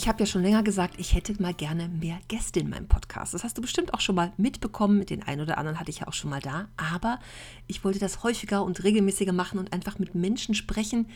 Ich 0.00 0.08
habe 0.08 0.20
ja 0.20 0.24
schon 0.26 0.40
länger 0.40 0.62
gesagt, 0.62 0.94
ich 0.96 1.12
hätte 1.12 1.42
mal 1.42 1.52
gerne 1.52 1.86
mehr 1.90 2.18
Gäste 2.26 2.58
in 2.58 2.70
meinem 2.70 2.88
Podcast. 2.88 3.34
Das 3.34 3.44
hast 3.44 3.58
du 3.58 3.60
bestimmt 3.60 3.92
auch 3.92 4.00
schon 4.00 4.14
mal 4.14 4.32
mitbekommen. 4.38 4.98
Mit 4.98 5.10
den 5.10 5.22
einen 5.22 5.42
oder 5.42 5.58
anderen 5.58 5.78
hatte 5.78 5.90
ich 5.90 5.98
ja 5.98 6.08
auch 6.08 6.14
schon 6.14 6.30
mal 6.30 6.40
da. 6.40 6.68
Aber 6.78 7.18
ich 7.66 7.84
wollte 7.84 7.98
das 7.98 8.22
häufiger 8.22 8.64
und 8.64 8.82
regelmäßiger 8.82 9.34
machen 9.34 9.58
und 9.58 9.74
einfach 9.74 9.98
mit 9.98 10.14
Menschen 10.14 10.54
sprechen, 10.54 11.06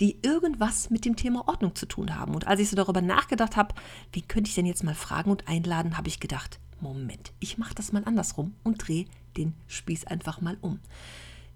die 0.00 0.18
irgendwas 0.20 0.90
mit 0.90 1.06
dem 1.06 1.16
Thema 1.16 1.48
Ordnung 1.48 1.74
zu 1.74 1.86
tun 1.86 2.14
haben. 2.14 2.34
Und 2.34 2.46
als 2.46 2.60
ich 2.60 2.68
so 2.68 2.76
darüber 2.76 3.00
nachgedacht 3.00 3.56
habe, 3.56 3.74
wie 4.12 4.20
könnte 4.20 4.50
ich 4.50 4.54
denn 4.54 4.66
jetzt 4.66 4.84
mal 4.84 4.94
fragen 4.94 5.30
und 5.30 5.48
einladen, 5.48 5.96
habe 5.96 6.08
ich 6.08 6.20
gedacht, 6.20 6.60
Moment, 6.78 7.32
ich 7.40 7.56
mache 7.56 7.74
das 7.74 7.92
mal 7.92 8.04
andersrum 8.04 8.54
und 8.64 8.86
drehe 8.86 9.06
den 9.38 9.54
Spieß 9.66 10.08
einfach 10.08 10.42
mal 10.42 10.58
um. 10.60 10.78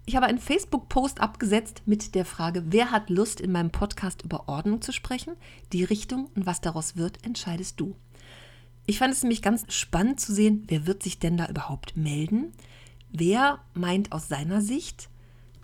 Ich 0.05 0.15
habe 0.15 0.25
einen 0.25 0.39
Facebook-Post 0.39 1.21
abgesetzt 1.21 1.83
mit 1.85 2.15
der 2.15 2.25
Frage, 2.25 2.63
wer 2.67 2.91
hat 2.91 3.09
Lust, 3.09 3.39
in 3.39 3.51
meinem 3.51 3.69
Podcast 3.69 4.23
über 4.23 4.49
Ordnung 4.49 4.81
zu 4.81 4.91
sprechen? 4.91 5.35
Die 5.73 5.83
Richtung 5.83 6.29
und 6.35 6.45
was 6.45 6.59
daraus 6.59 6.95
wird, 6.95 7.23
entscheidest 7.23 7.79
du. 7.79 7.95
Ich 8.87 8.97
fand 8.97 9.13
es 9.13 9.21
nämlich 9.21 9.43
ganz 9.43 9.71
spannend 9.71 10.19
zu 10.19 10.33
sehen, 10.33 10.63
wer 10.67 10.87
wird 10.87 11.03
sich 11.03 11.19
denn 11.19 11.37
da 11.37 11.47
überhaupt 11.47 11.95
melden? 11.95 12.51
Wer 13.11 13.59
meint 13.73 14.11
aus 14.11 14.27
seiner 14.27 14.61
Sicht, 14.61 15.09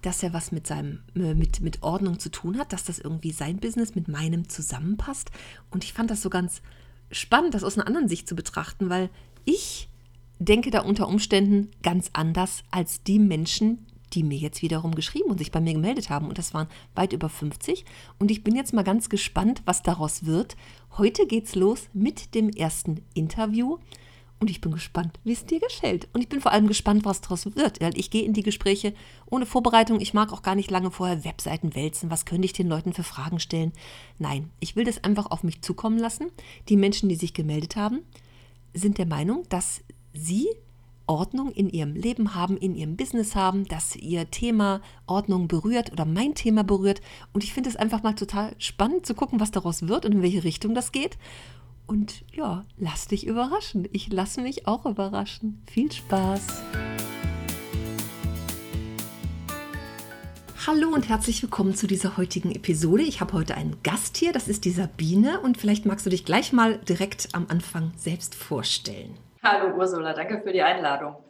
dass 0.03 0.21
er 0.21 0.33
was 0.33 0.51
mit 0.51 0.67
seinem 0.67 0.99
äh, 1.15 1.33
mit, 1.33 1.61
mit 1.61 1.81
Ordnung 1.81 2.19
zu 2.19 2.29
tun 2.29 2.59
hat, 2.59 2.71
dass 2.71 2.83
das 2.83 2.99
irgendwie 2.99 3.31
sein 3.31 3.57
Business 3.57 3.95
mit 3.95 4.07
meinem 4.07 4.49
zusammenpasst? 4.49 5.31
Und 5.71 5.83
ich 5.83 5.93
fand 5.93 6.11
das 6.11 6.21
so 6.21 6.29
ganz 6.29 6.61
spannend, 7.09 7.55
das 7.55 7.63
aus 7.63 7.75
einer 7.75 7.87
anderen 7.87 8.07
Sicht 8.07 8.27
zu 8.27 8.35
betrachten, 8.35 8.89
weil 8.89 9.09
ich 9.45 9.89
denke 10.37 10.69
da 10.69 10.81
unter 10.81 11.07
Umständen 11.07 11.71
ganz 11.81 12.11
anders 12.13 12.63
als 12.69 13.01
die 13.01 13.17
Menschen, 13.17 13.86
die 14.13 14.23
mir 14.23 14.37
jetzt 14.37 14.61
wiederum 14.61 14.95
geschrieben 14.95 15.29
und 15.29 15.37
sich 15.37 15.51
bei 15.51 15.61
mir 15.61 15.73
gemeldet 15.73 16.09
haben. 16.09 16.27
Und 16.27 16.37
das 16.37 16.53
waren 16.53 16.67
weit 16.95 17.13
über 17.13 17.29
50. 17.29 17.85
Und 18.19 18.31
ich 18.31 18.43
bin 18.43 18.55
jetzt 18.55 18.73
mal 18.73 18.83
ganz 18.83 19.09
gespannt, 19.09 19.61
was 19.65 19.83
daraus 19.83 20.25
wird. 20.25 20.55
Heute 20.97 21.27
geht's 21.27 21.55
los 21.55 21.89
mit 21.93 22.33
dem 22.35 22.49
ersten 22.49 23.01
Interview. 23.13 23.77
Und 24.39 24.51
ich 24.51 24.61
bin 24.61 24.71
gespannt, 24.71 25.19
wie 25.23 25.31
es 25.31 25.45
dir 25.45 25.59
gefällt. 25.59 26.07
Und 26.13 26.21
ich 26.21 26.29
bin 26.29 26.41
vor 26.41 26.51
allem 26.51 26.67
gespannt, 26.67 27.05
was 27.05 27.21
daraus 27.21 27.55
wird. 27.55 27.81
Weil 27.81 27.97
ich 27.97 28.11
gehe 28.11 28.23
in 28.23 28.33
die 28.33 28.43
Gespräche 28.43 28.93
ohne 29.25 29.47
Vorbereitung. 29.47 29.99
Ich 29.99 30.13
mag 30.13 30.31
auch 30.31 30.43
gar 30.43 30.53
nicht 30.53 30.69
lange 30.69 30.91
vorher 30.91 31.23
Webseiten 31.23 31.73
wälzen. 31.73 32.11
Was 32.11 32.25
könnte 32.25 32.45
ich 32.45 32.53
den 32.53 32.67
Leuten 32.67 32.93
für 32.93 33.03
Fragen 33.03 33.39
stellen? 33.39 33.73
Nein, 34.19 34.51
ich 34.59 34.75
will 34.75 34.85
das 34.85 35.03
einfach 35.03 35.31
auf 35.31 35.43
mich 35.43 35.63
zukommen 35.63 35.97
lassen. 35.97 36.27
Die 36.69 36.77
Menschen, 36.77 37.09
die 37.09 37.15
sich 37.15 37.33
gemeldet 37.33 37.75
haben, 37.75 38.01
sind 38.75 38.99
der 38.99 39.07
Meinung, 39.07 39.43
dass 39.49 39.81
sie 40.13 40.47
Ordnung 41.07 41.51
in 41.51 41.69
ihrem 41.69 41.95
Leben 41.95 42.35
haben, 42.35 42.57
in 42.57 42.75
ihrem 42.75 42.97
Business 42.97 43.35
haben, 43.35 43.65
dass 43.65 43.95
ihr 43.95 44.29
Thema 44.29 44.81
Ordnung 45.07 45.47
berührt 45.47 45.91
oder 45.91 46.05
mein 46.05 46.35
Thema 46.35 46.63
berührt. 46.63 47.01
Und 47.33 47.43
ich 47.43 47.53
finde 47.53 47.69
es 47.69 47.75
einfach 47.75 48.03
mal 48.03 48.13
total 48.13 48.53
spannend 48.59 49.05
zu 49.05 49.15
gucken, 49.15 49.39
was 49.39 49.51
daraus 49.51 49.87
wird 49.87 50.05
und 50.05 50.11
in 50.11 50.21
welche 50.21 50.43
Richtung 50.43 50.75
das 50.75 50.91
geht. 50.91 51.17
Und 51.87 52.25
ja, 52.33 52.65
lass 52.77 53.07
dich 53.07 53.25
überraschen. 53.25 53.87
Ich 53.93 54.11
lasse 54.11 54.41
mich 54.41 54.67
auch 54.67 54.85
überraschen. 54.85 55.63
Viel 55.71 55.91
Spaß! 55.91 56.41
Hallo 60.67 60.89
und 60.89 61.07
herzlich 61.07 61.41
willkommen 61.41 61.75
zu 61.75 61.87
dieser 61.87 62.17
heutigen 62.17 62.51
Episode. 62.51 63.03
Ich 63.03 63.21
habe 63.21 63.31
heute 63.31 63.55
einen 63.55 63.77
Gast 63.83 64.17
hier, 64.17 64.33
das 64.33 64.49
ist 64.49 64.65
die 64.65 64.71
Sabine 64.71 65.39
und 65.39 65.57
vielleicht 65.57 65.85
magst 65.85 66.05
du 66.05 66.09
dich 66.09 66.25
gleich 66.25 66.51
mal 66.51 66.77
direkt 66.79 67.29
am 67.31 67.45
Anfang 67.47 67.93
selbst 67.95 68.35
vorstellen. 68.35 69.15
Hallo 69.43 69.75
Ursula, 69.75 70.13
danke 70.13 70.41
für 70.41 70.51
die 70.51 70.61
Einladung. 70.61 71.23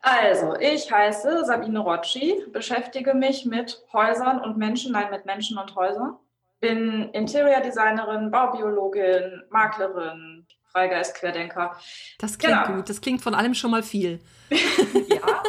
Also, 0.00 0.56
ich 0.56 0.90
heiße 0.90 1.44
Sabine 1.44 1.80
Rocci, 1.80 2.44
beschäftige 2.52 3.14
mich 3.14 3.44
mit 3.44 3.82
Häusern 3.92 4.40
und 4.40 4.56
Menschen, 4.56 4.92
nein, 4.92 5.10
mit 5.10 5.26
Menschen 5.26 5.58
und 5.58 5.74
Häusern. 5.76 6.16
Bin 6.60 7.10
Interior 7.12 7.60
Designerin, 7.60 8.30
Baubiologin, 8.30 9.42
Maklerin, 9.50 10.46
Freigeist, 10.72 11.14
Querdenker. 11.16 11.76
Das 12.18 12.38
klingt 12.38 12.64
genau. 12.64 12.76
gut, 12.76 12.88
das 12.88 13.00
klingt 13.00 13.22
von 13.22 13.34
allem 13.34 13.54
schon 13.54 13.70
mal 13.70 13.82
viel. 13.82 14.20
ja, 14.50 15.42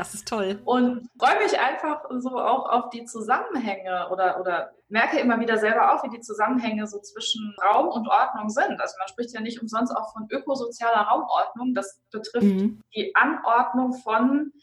Das 0.00 0.14
ist 0.14 0.26
toll. 0.26 0.58
Und 0.64 1.10
freue 1.18 1.38
mich 1.40 1.60
einfach 1.60 2.04
so 2.20 2.30
auch 2.30 2.70
auf 2.70 2.88
die 2.88 3.04
Zusammenhänge 3.04 4.08
oder, 4.10 4.40
oder 4.40 4.70
merke 4.88 5.20
immer 5.20 5.38
wieder 5.40 5.58
selber 5.58 5.92
auch, 5.92 6.02
wie 6.02 6.08
die 6.08 6.22
Zusammenhänge 6.22 6.86
so 6.86 7.00
zwischen 7.00 7.54
Raum 7.62 7.88
und 7.88 8.08
Ordnung 8.08 8.48
sind. 8.48 8.80
Also 8.80 8.94
man 8.98 9.08
spricht 9.08 9.34
ja 9.34 9.42
nicht 9.42 9.60
umsonst 9.60 9.94
auch 9.94 10.10
von 10.14 10.26
ökosozialer 10.30 11.02
Raumordnung. 11.02 11.74
Das 11.74 12.00
betrifft 12.10 12.46
mhm. 12.46 12.80
die 12.94 13.14
Anordnung 13.14 13.92
von 13.92 14.54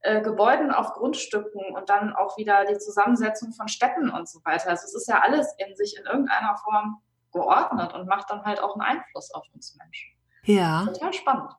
äh, 0.00 0.22
Gebäuden 0.22 0.70
auf 0.70 0.94
Grundstücken 0.94 1.74
und 1.74 1.90
dann 1.90 2.14
auch 2.14 2.38
wieder 2.38 2.64
die 2.64 2.78
Zusammensetzung 2.78 3.52
von 3.52 3.68
Städten 3.68 4.08
und 4.08 4.26
so 4.26 4.38
weiter. 4.44 4.70
Also 4.70 4.86
es 4.86 4.94
ist 4.94 5.08
ja 5.08 5.20
alles 5.20 5.54
in 5.58 5.76
sich 5.76 5.98
in 5.98 6.06
irgendeiner 6.06 6.56
Form 6.56 7.02
geordnet 7.32 7.92
und 7.92 8.08
macht 8.08 8.30
dann 8.30 8.46
halt 8.46 8.60
auch 8.60 8.72
einen 8.76 8.96
Einfluss 8.96 9.30
auf 9.34 9.44
uns 9.52 9.76
Menschen. 9.76 10.16
Ja. 10.44 10.86
Total 10.86 11.12
spannend. 11.12 11.52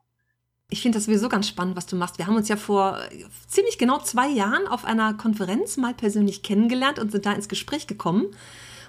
Ich 0.69 0.81
finde 0.81 0.97
das 0.97 1.05
sowieso 1.05 1.29
ganz 1.29 1.47
spannend, 1.47 1.78
was 1.78 1.85
du 1.85 1.95
machst. 1.95 2.17
Wir 2.17 2.28
haben 2.28 2.35
uns 2.35 2.50
ja 2.50 2.57
vor 2.57 3.00
ziemlich 3.47 3.78
genau 3.78 4.00
zwei 4.00 4.28
Jahren 4.28 4.67
auf 4.67 4.83
einer 4.83 5.13
Konferenz 5.13 5.78
mal 5.78 5.94
persönlich 5.94 6.44
kennengelernt 6.44 7.00
und 7.00 7.11
sind 7.11 7.25
da 7.25 7.31
ins 7.31 7.47
Gespräch 7.47 7.88
gekommen. 7.88 8.25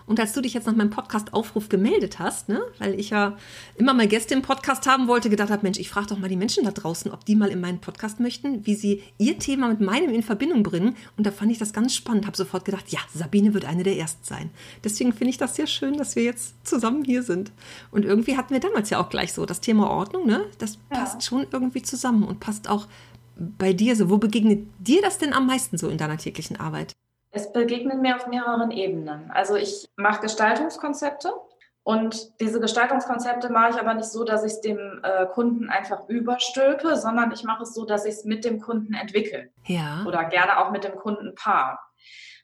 Und 0.09 0.19
als 0.19 0.33
du 0.33 0.41
dich 0.41 0.55
jetzt 0.55 0.67
nach 0.67 0.75
meinem 0.75 0.89
Podcast-Aufruf 0.89 1.69
gemeldet 1.69 2.19
hast, 2.19 2.49
ne, 2.49 2.63
weil 2.79 2.99
ich 2.99 3.11
ja 3.11 3.37
immer 3.77 3.93
mal 3.93 4.09
Gäste 4.09 4.33
im 4.33 4.41
Podcast 4.41 4.87
haben 4.87 5.07
wollte, 5.07 5.29
gedacht 5.29 5.51
habe, 5.51 5.63
Mensch, 5.63 5.79
ich 5.79 5.91
frage 5.91 6.07
doch 6.07 6.19
mal 6.19 6.31
die 6.31 6.37
Menschen 6.37 6.65
da 6.65 6.71
draußen, 6.71 7.13
ob 7.13 7.27
die 7.27 7.37
mal 7.37 7.51
in 7.51 7.61
meinen 7.61 7.81
Podcast 7.81 8.19
möchten, 8.19 8.67
wie 8.67 8.75
sie 8.75 9.03
ihr 9.19 9.39
Thema 9.39 9.69
mit 9.69 9.81
meinem 9.81 10.11
in 10.11 10.23
Verbindung 10.23 10.63
bringen. 10.63 10.97
Und 11.19 11.27
da 11.27 11.31
fand 11.31 11.53
ich 11.53 11.59
das 11.59 11.75
ganz 11.75 11.95
spannend, 11.95 12.27
habe 12.27 12.37
sofort 12.37 12.65
gedacht, 12.65 12.87
ja, 12.89 13.01
Sabine 13.15 13.53
wird 13.53 13.67
eine 13.67 13.83
der 13.83 13.99
Ersten 13.99 14.25
sein. 14.25 14.51
Deswegen 14.83 15.13
finde 15.13 15.31
ich 15.31 15.37
das 15.37 15.57
sehr 15.57 15.67
schön, 15.67 15.99
dass 15.99 16.17
wir 16.17 16.25
jetzt 16.25 16.67
zusammen 16.67 17.05
hier 17.05 17.23
sind. 17.23 17.53
Und 17.91 18.07
irgendwie 18.07 18.39
hatten 18.39 18.55
wir 18.55 18.61
damals 18.61 18.89
ja 18.89 19.01
auch 19.01 19.11
gleich 19.11 19.35
so 19.35 19.45
das 19.45 19.61
Thema 19.61 19.91
Ordnung, 19.91 20.27
ne? 20.27 20.47
Das 20.57 20.79
ja. 20.91 21.01
passt 21.01 21.23
schon 21.23 21.47
irgendwie 21.53 21.83
zusammen 21.83 22.25
und 22.25 22.41
passt 22.41 22.71
auch 22.71 22.89
bei 23.37 23.75
dir 23.75 23.95
so. 23.95 24.09
Wo 24.09 24.17
begegnet 24.17 24.67
dir 24.79 25.03
das 25.03 25.19
denn 25.19 25.35
am 25.35 25.47
meisten 25.47 25.77
so 25.77 25.89
in 25.89 25.99
deiner 25.99 26.17
täglichen 26.17 26.59
Arbeit? 26.59 26.95
Es 27.31 27.53
begegnen 27.53 28.01
mir 28.01 28.17
auf 28.17 28.27
mehreren 28.27 28.71
Ebenen. 28.71 29.31
Also 29.31 29.57
ich 29.57 29.89
mache 29.97 30.23
Gestaltungskonzepte 30.23 31.33
und 31.83 32.39
diese 32.41 32.61
Gestaltungskonzepte 32.61 33.51
mache 33.51 33.71
ich 33.71 33.77
aber 33.77 33.95
nicht 33.95 34.11
so, 34.11 34.25
dass 34.25 34.45
ich 34.45 34.53
es 34.53 34.61
dem 34.61 35.01
äh, 35.03 35.27
Kunden 35.27 35.71
einfach 35.71 36.09
überstülpe, 36.09 36.97
sondern 36.97 37.33
ich 37.33 37.45
mache 37.45 37.63
es 37.63 37.75
so, 37.75 37.87
dass 37.87 38.05
ich 38.05 38.15
es 38.15 38.25
mit 38.25 38.45
dem 38.45 38.61
Kunden 38.61 38.95
entwickle. 38.95 39.51
Ja. 39.67 40.05
Oder 40.07 40.25
gerne 40.25 40.59
auch 40.59 40.71
mit 40.71 40.85
dem 40.85 40.97
Kundenpaar. 40.97 41.81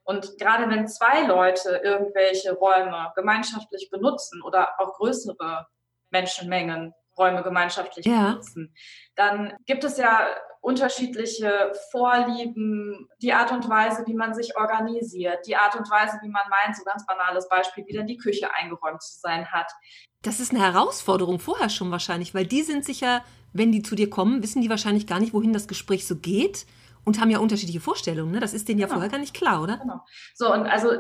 Und 0.04 0.38
gerade 0.38 0.68
wenn 0.70 0.86
zwei 0.88 1.26
Leute 1.26 1.80
irgendwelche 1.82 2.54
Räume 2.54 3.12
gemeinschaftlich 3.14 3.90
benutzen 3.90 4.42
oder 4.42 4.78
auch 4.78 4.94
größere 4.94 5.66
Menschenmengen 6.10 6.94
Räume 7.18 7.42
gemeinschaftlich 7.42 8.06
ja. 8.06 8.30
benutzen, 8.30 8.74
dann 9.16 9.52
gibt 9.66 9.84
es 9.84 9.96
ja 9.96 10.28
unterschiedliche 10.60 11.72
Vorlieben, 11.90 13.08
die 13.20 13.34
Art 13.34 13.52
und 13.52 13.68
Weise, 13.68 14.04
wie 14.06 14.14
man 14.14 14.34
sich 14.34 14.56
organisiert, 14.56 15.46
die 15.46 15.56
Art 15.56 15.76
und 15.76 15.90
Weise, 15.90 16.18
wie 16.22 16.28
man 16.28 16.42
meint, 16.48 16.74
so 16.74 16.84
ganz 16.84 17.04
banales 17.04 17.48
Beispiel, 17.48 17.84
wie 17.86 17.92
dann 17.92 18.06
die 18.06 18.16
Küche 18.16 18.48
eingeräumt 18.54 19.02
zu 19.02 19.20
sein 19.20 19.52
hat. 19.52 19.70
Das 20.22 20.40
ist 20.40 20.52
eine 20.52 20.62
Herausforderung 20.62 21.38
vorher 21.38 21.68
schon 21.68 21.90
wahrscheinlich, 21.90 22.34
weil 22.34 22.46
die 22.46 22.62
sind 22.62 22.84
sicher, 22.84 23.22
wenn 23.52 23.72
die 23.72 23.82
zu 23.82 23.94
dir 23.94 24.08
kommen, 24.08 24.42
wissen 24.42 24.62
die 24.62 24.70
wahrscheinlich 24.70 25.06
gar 25.06 25.20
nicht, 25.20 25.34
wohin 25.34 25.52
das 25.52 25.68
Gespräch 25.68 26.06
so 26.06 26.16
geht 26.16 26.64
und 27.04 27.20
haben 27.20 27.30
ja 27.30 27.40
unterschiedliche 27.40 27.80
Vorstellungen. 27.80 28.32
Ne? 28.32 28.40
Das 28.40 28.54
ist 28.54 28.66
denen 28.66 28.80
ja 28.80 28.86
genau. 28.86 28.96
vorher 28.96 29.10
gar 29.10 29.20
nicht 29.20 29.34
klar, 29.34 29.62
oder? 29.62 29.76
Genau. 29.76 30.00
So, 30.34 30.50
und 30.50 30.66
also 30.66 30.92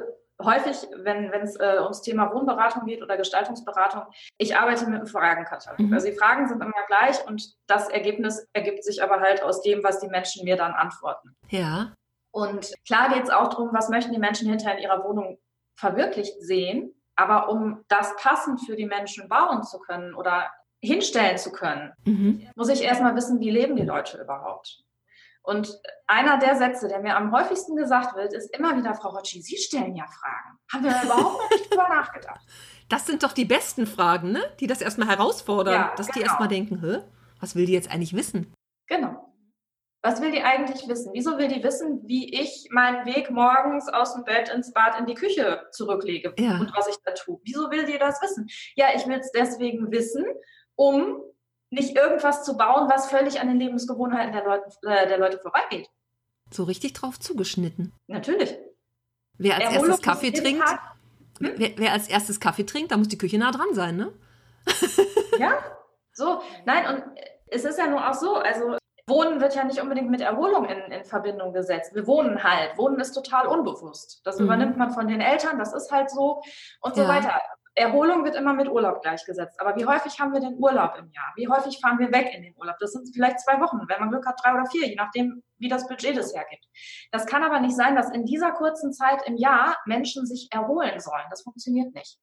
häufig, 0.42 0.88
wenn 0.96 1.32
es 1.32 1.56
äh, 1.56 1.78
ums 1.80 2.02
Thema 2.02 2.32
Wohnberatung 2.32 2.86
geht 2.86 3.02
oder 3.02 3.16
Gestaltungsberatung, 3.16 4.02
ich 4.38 4.56
arbeite 4.56 4.86
mit 4.86 4.96
einem 4.96 5.06
Fragenkatalog. 5.06 5.78
Mhm. 5.78 5.92
Also 5.92 6.06
die 6.06 6.16
Fragen 6.16 6.48
sind 6.48 6.62
immer 6.62 6.72
gleich 6.88 7.24
und 7.26 7.54
das 7.66 7.88
Ergebnis 7.88 8.46
ergibt 8.52 8.84
sich 8.84 9.02
aber 9.02 9.20
halt 9.20 9.42
aus 9.42 9.62
dem, 9.62 9.82
was 9.84 10.00
die 10.00 10.08
Menschen 10.08 10.44
mir 10.44 10.56
dann 10.56 10.72
antworten. 10.72 11.36
Ja. 11.50 11.92
Und 12.32 12.72
klar 12.86 13.10
geht 13.10 13.24
es 13.24 13.30
auch 13.30 13.48
darum, 13.48 13.70
was 13.72 13.88
möchten 13.88 14.12
die 14.12 14.18
Menschen 14.18 14.48
hinterher 14.48 14.76
in 14.76 14.82
ihrer 14.82 15.04
Wohnung 15.04 15.38
verwirklicht 15.78 16.40
sehen. 16.40 16.92
Aber 17.16 17.48
um 17.48 17.84
das 17.88 18.14
passend 18.16 18.60
für 18.66 18.74
die 18.74 18.86
Menschen 18.86 19.28
bauen 19.28 19.62
zu 19.62 19.78
können 19.78 20.14
oder 20.14 20.50
hinstellen 20.82 21.38
zu 21.38 21.52
können, 21.52 21.92
mhm. 22.04 22.48
muss 22.56 22.68
ich 22.68 22.82
erstmal 22.82 23.14
wissen, 23.14 23.40
wie 23.40 23.50
leben 23.50 23.76
die 23.76 23.84
Leute 23.84 24.20
überhaupt. 24.20 24.83
Und 25.44 25.78
einer 26.06 26.38
der 26.38 26.56
Sätze, 26.56 26.88
der 26.88 27.00
mir 27.00 27.16
am 27.16 27.30
häufigsten 27.30 27.76
gesagt 27.76 28.16
wird, 28.16 28.32
ist 28.32 28.56
immer 28.56 28.76
wieder, 28.78 28.94
Frau 28.94 29.10
Rotschi, 29.10 29.42
Sie 29.42 29.58
stellen 29.58 29.94
ja 29.94 30.06
Fragen. 30.06 30.58
Haben 30.72 30.84
wir 30.84 31.02
überhaupt 31.04 31.42
noch 31.42 31.50
nicht 31.50 31.70
drüber 31.70 31.88
nachgedacht. 31.88 32.40
Das 32.88 33.06
sind 33.06 33.22
doch 33.22 33.32
die 33.32 33.44
besten 33.44 33.86
Fragen, 33.86 34.32
ne? 34.32 34.42
die 34.60 34.66
das 34.66 34.80
erstmal 34.80 35.08
herausfordern, 35.08 35.74
ja, 35.74 35.94
dass 35.96 36.06
genau. 36.06 36.18
die 36.18 36.22
erstmal 36.22 36.48
denken, 36.48 36.80
Hä? 36.80 37.02
was 37.40 37.54
will 37.54 37.66
die 37.66 37.74
jetzt 37.74 37.90
eigentlich 37.90 38.14
wissen? 38.14 38.54
Genau. 38.88 39.34
Was 40.02 40.20
will 40.20 40.30
die 40.30 40.42
eigentlich 40.42 40.86
wissen? 40.88 41.12
Wieso 41.14 41.36
will 41.36 41.48
die 41.48 41.62
wissen, 41.62 42.02
wie 42.06 42.32
ich 42.38 42.68
meinen 42.70 43.06
Weg 43.06 43.30
morgens 43.30 43.88
aus 43.88 44.14
dem 44.14 44.24
Bett 44.24 44.50
ins 44.50 44.72
Bad 44.72 44.98
in 44.98 45.06
die 45.06 45.14
Küche 45.14 45.66
zurücklege 45.72 46.34
ja. 46.38 46.58
und 46.58 46.74
was 46.76 46.88
ich 46.88 46.96
da 47.04 47.12
tue? 47.12 47.40
Wieso 47.42 47.70
will 47.70 47.84
die 47.86 47.98
das 47.98 48.20
wissen? 48.22 48.46
Ja, 48.76 48.88
ich 48.94 49.06
will 49.06 49.18
es 49.18 49.30
deswegen 49.32 49.90
wissen, 49.90 50.24
um 50.76 51.22
nicht 51.74 51.96
irgendwas 51.96 52.44
zu 52.44 52.56
bauen, 52.56 52.88
was 52.88 53.06
völlig 53.10 53.40
an 53.40 53.48
den 53.48 53.58
Lebensgewohnheiten 53.58 54.32
der 54.32 54.44
Leute, 54.44 54.64
äh, 54.82 55.08
der 55.08 55.18
Leute 55.18 55.38
vorbeigeht. 55.38 55.88
So 56.50 56.64
richtig 56.64 56.92
drauf 56.92 57.18
zugeschnitten. 57.18 57.92
Natürlich. 58.06 58.56
Wer 59.38 59.56
als 59.56 59.64
Erholung 59.64 59.90
erstes 59.90 60.04
Kaffee 60.04 60.30
trinkt, 60.30 60.68
hm? 61.40 61.52
wer, 61.56 61.70
wer, 61.76 61.92
als 61.92 62.08
erstes 62.08 62.38
Kaffee 62.38 62.64
trinkt, 62.64 62.92
da 62.92 62.96
muss 62.96 63.08
die 63.08 63.18
Küche 63.18 63.38
nah 63.38 63.50
dran 63.50 63.72
sein, 63.72 63.96
ne? 63.96 64.12
ja, 65.38 65.58
so. 66.12 66.40
Nein, 66.64 66.94
und 66.94 67.04
es 67.48 67.64
ist 67.64 67.78
ja 67.78 67.88
nur 67.88 68.08
auch 68.08 68.14
so, 68.14 68.36
also 68.36 68.76
Wohnen 69.06 69.40
wird 69.40 69.54
ja 69.54 69.64
nicht 69.64 69.80
unbedingt 69.80 70.10
mit 70.10 70.20
Erholung 70.20 70.64
in, 70.64 70.78
in 70.92 71.04
Verbindung 71.04 71.52
gesetzt. 71.52 71.94
Wir 71.94 72.06
wohnen 72.06 72.42
halt. 72.42 72.78
Wohnen 72.78 72.98
ist 73.00 73.12
total 73.12 73.46
unbewusst. 73.46 74.22
Das 74.24 74.38
mhm. 74.38 74.46
übernimmt 74.46 74.76
man 74.78 74.92
von 74.92 75.08
den 75.08 75.20
Eltern, 75.20 75.58
das 75.58 75.74
ist 75.74 75.90
halt 75.92 76.10
so 76.10 76.42
und 76.80 76.96
ja. 76.96 77.02
so 77.02 77.08
weiter. 77.08 77.40
Erholung 77.76 78.24
wird 78.24 78.36
immer 78.36 78.54
mit 78.54 78.68
Urlaub 78.68 79.02
gleichgesetzt. 79.02 79.60
Aber 79.60 79.74
wie 79.76 79.84
häufig 79.84 80.18
haben 80.20 80.32
wir 80.32 80.40
den 80.40 80.54
Urlaub 80.58 80.94
im 80.96 81.10
Jahr? 81.10 81.32
Wie 81.34 81.48
häufig 81.48 81.80
fahren 81.80 81.98
wir 81.98 82.12
weg 82.12 82.32
in 82.32 82.42
den 82.42 82.54
Urlaub? 82.56 82.76
Das 82.78 82.92
sind 82.92 83.08
vielleicht 83.12 83.40
zwei 83.40 83.60
Wochen, 83.60 83.78
wenn 83.88 84.00
man 84.00 84.10
Glück 84.10 84.26
hat, 84.26 84.40
drei 84.42 84.54
oder 84.54 84.66
vier, 84.66 84.86
je 84.88 84.94
nachdem, 84.94 85.42
wie 85.58 85.68
das 85.68 85.88
Budget 85.88 86.16
das 86.16 86.34
hergibt. 86.34 86.64
Das 87.10 87.26
kann 87.26 87.42
aber 87.42 87.58
nicht 87.58 87.74
sein, 87.74 87.96
dass 87.96 88.10
in 88.10 88.24
dieser 88.26 88.52
kurzen 88.52 88.92
Zeit 88.92 89.22
im 89.26 89.36
Jahr 89.36 89.76
Menschen 89.86 90.24
sich 90.24 90.48
erholen 90.52 91.00
sollen. 91.00 91.24
Das 91.30 91.42
funktioniert 91.42 91.92
nicht. 91.94 92.18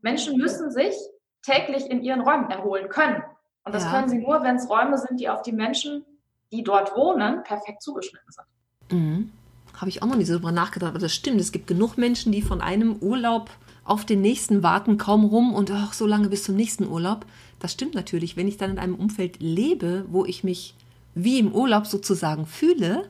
Menschen 0.00 0.36
müssen 0.36 0.70
sich 0.72 0.94
täglich 1.42 1.88
in 1.88 2.02
ihren 2.02 2.20
Räumen 2.20 2.50
erholen 2.50 2.88
können. 2.88 3.22
Und 3.64 3.74
das 3.74 3.84
ja. 3.84 3.90
können 3.90 4.08
sie 4.08 4.18
nur, 4.18 4.42
wenn 4.42 4.56
es 4.56 4.68
Räume 4.68 4.98
sind, 4.98 5.20
die 5.20 5.28
auf 5.28 5.42
die 5.42 5.52
Menschen, 5.52 6.04
die 6.50 6.64
dort 6.64 6.96
wohnen, 6.96 7.44
perfekt 7.44 7.82
zugeschnitten 7.82 8.32
sind. 8.32 8.98
Mhm. 8.98 9.32
Habe 9.74 9.90
ich 9.90 10.02
auch 10.02 10.06
noch 10.06 10.16
nicht 10.16 10.26
so 10.26 10.34
drüber 10.34 10.50
nachgedacht, 10.50 10.90
aber 10.90 10.98
das 10.98 11.14
stimmt. 11.14 11.40
Es 11.40 11.52
gibt 11.52 11.68
genug 11.68 11.98
Menschen, 11.98 12.32
die 12.32 12.42
von 12.42 12.60
einem 12.60 12.96
Urlaub 12.96 13.50
auf 13.88 14.04
den 14.04 14.20
nächsten 14.20 14.62
warten, 14.62 14.98
kaum 14.98 15.24
rum 15.24 15.54
und 15.54 15.70
ach, 15.70 15.92
so 15.92 16.06
lange 16.06 16.28
bis 16.28 16.44
zum 16.44 16.56
nächsten 16.56 16.86
Urlaub. 16.86 17.26
Das 17.58 17.72
stimmt 17.72 17.94
natürlich. 17.94 18.36
Wenn 18.36 18.48
ich 18.48 18.56
dann 18.56 18.70
in 18.70 18.78
einem 18.78 18.94
Umfeld 18.94 19.40
lebe, 19.40 20.04
wo 20.08 20.24
ich 20.24 20.44
mich 20.44 20.74
wie 21.14 21.38
im 21.38 21.52
Urlaub 21.52 21.86
sozusagen 21.86 22.46
fühle, 22.46 23.08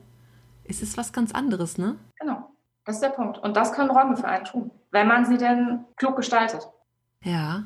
ist 0.64 0.82
es 0.82 0.96
was 0.96 1.12
ganz 1.12 1.32
anderes, 1.32 1.78
ne? 1.78 1.96
Genau. 2.20 2.50
Das 2.84 2.96
ist 2.96 3.02
der 3.02 3.10
Punkt. 3.10 3.38
Und 3.38 3.56
das 3.56 3.72
können 3.72 3.90
Räume 3.90 4.16
für 4.16 4.26
einen 4.26 4.44
tun, 4.44 4.70
wenn 4.90 5.08
man 5.08 5.26
sie 5.26 5.36
denn 5.36 5.84
klug 5.96 6.16
gestaltet. 6.16 6.69
Ja, 7.22 7.64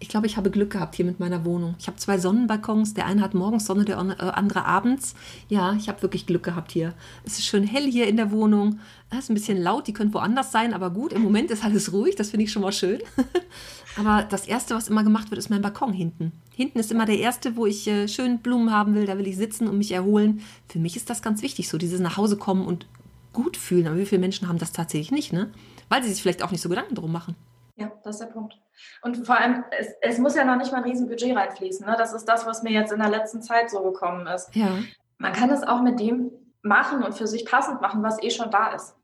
ich 0.00 0.08
glaube, 0.08 0.26
ich 0.26 0.38
habe 0.38 0.50
Glück 0.50 0.70
gehabt 0.70 0.96
hier 0.96 1.04
mit 1.04 1.20
meiner 1.20 1.44
Wohnung. 1.44 1.74
Ich 1.78 1.86
habe 1.86 1.98
zwei 1.98 2.18
Sonnenbalkons. 2.18 2.94
Der 2.94 3.04
eine 3.04 3.20
hat 3.20 3.34
morgens 3.34 3.66
Sonne, 3.66 3.84
der 3.84 3.98
äh, 3.98 4.30
andere 4.30 4.64
abends. 4.64 5.14
Ja, 5.48 5.74
ich 5.74 5.88
habe 5.90 6.00
wirklich 6.00 6.26
Glück 6.26 6.42
gehabt 6.42 6.72
hier. 6.72 6.94
Es 7.24 7.38
ist 7.38 7.44
schön 7.44 7.64
hell 7.64 7.84
hier 7.84 8.08
in 8.08 8.16
der 8.16 8.30
Wohnung. 8.30 8.80
Es 9.10 9.18
ist 9.18 9.30
ein 9.30 9.34
bisschen 9.34 9.60
laut, 9.60 9.86
die 9.86 9.92
können 9.92 10.14
woanders 10.14 10.52
sein, 10.52 10.72
aber 10.72 10.90
gut, 10.90 11.12
im 11.12 11.20
Moment 11.20 11.50
ist 11.50 11.64
alles 11.64 11.92
ruhig. 11.92 12.16
Das 12.16 12.30
finde 12.30 12.44
ich 12.44 12.52
schon 12.52 12.62
mal 12.62 12.72
schön. 12.72 13.00
aber 13.96 14.22
das 14.22 14.46
Erste, 14.46 14.74
was 14.74 14.88
immer 14.88 15.04
gemacht 15.04 15.30
wird, 15.30 15.38
ist 15.38 15.50
mein 15.50 15.62
Balkon 15.62 15.92
hinten. 15.92 16.32
Hinten 16.54 16.78
ist 16.78 16.90
immer 16.90 17.04
der 17.04 17.18
erste, 17.18 17.56
wo 17.56 17.66
ich 17.66 17.86
äh, 17.86 18.08
schön 18.08 18.38
Blumen 18.38 18.72
haben 18.72 18.94
will. 18.94 19.04
Da 19.04 19.18
will 19.18 19.26
ich 19.26 19.36
sitzen 19.36 19.68
und 19.68 19.76
mich 19.76 19.92
erholen. 19.92 20.40
Für 20.68 20.78
mich 20.78 20.96
ist 20.96 21.10
das 21.10 21.20
ganz 21.20 21.42
wichtig, 21.42 21.68
so 21.68 21.76
dieses 21.76 22.00
nach 22.00 22.16
Hause 22.16 22.38
kommen 22.38 22.64
und 22.64 22.86
gut 23.34 23.58
fühlen. 23.58 23.86
Aber 23.86 23.98
wie 23.98 24.06
viele 24.06 24.20
Menschen 24.20 24.48
haben 24.48 24.58
das 24.58 24.72
tatsächlich 24.72 25.10
nicht, 25.10 25.32
ne? 25.34 25.50
Weil 25.90 26.02
sie 26.02 26.08
sich 26.08 26.22
vielleicht 26.22 26.42
auch 26.42 26.52
nicht 26.52 26.62
so 26.62 26.70
Gedanken 26.70 26.94
drum 26.94 27.12
machen. 27.12 27.36
Ja, 27.80 27.90
das 28.04 28.16
ist 28.16 28.20
der 28.20 28.32
Punkt. 28.32 28.58
Und 29.00 29.26
vor 29.26 29.38
allem, 29.38 29.64
es, 29.76 29.88
es 30.02 30.18
muss 30.18 30.36
ja 30.36 30.44
noch 30.44 30.56
nicht 30.56 30.70
mal 30.70 30.78
ein 30.78 30.84
Riesenbudget 30.84 31.34
reinfließen. 31.34 31.86
Ne? 31.86 31.96
Das 31.96 32.12
ist 32.12 32.26
das, 32.26 32.44
was 32.44 32.62
mir 32.62 32.72
jetzt 32.72 32.92
in 32.92 33.00
der 33.00 33.08
letzten 33.08 33.40
Zeit 33.40 33.70
so 33.70 33.82
gekommen 33.82 34.26
ist. 34.26 34.54
Ja. 34.54 34.78
Man 35.16 35.32
kann 35.32 35.50
es 35.50 35.62
auch 35.62 35.80
mit 35.80 35.98
dem 35.98 36.30
machen 36.62 37.02
und 37.02 37.14
für 37.14 37.26
sich 37.26 37.46
passend 37.46 37.80
machen, 37.80 38.02
was 38.02 38.22
eh 38.22 38.30
schon 38.30 38.50
da 38.50 38.72
ist. 38.74 38.94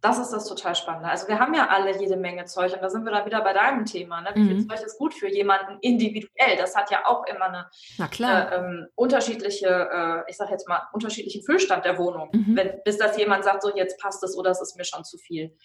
Das 0.00 0.18
ist 0.18 0.30
das 0.30 0.46
total 0.46 0.76
Spannende. 0.76 1.08
Also 1.08 1.26
wir 1.26 1.40
haben 1.40 1.54
ja 1.54 1.68
alle 1.68 1.98
jede 1.98 2.16
Menge 2.16 2.44
Zeug 2.44 2.72
und 2.72 2.82
da 2.82 2.88
sind 2.88 3.04
wir 3.04 3.10
dann 3.10 3.26
wieder 3.26 3.42
bei 3.42 3.52
deinem 3.52 3.84
Thema. 3.84 4.20
Ne? 4.20 4.30
Wie 4.34 4.46
viel 4.46 4.56
mhm. 4.58 4.68
Zeug 4.68 4.80
ist 4.80 4.98
gut 4.98 5.12
für 5.12 5.28
jemanden 5.28 5.78
individuell? 5.80 6.56
Das 6.56 6.76
hat 6.76 6.90
ja 6.90 7.04
auch 7.06 7.24
immer 7.26 7.46
eine 7.46 7.66
äh, 7.98 8.56
ähm, 8.56 8.86
unterschiedliche, 8.94 9.66
äh, 9.66 10.30
ich 10.30 10.36
sage 10.36 10.52
jetzt 10.52 10.68
mal, 10.68 10.82
unterschiedlichen 10.92 11.42
Füllstand 11.42 11.84
der 11.84 11.98
Wohnung. 11.98 12.28
Mhm. 12.32 12.56
Wenn, 12.56 12.80
bis 12.84 12.98
das 12.98 13.16
jemand 13.16 13.42
sagt, 13.42 13.62
so 13.62 13.74
jetzt 13.74 13.98
passt 13.98 14.22
es 14.22 14.36
oder 14.36 14.50
es 14.50 14.60
ist 14.60 14.76
mir 14.76 14.84
schon 14.84 15.02
zu 15.02 15.18
viel. 15.18 15.56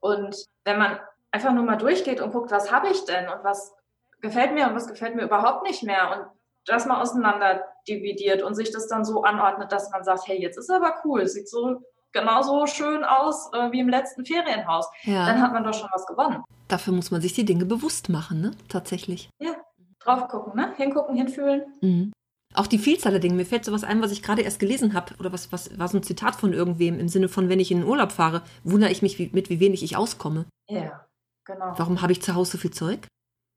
Und 0.00 0.36
wenn 0.64 0.78
man 0.78 0.98
einfach 1.32 1.52
nur 1.52 1.64
mal 1.64 1.76
durchgeht 1.76 2.20
und 2.20 2.32
guckt, 2.32 2.50
was 2.50 2.70
habe 2.70 2.88
ich 2.88 3.04
denn 3.04 3.28
und 3.28 3.42
was 3.42 3.74
gefällt 4.20 4.54
mir 4.54 4.68
und 4.68 4.74
was 4.74 4.86
gefällt 4.86 5.16
mir 5.16 5.22
überhaupt 5.22 5.66
nicht 5.66 5.82
mehr 5.82 6.12
und 6.12 6.26
das 6.66 6.86
mal 6.86 7.00
auseinander 7.00 7.64
dividiert 7.88 8.42
und 8.42 8.54
sich 8.54 8.70
das 8.70 8.86
dann 8.86 9.04
so 9.04 9.24
anordnet, 9.24 9.72
dass 9.72 9.90
man 9.90 10.04
sagt, 10.04 10.28
hey, 10.28 10.40
jetzt 10.40 10.58
ist 10.58 10.70
aber 10.70 10.94
cool, 11.04 11.26
sieht 11.26 11.48
so 11.48 11.82
genauso 12.12 12.66
schön 12.66 13.02
aus 13.02 13.50
äh, 13.52 13.72
wie 13.72 13.80
im 13.80 13.88
letzten 13.88 14.24
Ferienhaus. 14.24 14.88
Ja. 15.02 15.26
Dann 15.26 15.42
hat 15.42 15.52
man 15.52 15.64
doch 15.64 15.74
schon 15.74 15.88
was 15.92 16.06
gewonnen. 16.06 16.44
Dafür 16.68 16.92
muss 16.92 17.10
man 17.10 17.20
sich 17.20 17.32
die 17.32 17.44
Dinge 17.44 17.64
bewusst 17.64 18.08
machen, 18.08 18.40
ne? 18.40 18.52
Tatsächlich. 18.68 19.30
Ja, 19.40 19.56
drauf 19.98 20.28
gucken, 20.28 20.54
ne? 20.54 20.72
Hingucken, 20.76 21.16
hinfühlen. 21.16 21.62
Mhm. 21.80 22.12
Auch 22.54 22.66
die 22.66 22.78
Vielzahl 22.78 23.12
der 23.12 23.20
Dinge. 23.20 23.34
Mir 23.34 23.46
fällt 23.46 23.64
sowas 23.64 23.82
ein, 23.82 24.02
was 24.02 24.12
ich 24.12 24.22
gerade 24.22 24.42
erst 24.42 24.58
gelesen 24.58 24.92
habe, 24.94 25.14
oder 25.18 25.32
was, 25.32 25.50
was 25.52 25.76
war 25.78 25.88
so 25.88 25.96
ein 25.96 26.02
Zitat 26.02 26.36
von 26.36 26.52
irgendwem 26.52 27.00
im 27.00 27.08
Sinne 27.08 27.28
von, 27.28 27.48
wenn 27.48 27.60
ich 27.60 27.70
in 27.70 27.78
den 27.78 27.88
Urlaub 27.88 28.12
fahre, 28.12 28.42
wundere 28.62 28.90
ich 28.90 29.00
mich, 29.00 29.18
wie, 29.18 29.30
mit 29.32 29.48
wie 29.48 29.58
wenig 29.58 29.82
ich 29.82 29.96
auskomme. 29.96 30.44
Ja. 30.68 31.06
Genau. 31.44 31.74
Warum 31.76 32.02
habe 32.02 32.12
ich 32.12 32.22
zu 32.22 32.34
Hause 32.34 32.52
so 32.52 32.58
viel 32.58 32.72
Zeug? 32.72 33.06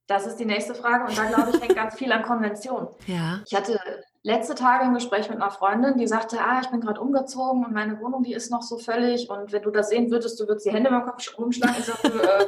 Das 0.08 0.28
ist 0.28 0.38
die 0.38 0.46
nächste 0.46 0.76
Frage 0.76 1.06
und 1.06 1.18
da 1.18 1.26
glaube 1.26 1.52
ich, 1.52 1.62
hängt 1.62 1.76
ganz 1.76 1.96
viel 1.96 2.12
an 2.12 2.24
Konvention. 2.24 2.88
Ja. 3.08 3.42
Ich 3.48 3.56
hatte 3.56 3.80
letzte 4.22 4.54
Tage 4.54 4.84
ein 4.84 4.94
Gespräch 4.94 5.30
mit 5.30 5.42
einer 5.42 5.52
Freundin, 5.52 5.98
die 5.98 6.08
sagte, 6.08 6.40
ah, 6.40 6.60
ich 6.62 6.70
bin 6.70 6.82
gerade 6.82 7.02
umgezogen 7.02 7.66
und 7.66 7.74
meine 7.74 8.00
Wohnung, 8.00 8.24
die 8.24 8.34
ist 8.34 8.52
noch 8.52 8.62
so 8.62 8.78
völlig 8.78 9.30
und 9.30 9.52
wenn 9.52 9.64
du 9.64 9.72
das 9.72 9.90
sehen 9.90 10.12
würdest, 10.12 10.40
du 10.40 10.48
würdest 10.48 10.66
die 10.66 10.72
Hände 10.72 10.90
im 10.90 11.04
Kopf 11.04 11.38
rumschlagen. 11.38 11.76
Ich 11.80 11.86
sage, 11.86 12.08
äh, 12.08 12.44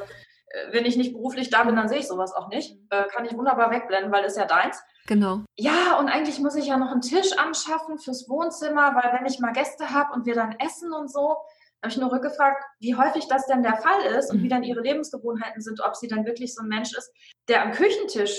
äh, 0.48 0.74
wenn 0.74 0.86
ich 0.86 0.98
nicht 0.98 1.14
beruflich 1.14 1.50
da 1.50 1.64
bin, 1.64 1.76
dann 1.76 1.90
sehe 1.90 2.00
ich 2.00 2.08
sowas 2.08 2.34
auch 2.34 2.50
nicht. 2.50 2.76
Mhm. 2.76 2.88
Äh, 2.90 3.04
kann 3.10 3.26
ich 3.26 3.36
wunderbar 3.36 3.72
wegblenden, 3.72 4.12
weil 4.12 4.24
ist 4.26 4.38
ja 4.38 4.46
deins. 4.46 4.82
Genau. 5.08 5.42
Ja, 5.56 5.98
und 6.00 6.10
eigentlich 6.10 6.40
muss 6.40 6.56
ich 6.56 6.68
ja 6.68 6.78
noch 6.78 6.92
einen 6.92 7.02
Tisch 7.02 7.38
anschaffen 7.38 7.98
fürs 7.98 8.30
Wohnzimmer, 8.30 8.94
weil 8.96 9.14
wenn 9.14 9.26
ich 9.26 9.40
mal 9.40 9.54
Gäste 9.54 9.92
habe 9.92 10.14
und 10.14 10.26
wir 10.26 10.36
dann 10.36 10.56
essen 10.60 10.92
und 10.92 11.12
so, 11.12 11.38
habe 11.88 11.94
ich 11.94 12.02
nur 12.02 12.12
rückgefragt, 12.12 12.64
wie 12.80 12.96
häufig 12.96 13.28
das 13.28 13.46
denn 13.48 13.64
der 13.64 13.78
Fall 13.78 14.02
ist 14.18 14.32
und 14.32 14.40
wie 14.40 14.46
mhm. 14.46 14.50
dann 14.50 14.64
ihre 14.64 14.82
Lebensgewohnheiten 14.82 15.62
sind, 15.62 15.82
ob 15.82 15.96
sie 15.96 16.08
dann 16.08 16.26
wirklich 16.26 16.54
so 16.54 16.62
ein 16.62 16.68
Mensch 16.68 16.96
ist, 16.96 17.12
der 17.48 17.64
am 17.64 17.72
Küchentisch 17.72 18.38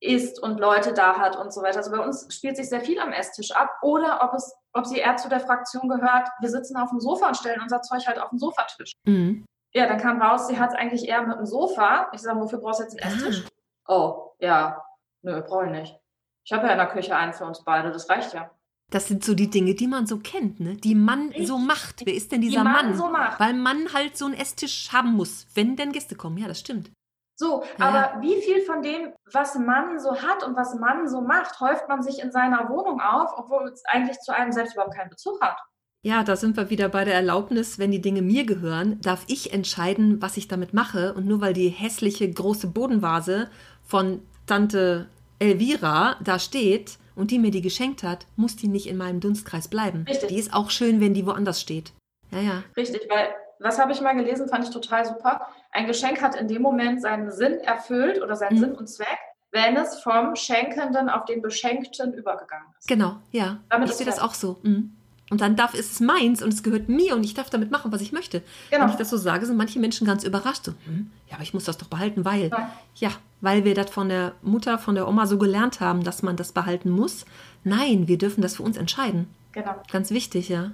isst 0.00 0.42
und 0.42 0.58
Leute 0.58 0.92
da 0.92 1.16
hat 1.16 1.36
und 1.36 1.52
so 1.52 1.62
weiter. 1.62 1.78
Also 1.78 1.90
bei 1.90 1.98
uns 1.98 2.26
spielt 2.34 2.56
sich 2.56 2.68
sehr 2.68 2.80
viel 2.80 2.98
am 2.98 3.12
Esstisch 3.12 3.52
ab 3.52 3.70
oder 3.82 4.20
ob 4.22 4.34
es, 4.34 4.52
ob 4.72 4.86
sie 4.86 4.98
eher 4.98 5.16
zu 5.16 5.28
der 5.28 5.40
Fraktion 5.40 5.88
gehört, 5.88 6.28
wir 6.40 6.48
sitzen 6.48 6.76
auf 6.76 6.90
dem 6.90 7.00
Sofa 7.00 7.28
und 7.28 7.36
stellen 7.36 7.60
unser 7.62 7.82
Zeug 7.82 8.06
halt 8.06 8.18
auf 8.18 8.30
den 8.30 8.38
Sofatisch. 8.38 8.92
Mhm. 9.04 9.44
Ja, 9.74 9.86
dann 9.86 9.98
kam 9.98 10.20
raus, 10.20 10.48
sie 10.48 10.58
hat 10.58 10.70
es 10.70 10.76
eigentlich 10.76 11.08
eher 11.08 11.22
mit 11.22 11.38
dem 11.38 11.46
Sofa. 11.46 12.10
Ich 12.12 12.20
sage, 12.20 12.40
wofür 12.40 12.58
brauchst 12.58 12.80
du 12.80 12.84
jetzt 12.84 13.02
einen 13.02 13.14
Esstisch? 13.14 13.44
Ah. 13.84 13.94
Oh, 13.94 14.32
ja, 14.40 14.84
nö, 15.22 15.40
brauche 15.42 15.66
ich 15.66 15.72
nicht. 15.72 16.00
Ich 16.44 16.52
habe 16.52 16.66
ja 16.66 16.72
in 16.72 16.78
der 16.78 16.88
Küche 16.88 17.14
einen 17.14 17.32
für 17.32 17.44
uns 17.44 17.62
beide, 17.64 17.90
das 17.90 18.08
reicht 18.08 18.32
ja. 18.34 18.50
Das 18.90 19.06
sind 19.06 19.22
so 19.22 19.34
die 19.34 19.50
Dinge, 19.50 19.74
die 19.74 19.86
man 19.86 20.06
so 20.06 20.18
kennt, 20.18 20.60
ne? 20.60 20.76
Die 20.76 20.94
man 20.94 21.28
Richtig. 21.28 21.46
so 21.46 21.58
macht. 21.58 22.06
Wer 22.06 22.14
ist 22.14 22.32
denn 22.32 22.40
dieser 22.40 22.60
die 22.60 22.64
Mann? 22.64 22.86
Mann 22.86 22.96
so 22.96 23.08
macht. 23.10 23.38
Weil 23.38 23.52
man 23.52 23.92
halt 23.92 24.16
so 24.16 24.24
einen 24.24 24.34
Esstisch 24.34 24.90
haben 24.92 25.12
muss, 25.12 25.46
wenn 25.54 25.76
denn 25.76 25.92
Gäste 25.92 26.14
kommen. 26.14 26.38
Ja, 26.38 26.48
das 26.48 26.60
stimmt. 26.60 26.90
So, 27.36 27.62
ja. 27.78 27.86
aber 27.86 28.22
wie 28.22 28.40
viel 28.42 28.62
von 28.62 28.82
dem, 28.82 29.12
was 29.32 29.54
man 29.56 30.00
so 30.00 30.22
hat 30.22 30.42
und 30.42 30.56
was 30.56 30.74
man 30.74 31.08
so 31.08 31.20
macht, 31.20 31.60
häuft 31.60 31.88
man 31.88 32.02
sich 32.02 32.20
in 32.20 32.32
seiner 32.32 32.68
Wohnung 32.68 33.00
auf, 33.00 33.30
obwohl 33.36 33.68
es 33.68 33.84
eigentlich 33.84 34.18
zu 34.18 34.34
einem 34.34 34.50
selbst 34.50 34.72
überhaupt 34.74 34.96
keinen 34.96 35.10
Bezug 35.10 35.40
hat? 35.40 35.58
Ja, 36.02 36.24
da 36.24 36.36
sind 36.36 36.56
wir 36.56 36.70
wieder 36.70 36.88
bei 36.88 37.04
der 37.04 37.14
Erlaubnis, 37.14 37.78
wenn 37.78 37.90
die 37.90 38.00
Dinge 38.00 38.22
mir 38.22 38.44
gehören, 38.44 39.00
darf 39.02 39.24
ich 39.28 39.52
entscheiden, 39.52 40.22
was 40.22 40.36
ich 40.36 40.48
damit 40.48 40.72
mache. 40.74 41.14
Und 41.14 41.26
nur 41.26 41.40
weil 41.40 41.52
die 41.52 41.68
hässliche 41.68 42.28
große 42.28 42.68
Bodenvase 42.68 43.50
von 43.84 44.22
Tante 44.46 45.08
Elvira 45.38 46.16
da 46.22 46.38
steht, 46.38 46.98
und 47.18 47.32
die 47.32 47.40
mir 47.40 47.50
die 47.50 47.62
geschenkt 47.62 48.04
hat, 48.04 48.26
muss 48.36 48.54
die 48.54 48.68
nicht 48.68 48.86
in 48.86 48.96
meinem 48.96 49.18
Dunstkreis 49.18 49.66
bleiben. 49.66 50.04
Richtig. 50.08 50.28
Die 50.28 50.38
ist 50.38 50.54
auch 50.54 50.70
schön, 50.70 51.00
wenn 51.00 51.14
die 51.14 51.26
woanders 51.26 51.60
steht. 51.60 51.92
Ja, 52.30 52.38
ja. 52.38 52.62
Richtig, 52.76 53.08
weil 53.10 53.28
was 53.58 53.80
habe 53.80 53.90
ich 53.90 54.00
mal 54.00 54.14
gelesen, 54.14 54.48
fand 54.48 54.64
ich 54.64 54.70
total 54.70 55.04
super. 55.04 55.48
Ein 55.72 55.88
Geschenk 55.88 56.22
hat 56.22 56.36
in 56.36 56.46
dem 56.46 56.62
Moment 56.62 57.02
seinen 57.02 57.32
Sinn 57.32 57.58
erfüllt 57.58 58.22
oder 58.22 58.36
seinen 58.36 58.56
mhm. 58.56 58.60
Sinn 58.60 58.72
und 58.76 58.86
Zweck, 58.86 59.18
wenn 59.50 59.76
es 59.76 60.00
vom 60.00 60.36
Schenkenden 60.36 61.08
auf 61.08 61.24
den 61.24 61.42
Beschenkten 61.42 62.14
übergegangen 62.14 62.68
ist. 62.78 62.86
Genau, 62.86 63.16
ja. 63.32 63.58
Damit 63.68 63.90
ich 63.90 63.96
sehe 63.96 64.06
das 64.06 64.20
auch 64.20 64.34
so. 64.34 64.60
Mhm. 64.62 64.96
Und 65.30 65.40
dann 65.40 65.56
darf 65.56 65.74
es 65.74 66.00
meins 66.00 66.42
und 66.42 66.52
es 66.52 66.62
gehört 66.62 66.88
mir 66.88 67.14
und 67.14 67.22
ich 67.22 67.34
darf 67.34 67.50
damit 67.50 67.70
machen, 67.70 67.92
was 67.92 68.00
ich 68.00 68.12
möchte. 68.12 68.42
Genau. 68.70 68.84
Wenn 68.84 68.90
ich 68.90 68.96
das 68.96 69.10
so 69.10 69.16
sage, 69.16 69.44
sind 69.44 69.56
manche 69.56 69.78
Menschen 69.78 70.06
ganz 70.06 70.24
überrascht. 70.24 70.64
So, 70.64 70.72
hm, 70.86 71.10
ja, 71.26 71.34
aber 71.34 71.42
ich 71.42 71.52
muss 71.52 71.64
das 71.64 71.76
doch 71.76 71.88
behalten, 71.88 72.24
weil. 72.24 72.48
Ja. 72.48 72.70
ja, 72.94 73.10
weil 73.40 73.64
wir 73.64 73.74
das 73.74 73.90
von 73.90 74.08
der 74.08 74.32
Mutter, 74.42 74.78
von 74.78 74.94
der 74.94 75.06
Oma 75.06 75.26
so 75.26 75.38
gelernt 75.38 75.80
haben, 75.80 76.02
dass 76.02 76.22
man 76.22 76.36
das 76.36 76.52
behalten 76.52 76.90
muss. 76.90 77.26
Nein, 77.64 78.08
wir 78.08 78.18
dürfen 78.18 78.40
das 78.40 78.56
für 78.56 78.62
uns 78.62 78.76
entscheiden. 78.76 79.28
Genau. 79.52 79.74
Ganz 79.90 80.10
wichtig, 80.10 80.48
ja. 80.48 80.72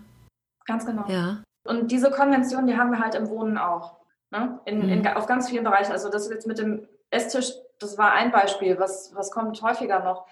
Ganz 0.67 0.87
genau. 0.87 1.05
Ja. 1.09 1.43
Und 1.67 1.91
diese 1.91 2.11
Konvention, 2.11 2.67
die 2.67 2.77
haben 2.77 2.91
wir 2.91 3.01
halt 3.01 3.15
im 3.15 3.29
Wohnen 3.29 3.59
auch. 3.59 3.97
Ne? 4.31 4.59
In, 4.65 4.79
mhm. 4.83 4.89
in, 4.89 5.07
auf 5.09 5.27
ganz 5.27 5.49
vielen 5.49 5.65
Bereichen. 5.65 5.93
Also 5.93 6.11
das 6.11 6.29
jetzt 6.29 6.47
mit 6.47 6.59
dem 6.59 6.87
Esstisch, 7.11 7.53
das 7.79 7.99
war 7.99 8.13
ein 8.13 8.33
Beispiel. 8.33 8.79
Was, 8.79 9.15
was 9.15 9.31
kommt 9.31 9.61
häufiger 9.63 10.01
noch? 10.01 10.27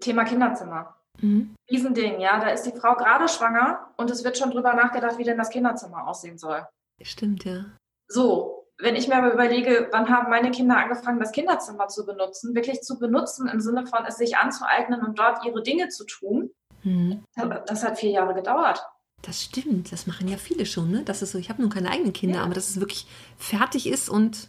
Thema 0.00 0.24
Kinderzimmer. 0.24 0.96
Mhm. 1.20 1.54
Riesending, 1.70 2.20
ja. 2.20 2.40
Da 2.40 2.48
ist 2.48 2.64
die 2.64 2.78
Frau 2.78 2.94
gerade 2.94 3.28
schwanger 3.28 3.92
und 3.96 4.10
es 4.10 4.24
wird 4.24 4.38
schon 4.38 4.50
drüber 4.50 4.74
nachgedacht, 4.74 5.18
wie 5.18 5.24
denn 5.24 5.38
das 5.38 5.50
Kinderzimmer 5.50 6.06
aussehen 6.06 6.38
soll. 6.38 6.66
Stimmt, 7.02 7.44
ja. 7.44 7.64
So, 8.08 8.66
wenn 8.78 8.96
ich 8.96 9.08
mir 9.08 9.16
aber 9.16 9.32
überlege, 9.32 9.88
wann 9.92 10.08
haben 10.08 10.30
meine 10.30 10.50
Kinder 10.50 10.76
angefangen, 10.76 11.20
das 11.20 11.32
Kinderzimmer 11.32 11.88
zu 11.88 12.04
benutzen, 12.04 12.54
wirklich 12.54 12.80
zu 12.80 12.98
benutzen 12.98 13.48
im 13.48 13.60
Sinne 13.60 13.86
von 13.86 14.04
es 14.06 14.16
sich 14.16 14.36
anzueignen 14.36 15.02
und 15.02 15.18
dort 15.18 15.44
ihre 15.44 15.62
Dinge 15.62 15.88
zu 15.88 16.04
tun, 16.04 16.50
mhm. 16.82 17.24
das 17.66 17.84
hat 17.84 17.98
vier 17.98 18.10
Jahre 18.10 18.34
gedauert. 18.34 18.82
Das 19.22 19.42
stimmt, 19.42 19.92
das 19.92 20.06
machen 20.06 20.28
ja 20.28 20.38
viele 20.38 20.64
schon, 20.64 20.90
ne? 20.90 21.02
Das 21.04 21.20
ist 21.20 21.32
so, 21.32 21.38
ich 21.38 21.50
habe 21.50 21.60
nun 21.60 21.70
keine 21.70 21.90
eigenen 21.90 22.14
Kinder, 22.14 22.38
ja. 22.38 22.44
aber 22.44 22.54
dass 22.54 22.70
es 22.70 22.80
wirklich 22.80 23.06
fertig 23.36 23.86
ist 23.86 24.08
und 24.08 24.48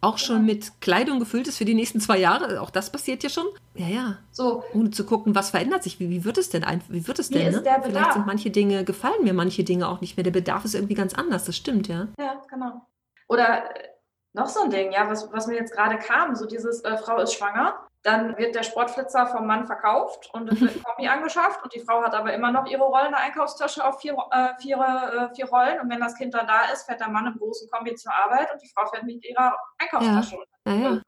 auch 0.00 0.18
schon 0.18 0.36
ja. 0.36 0.54
mit 0.54 0.80
Kleidung 0.80 1.18
gefüllt 1.18 1.48
ist 1.48 1.58
für 1.58 1.64
die 1.64 1.74
nächsten 1.74 2.00
zwei 2.00 2.18
Jahre. 2.18 2.60
Auch 2.60 2.70
das 2.70 2.90
passiert 2.90 3.22
ja 3.22 3.28
schon. 3.28 3.46
Ja, 3.74 3.88
ja. 3.88 4.18
So. 4.30 4.62
Ohne 4.74 4.90
zu 4.90 5.04
gucken, 5.04 5.34
was 5.34 5.50
verändert 5.50 5.82
sich. 5.82 5.98
Wie, 5.98 6.08
wie 6.08 6.24
wird 6.24 6.38
es 6.38 6.50
denn? 6.50 6.64
Wie 6.88 7.06
wird 7.06 7.18
es 7.18 7.30
denn? 7.30 7.52
Ne? 7.52 7.62
Vielleicht 7.82 8.12
sind 8.12 8.26
manche 8.26 8.50
Dinge, 8.50 8.84
gefallen 8.84 9.24
mir 9.24 9.32
manche 9.32 9.64
Dinge 9.64 9.88
auch 9.88 10.00
nicht 10.00 10.16
mehr. 10.16 10.24
Der 10.24 10.30
Bedarf 10.30 10.64
ist 10.64 10.74
irgendwie 10.74 10.94
ganz 10.94 11.14
anders. 11.14 11.44
Das 11.44 11.56
stimmt, 11.56 11.88
ja. 11.88 12.08
Ja, 12.18 12.40
genau. 12.48 12.82
Oder 13.28 13.74
äh, 13.76 13.88
noch 14.34 14.48
so 14.48 14.62
ein 14.62 14.70
Ding, 14.70 14.92
ja, 14.92 15.08
was, 15.08 15.32
was 15.32 15.46
mir 15.46 15.56
jetzt 15.56 15.72
gerade 15.72 15.98
kam, 15.98 16.34
so 16.36 16.46
dieses 16.46 16.84
äh, 16.84 16.96
Frau 16.96 17.18
ist 17.20 17.34
schwanger, 17.34 17.87
dann 18.02 18.38
wird 18.38 18.54
der 18.54 18.62
Sportflitzer 18.62 19.26
vom 19.26 19.46
Mann 19.46 19.66
verkauft 19.66 20.30
und 20.32 20.50
es 20.52 20.60
wird 20.60 20.76
ein 20.76 20.82
Kombi 20.84 21.08
angeschafft 21.08 21.62
und 21.62 21.74
die 21.74 21.80
Frau 21.80 22.02
hat 22.02 22.14
aber 22.14 22.32
immer 22.32 22.52
noch 22.52 22.66
ihre 22.66 22.84
rollende 22.84 23.18
Einkaufstasche 23.18 23.84
auf 23.84 24.00
vier, 24.00 24.16
äh, 24.30 24.54
vier, 24.60 24.78
äh, 24.78 25.34
vier 25.34 25.48
Rollen 25.48 25.80
und 25.80 25.90
wenn 25.90 26.00
das 26.00 26.14
Kind 26.14 26.34
dann 26.34 26.46
da 26.46 26.70
ist, 26.72 26.84
fährt 26.84 27.00
der 27.00 27.08
Mann 27.08 27.26
im 27.26 27.38
großen 27.38 27.68
Kombi 27.70 27.94
zur 27.96 28.12
Arbeit 28.14 28.52
und 28.52 28.62
die 28.62 28.70
Frau 28.74 28.86
fährt 28.86 29.04
mit 29.04 29.24
ihrer 29.24 29.56
Einkaufstasche 29.78 30.36
ja. 30.36 30.72
Ja, 30.72 31.00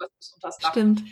ja. 0.43 0.51
Stimmt. 0.71 1.03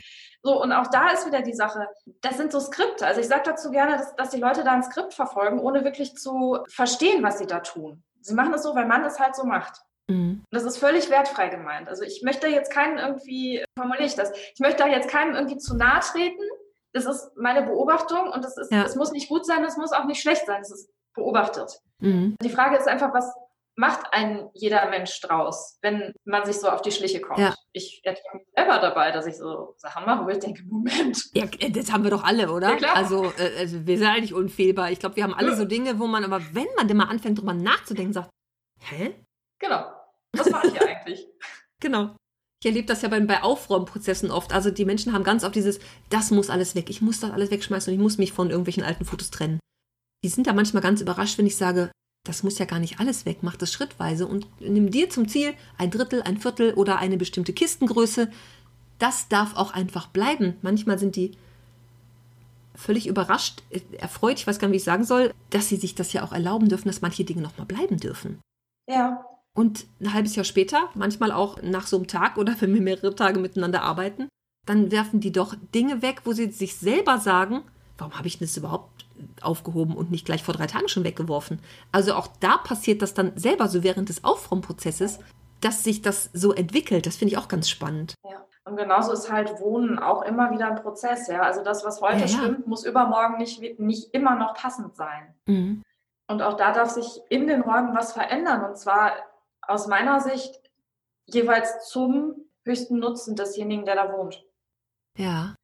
So, 0.43 0.63
und 0.63 0.73
auch 0.73 0.87
da 0.87 1.11
ist 1.11 1.27
wieder 1.27 1.43
die 1.43 1.53
Sache, 1.53 1.89
das 2.21 2.37
sind 2.37 2.53
so 2.53 2.61
Skripte. 2.61 3.07
Also 3.07 3.21
ich 3.21 3.29
sage 3.29 3.43
dazu 3.45 3.71
gerne, 3.71 3.99
dass, 3.99 4.15
dass 4.15 4.31
die 4.31 4.41
Leute 4.41 4.63
da 4.63 4.73
ein 4.73 4.85
Skript 4.85 5.13
verfolgen, 5.13 5.59
ohne 5.59 5.85
wirklich 5.85 6.15
zu 6.15 6.59
verstehen, 6.69 7.23
was 7.23 7.39
sie 7.39 7.47
da 7.47 7.61
tun. 7.61 8.05
Sie 8.21 8.35
machen 8.35 8.55
es 8.55 8.63
so, 8.63 8.75
weil 8.75 8.87
man 8.87 9.05
es 9.05 9.19
halt 9.19 9.35
so 9.35 9.45
macht. 9.45 9.81
Mhm. 10.09 10.43
Das 10.51 10.65
ist 10.65 10.79
völlig 10.79 11.11
wertfrei 11.11 11.49
gemeint. 11.49 11.89
Also 11.89 12.03
ich 12.03 12.23
möchte 12.23 12.49
jetzt 12.49 12.73
keinen 12.73 12.99
irgendwie, 12.99 13.65
formuliere 13.77 14.07
ich 14.07 14.15
das, 14.15 14.33
ich 14.33 14.61
möchte 14.61 14.83
da 14.83 14.89
jetzt 14.89 15.09
keinem 15.09 15.35
irgendwie 15.35 15.59
zu 15.59 15.77
nahe 15.77 16.01
treten. 16.01 16.43
Das 16.93 17.05
ist 17.05 17.31
meine 17.37 17.63
Beobachtung 17.63 18.31
und 18.33 18.43
das 18.45 18.57
ist, 18.57 18.73
ja. 18.73 18.85
es 18.85 18.97
muss 18.97 19.13
nicht 19.13 19.29
gut 19.29 19.45
sein, 19.45 19.63
es 19.65 19.77
muss 19.77 19.93
auch 19.93 20.07
nicht 20.07 20.21
schlecht 20.21 20.47
sein, 20.47 20.63
es 20.63 20.71
ist 20.71 20.91
beobachtet. 21.15 21.79
Mhm. 22.01 22.37
Die 22.43 22.49
Frage 22.49 22.77
ist 22.77 22.89
einfach, 22.89 23.13
was 23.13 23.31
macht 23.77 24.13
ein 24.13 24.49
jeder 24.55 24.89
Mensch 24.89 25.21
draus, 25.21 25.79
wenn 25.83 26.13
man 26.25 26.45
sich 26.45 26.57
so 26.57 26.69
auf 26.69 26.83
die 26.83 26.91
Schliche 26.91 27.21
kommt? 27.21 27.39
Ja. 27.39 27.55
Ich 27.73 28.01
ertappe 28.03 28.39
mich 28.39 28.47
selber 28.57 28.79
dabei, 28.81 29.13
dass 29.13 29.27
ich 29.27 29.37
so 29.37 29.75
Sachen 29.77 30.05
mache, 30.07 30.25
wo 30.25 30.31
ich 30.31 30.39
denke, 30.39 30.65
Moment. 30.65 31.23
Ja, 31.35 31.45
das 31.47 31.93
haben 31.93 32.03
wir 32.03 32.11
doch 32.11 32.25
alle, 32.25 32.51
oder? 32.51 32.71
Ja, 32.71 32.77
klar. 32.77 32.97
Also, 32.97 33.27
äh, 33.39 33.59
also 33.59 33.87
wir 33.87 33.99
sind 33.99 34.09
eigentlich 34.09 34.35
unfehlbar. 34.35 34.91
Ich 34.91 34.99
glaube, 34.99 35.17
wir 35.17 35.23
haben 35.23 35.35
alle 35.35 35.55
so 35.55 35.65
Dinge, 35.65 35.99
wo 36.01 36.07
man 36.07 36.25
aber, 36.25 36.41
wenn 36.55 36.67
man 36.77 36.89
denn 36.89 36.97
mal 36.97 37.09
anfängt, 37.09 37.39
drüber 37.39 37.55
nachzudenken, 37.55 38.15
sagt, 38.15 38.31
hä? 38.81 39.15
Genau. 39.61 39.98
Was 40.37 40.51
mache 40.51 40.69
ich 40.69 40.81
eigentlich? 40.81 41.27
genau. 41.81 42.17
Ich 42.61 42.67
erlebe 42.67 42.87
das 42.87 43.03
ja 43.03 43.09
bei, 43.09 43.21
bei 43.21 43.43
Aufräumprozessen 43.43 44.31
oft. 44.31 44.53
Also 44.53 44.71
die 44.71 44.85
Menschen 44.85 45.13
haben 45.13 45.23
ganz 45.23 45.45
oft 45.45 45.55
dieses, 45.55 45.79
das 46.11 46.31
muss 46.31 46.51
alles 46.51 46.75
weg, 46.75 46.91
ich 46.91 47.01
muss 47.01 47.21
das 47.21 47.31
alles 47.31 47.51
wegschmeißen 47.51 47.93
und 47.93 47.99
ich 47.99 48.03
muss 48.03 48.19
mich 48.19 48.33
von 48.33 48.51
irgendwelchen 48.51 48.83
alten 48.83 49.05
Fotos 49.05 49.31
trennen. 49.31 49.61
Die 50.25 50.29
sind 50.29 50.49
da 50.49 50.53
manchmal 50.53 50.83
ganz 50.83 51.01
überrascht, 51.01 51.39
wenn 51.39 51.47
ich 51.47 51.57
sage, 51.57 51.93
das 52.27 52.43
muss 52.43 52.59
ja 52.59 52.67
gar 52.67 52.81
nicht 52.81 52.99
alles 52.99 53.27
weg, 53.27 53.39
mach 53.43 53.57
das 53.57 53.73
schrittweise 53.73 54.27
und 54.27 54.49
nimm 54.61 54.91
dir 54.91 55.09
zum 55.09 55.29
Ziel 55.29 55.55
ein 55.79 55.93
Drittel, 55.93 56.23
ein 56.23 56.39
Viertel 56.39 56.75
oder 56.75 56.99
eine 56.99 57.17
bestimmte 57.17 57.53
Kistengröße. 57.53 58.29
Das 58.99 59.29
darf 59.29 59.55
auch 59.55 59.73
einfach 59.73 60.09
bleiben. 60.09 60.57
Manchmal 60.61 60.99
sind 60.99 61.15
die 61.15 61.39
völlig 62.75 63.07
überrascht, 63.07 63.63
äh, 63.71 63.81
erfreut, 63.99 64.39
ich 64.39 64.47
weiß 64.47 64.59
gar 64.59 64.67
nicht, 64.67 64.75
wie 64.75 64.79
ich 64.79 64.85
sagen 64.85 65.05
soll, 65.05 65.33
dass 65.51 65.69
sie 65.69 65.77
sich 65.77 65.95
das 65.95 66.13
ja 66.13 66.25
auch 66.25 66.33
erlauben 66.33 66.69
dürfen, 66.69 66.89
dass 66.89 67.03
manche 67.03 67.25
Dinge 67.25 67.43
nochmal 67.43 67.67
bleiben 67.67 67.99
dürfen. 67.99 68.41
Ja, 68.89 69.25
und 69.59 69.89
ein 70.01 70.15
halbes 70.15 70.37
Jahr 70.37 70.45
später, 70.45 70.89
manchmal 70.95 71.33
auch 71.33 71.61
nach 71.63 71.89
so 71.89 71.97
einem 71.97 72.07
Tag 72.07 72.39
oder 72.39 72.55
wenn 72.61 72.73
wir 72.73 72.81
mehrere 72.81 73.17
Tage 73.17 73.41
miteinander 73.41 73.83
arbeiten, 73.83 74.29
dann 74.67 74.93
werfen 74.93 75.19
die 75.19 75.33
doch 75.33 75.57
Dinge 75.75 76.01
weg, 76.01 76.21
wo 76.23 76.33
sie 76.33 76.53
sich 76.53 76.77
selber 76.77 77.19
sagen, 77.19 77.65
warum 77.97 78.17
habe 78.17 78.29
ich 78.29 78.39
das 78.39 78.57
überhaupt 78.57 79.05
aufgehoben 79.43 79.97
und 79.97 80.13
nicht 80.13 80.25
gleich 80.25 80.45
vor 80.45 80.55
drei 80.55 80.69
Tagen 80.69 80.87
schon 80.87 81.03
weggeworfen? 81.03 81.59
Also 81.91 82.15
auch 82.15 82.29
da 82.39 82.57
passiert 82.59 83.03
das 83.03 83.15
dann 83.15 83.33
selber 83.37 83.67
so 83.67 83.83
während 83.83 84.11
des 84.11 84.23
Aufräumprozesses, 84.23 85.19
dass 85.61 85.83
sich 85.83 86.03
das 86.03 86.31
so 86.33 86.53
entwickelt. 86.53 87.07
Das 87.07 87.17
finde 87.17 87.33
ich 87.33 87.39
auch 87.39 87.49
ganz 87.49 87.69
spannend. 87.69 88.15
Ja. 88.31 88.45
Und 88.65 88.77
genauso 88.77 89.13
ist 89.13 89.33
halt 89.33 89.59
Wohnen 89.59 89.99
auch 89.99 90.23
immer 90.23 90.53
wieder 90.53 90.69
ein 90.69 90.83
Prozess, 90.83 91.27
ja. 91.27 91.41
Also 91.41 91.65
das, 91.65 91.85
was 91.85 92.01
heute 92.01 92.21
ja, 92.21 92.27
ja. 92.27 92.29
stimmt, 92.29 92.69
muss 92.69 92.85
übermorgen 92.85 93.39
nicht, 93.39 93.81
nicht 93.81 94.15
immer 94.15 94.37
noch 94.37 94.55
passend 94.55 94.95
sein. 94.95 95.35
Mhm. 95.47 95.83
Und 96.31 96.43
auch 96.43 96.55
da 96.55 96.73
darf 96.73 96.91
sich 96.91 97.23
in 97.31 97.47
den 97.47 97.63
Räumen 97.63 97.97
was 97.97 98.13
verändern. 98.13 98.63
Und 98.65 98.77
zwar 98.77 99.13
aus 99.69 99.87
meiner 99.87 100.21
Sicht 100.21 100.61
jeweils 101.27 101.89
zum 101.89 102.49
höchsten 102.65 102.99
Nutzen 102.99 103.37
desjenigen, 103.37 103.85
der 103.85 103.95
da 103.95 104.13
wohnt. 104.13 104.45
Ja. 105.17 105.55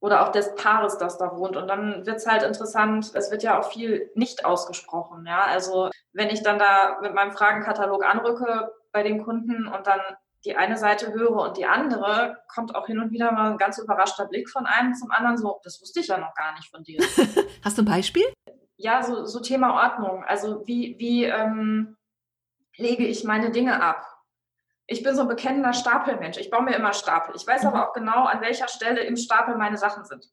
Oder 0.00 0.22
auch 0.22 0.32
des 0.32 0.54
Paares, 0.56 0.98
das 0.98 1.18
da 1.18 1.36
wohnt. 1.36 1.56
Und 1.56 1.68
dann 1.68 2.04
wird 2.06 2.16
es 2.16 2.26
halt 2.26 2.42
interessant, 2.42 3.12
es 3.14 3.30
wird 3.30 3.42
ja 3.42 3.60
auch 3.60 3.70
viel 3.70 4.10
nicht 4.14 4.44
ausgesprochen. 4.44 5.24
Ja, 5.26 5.42
also 5.42 5.90
wenn 6.12 6.28
ich 6.28 6.42
dann 6.42 6.58
da 6.58 6.98
mit 7.00 7.14
meinem 7.14 7.32
Fragenkatalog 7.32 8.04
anrücke 8.04 8.72
bei 8.90 9.02
den 9.02 9.22
Kunden 9.22 9.68
und 9.68 9.86
dann 9.86 10.00
die 10.44 10.56
eine 10.56 10.76
Seite 10.76 11.12
höre 11.12 11.36
und 11.36 11.56
die 11.56 11.66
andere, 11.66 12.38
kommt 12.52 12.74
auch 12.74 12.86
hin 12.86 12.98
und 12.98 13.12
wieder 13.12 13.30
mal 13.30 13.52
ein 13.52 13.58
ganz 13.58 13.78
überraschter 13.78 14.26
Blick 14.26 14.50
von 14.50 14.66
einem 14.66 14.94
zum 14.94 15.12
anderen, 15.12 15.36
so, 15.36 15.60
das 15.62 15.80
wusste 15.80 16.00
ich 16.00 16.08
ja 16.08 16.18
noch 16.18 16.34
gar 16.34 16.52
nicht 16.54 16.68
von 16.68 16.82
dir. 16.82 17.00
Hast 17.64 17.78
du 17.78 17.82
ein 17.82 17.86
Beispiel? 17.86 18.24
Ja, 18.76 19.04
so, 19.04 19.24
so 19.24 19.38
Thema 19.38 19.74
Ordnung. 19.74 20.24
Also 20.24 20.66
wie, 20.66 20.96
wie, 20.98 21.24
ähm, 21.26 21.96
lege 22.76 23.06
ich 23.06 23.24
meine 23.24 23.50
Dinge 23.50 23.82
ab. 23.82 24.06
Ich 24.86 25.02
bin 25.02 25.14
so 25.14 25.22
ein 25.22 25.28
bekennender 25.28 25.72
Stapelmensch. 25.72 26.38
Ich 26.38 26.50
baue 26.50 26.62
mir 26.62 26.74
immer 26.74 26.92
Stapel. 26.92 27.34
Ich 27.36 27.46
weiß 27.46 27.62
mhm. 27.62 27.68
aber 27.68 27.88
auch 27.88 27.92
genau, 27.92 28.24
an 28.24 28.40
welcher 28.40 28.68
Stelle 28.68 29.02
im 29.02 29.16
Stapel 29.16 29.56
meine 29.56 29.78
Sachen 29.78 30.04
sind. 30.04 30.26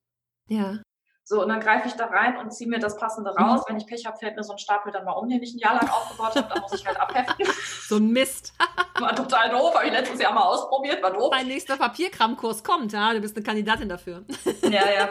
Ja. 0.48 0.80
So, 1.24 1.44
und 1.44 1.50
dann 1.50 1.60
greife 1.60 1.88
ich 1.88 1.94
da 1.94 2.08
rein 2.08 2.38
und 2.38 2.52
ziehe 2.52 2.68
mir 2.68 2.80
das 2.80 2.98
Passende 2.98 3.30
raus. 3.30 3.62
Mhm. 3.62 3.66
Wenn 3.70 3.78
ich 3.78 3.86
Pech 3.86 4.06
habe, 4.08 4.18
fällt 4.18 4.36
mir 4.36 4.44
so 4.44 4.54
ein 4.54 4.58
Stapel 4.58 4.92
dann 4.92 5.06
mal 5.06 5.12
um, 5.12 5.30
den 5.30 5.44
ich 5.44 5.54
ein 5.54 5.60
Jahr 5.60 5.76
lang 5.76 5.88
aufgebaut 5.88 6.36
habe. 6.36 6.48
Dann 6.52 6.62
muss 6.62 6.74
ich 6.74 6.86
halt 6.88 7.00
abheften. 7.00 7.46
so 7.88 7.98
ein 7.98 8.08
Mist. 8.08 8.54
war 9.00 9.16
total 9.16 9.52
doof. 9.52 9.76
Habe 9.76 9.86
ich 9.86 9.94
letztes 9.94 10.20
Jahr 10.20 10.34
mal 10.34 10.42
ausprobiert. 10.42 11.04
War 11.04 11.14
doof. 11.14 11.30
Mein 11.32 11.48
nächster 11.48 11.78
Papierkramkurs 11.78 12.64
kommt. 12.64 12.94
Ja, 12.94 13.14
du 13.14 13.22
bist 13.22 13.36
eine 13.36 13.46
Kandidatin 13.46 13.88
dafür. 13.88 14.26
ja, 14.64 14.90
ja. 14.92 15.10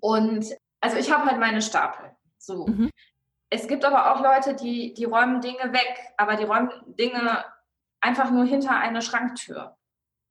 Und 0.00 0.44
also 0.80 0.96
ich 0.96 1.12
habe 1.12 1.24
halt 1.26 1.38
meine 1.38 1.62
Stapel. 1.62 2.10
So. 2.38 2.66
Mhm. 2.66 2.90
Es 3.52 3.68
gibt 3.68 3.84
aber 3.84 4.10
auch 4.10 4.22
Leute, 4.22 4.54
die, 4.54 4.94
die 4.94 5.04
räumen 5.04 5.42
Dinge 5.42 5.74
weg, 5.74 6.14
aber 6.16 6.36
die 6.36 6.44
räumen 6.44 6.70
Dinge 6.86 7.44
einfach 8.00 8.30
nur 8.30 8.46
hinter 8.46 8.78
eine 8.78 9.02
Schranktür. 9.02 9.76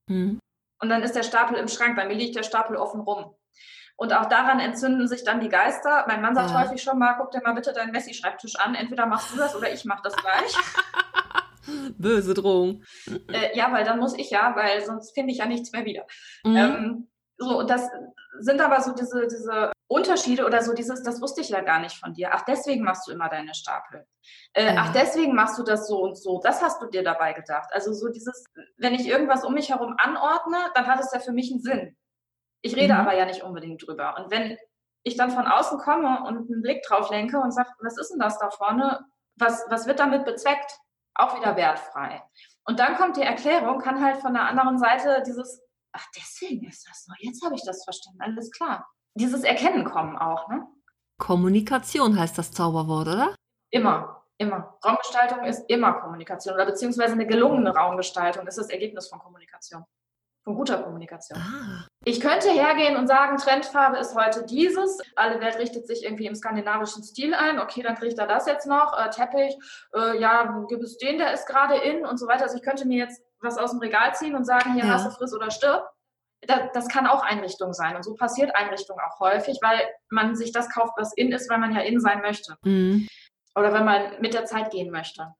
Mhm. 0.07 0.39
Und 0.79 0.89
dann 0.89 1.03
ist 1.03 1.15
der 1.15 1.21
Stapel 1.21 1.57
im 1.57 1.67
Schrank, 1.67 1.95
bei 1.95 2.07
mir 2.07 2.15
liegt 2.15 2.35
der 2.35 2.41
Stapel 2.41 2.75
offen 2.75 3.01
rum. 3.01 3.35
Und 3.95 4.11
auch 4.13 4.25
daran 4.25 4.59
entzünden 4.59 5.07
sich 5.07 5.23
dann 5.23 5.39
die 5.39 5.49
Geister. 5.49 6.05
Mein 6.07 6.23
Mann 6.23 6.33
sagt 6.33 6.49
ja. 6.49 6.59
häufig 6.63 6.81
schon 6.81 6.97
mal, 6.97 7.13
guck 7.13 7.29
dir 7.29 7.41
mal 7.43 7.53
bitte 7.53 7.73
deinen 7.73 7.91
Messi-Schreibtisch 7.91 8.55
an. 8.55 8.73
Entweder 8.73 9.05
machst 9.05 9.31
du 9.31 9.37
das 9.37 9.55
oder 9.55 9.71
ich 9.71 9.85
mach 9.85 10.01
das 10.01 10.15
gleich. 10.15 10.55
Böse 11.99 12.33
Drohung. 12.33 12.83
Äh, 13.31 13.55
ja, 13.55 13.71
weil 13.71 13.83
dann 13.83 13.99
muss 13.99 14.17
ich 14.17 14.31
ja, 14.31 14.55
weil 14.55 14.83
sonst 14.83 15.13
finde 15.13 15.31
ich 15.31 15.37
ja 15.37 15.45
nichts 15.45 15.71
mehr 15.71 15.85
wieder. 15.85 16.07
Mhm. 16.43 16.57
Ähm, 16.57 17.10
so, 17.41 17.63
das 17.63 17.89
sind 18.39 18.61
aber 18.61 18.81
so 18.81 18.93
diese, 18.93 19.27
diese 19.27 19.71
Unterschiede 19.87 20.45
oder 20.45 20.61
so 20.61 20.73
dieses, 20.73 21.01
das 21.03 21.21
wusste 21.21 21.41
ich 21.41 21.49
ja 21.49 21.61
gar 21.61 21.79
nicht 21.79 21.97
von 21.97 22.13
dir. 22.13 22.29
Ach, 22.33 22.43
deswegen 22.43 22.83
machst 22.83 23.07
du 23.07 23.11
immer 23.11 23.29
deine 23.29 23.53
Stapel. 23.55 24.05
Äh, 24.53 24.75
Ach, 24.77 24.93
deswegen 24.93 25.33
machst 25.35 25.57
du 25.57 25.63
das 25.63 25.87
so 25.87 26.01
und 26.01 26.17
so. 26.17 26.39
Das 26.39 26.61
hast 26.61 26.81
du 26.81 26.87
dir 26.87 27.03
dabei 27.03 27.33
gedacht. 27.33 27.69
Also 27.73 27.93
so 27.93 28.09
dieses, 28.09 28.45
wenn 28.77 28.93
ich 28.93 29.07
irgendwas 29.07 29.43
um 29.43 29.53
mich 29.53 29.69
herum 29.69 29.95
anordne, 29.97 30.57
dann 30.75 30.87
hat 30.87 30.99
es 30.99 31.11
ja 31.11 31.19
für 31.19 31.31
mich 31.31 31.51
einen 31.51 31.61
Sinn. 31.61 31.97
Ich 32.61 32.75
rede 32.75 32.93
mhm. 32.93 32.99
aber 32.99 33.15
ja 33.15 33.25
nicht 33.25 33.43
unbedingt 33.43 33.85
drüber. 33.85 34.15
Und 34.17 34.31
wenn 34.31 34.57
ich 35.03 35.17
dann 35.17 35.31
von 35.31 35.47
außen 35.47 35.79
komme 35.79 36.23
und 36.27 36.51
einen 36.51 36.61
Blick 36.61 36.83
drauf 36.83 37.09
lenke 37.09 37.39
und 37.39 37.51
sage, 37.51 37.69
was 37.79 37.97
ist 37.97 38.11
denn 38.11 38.19
das 38.19 38.37
da 38.37 38.51
vorne? 38.51 38.99
Was, 39.35 39.65
was 39.69 39.87
wird 39.87 39.99
damit 39.99 40.25
bezweckt? 40.25 40.77
Auch 41.15 41.35
wieder 41.35 41.55
wertfrei. 41.55 42.23
Und 42.65 42.79
dann 42.79 42.95
kommt 42.95 43.17
die 43.17 43.23
Erklärung, 43.23 43.79
kann 43.79 44.03
halt 44.03 44.17
von 44.17 44.33
der 44.33 44.43
anderen 44.43 44.77
Seite 44.77 45.23
dieses, 45.25 45.61
ach, 45.93 46.05
deswegen 46.15 46.67
ist 46.67 46.87
das 46.89 47.05
so. 47.05 47.13
Jetzt 47.19 47.43
habe 47.43 47.55
ich 47.55 47.63
das 47.65 47.83
verstanden. 47.83 48.21
Alles 48.21 48.51
klar 48.51 48.87
dieses 49.15 49.43
Erkennen 49.43 49.85
kommen 49.85 50.17
auch. 50.17 50.47
Ne? 50.49 50.65
Kommunikation 51.17 52.19
heißt 52.19 52.37
das 52.37 52.51
Zauberwort, 52.51 53.07
oder? 53.07 53.35
Immer, 53.71 54.23
immer. 54.37 54.77
Raumgestaltung 54.83 55.43
ist 55.43 55.69
immer 55.69 55.93
Kommunikation 55.93 56.55
oder 56.55 56.65
beziehungsweise 56.65 57.13
eine 57.13 57.27
gelungene 57.27 57.73
Raumgestaltung 57.73 58.47
ist 58.47 58.57
das 58.57 58.69
Ergebnis 58.69 59.07
von 59.07 59.19
Kommunikation. 59.19 59.83
Von 60.43 60.55
guter 60.55 60.81
Kommunikation. 60.81 61.37
Ah, 61.39 61.85
Ich 62.03 62.19
könnte 62.19 62.49
hergehen 62.49 62.97
und 62.97 63.05
sagen, 63.05 63.37
Trendfarbe 63.37 63.99
ist 63.99 64.15
heute 64.15 64.43
dieses. 64.43 64.97
Alle 65.15 65.39
Welt 65.39 65.59
richtet 65.59 65.85
sich 65.85 66.03
irgendwie 66.03 66.25
im 66.25 66.33
skandinavischen 66.33 67.03
Stil 67.03 67.35
ein. 67.35 67.59
Okay, 67.59 67.83
dann 67.83 67.95
ich 68.01 68.15
da 68.15 68.25
das 68.25 68.47
jetzt 68.47 68.65
noch. 68.65 68.97
Äh, 68.97 69.11
Teppich, 69.11 69.55
äh, 69.93 70.19
ja, 70.19 70.65
gibt 70.67 70.81
es 70.81 70.97
den, 70.97 71.19
der 71.19 71.31
ist 71.33 71.45
gerade 71.45 71.75
in 71.75 72.07
und 72.07 72.17
so 72.17 72.25
weiter. 72.25 72.45
Also 72.45 72.57
ich 72.57 72.63
könnte 72.63 72.87
mir 72.87 72.97
jetzt 72.97 73.21
was 73.41 73.57
aus 73.57 73.71
dem 73.71 73.79
Regal 73.79 74.13
ziehen 74.15 74.35
und 74.35 74.45
sagen, 74.45 74.73
hier 74.73 74.85
ja. 74.85 74.93
hast 74.93 75.05
du 75.05 75.11
friss 75.11 75.33
oder 75.33 75.51
stirb. 75.51 75.89
Das, 76.41 76.59
das 76.73 76.87
kann 76.87 77.05
auch 77.05 77.23
Einrichtung 77.23 77.73
sein. 77.73 77.95
Und 77.95 78.03
so 78.03 78.15
passiert 78.15 78.55
Einrichtung 78.55 78.97
auch 78.99 79.19
häufig, 79.19 79.59
weil 79.61 79.79
man 80.09 80.35
sich 80.35 80.51
das 80.51 80.69
kauft, 80.69 80.93
was 80.97 81.13
in 81.13 81.31
ist, 81.31 81.49
weil 81.49 81.59
man 81.59 81.73
ja 81.73 81.81
in 81.81 81.99
sein 81.99 82.21
möchte. 82.21 82.55
Mhm. 82.63 83.07
Oder 83.55 83.73
wenn 83.73 83.85
man 83.85 84.19
mit 84.21 84.33
der 84.33 84.45
Zeit 84.45 84.71
gehen 84.71 84.91
möchte. 84.91 85.33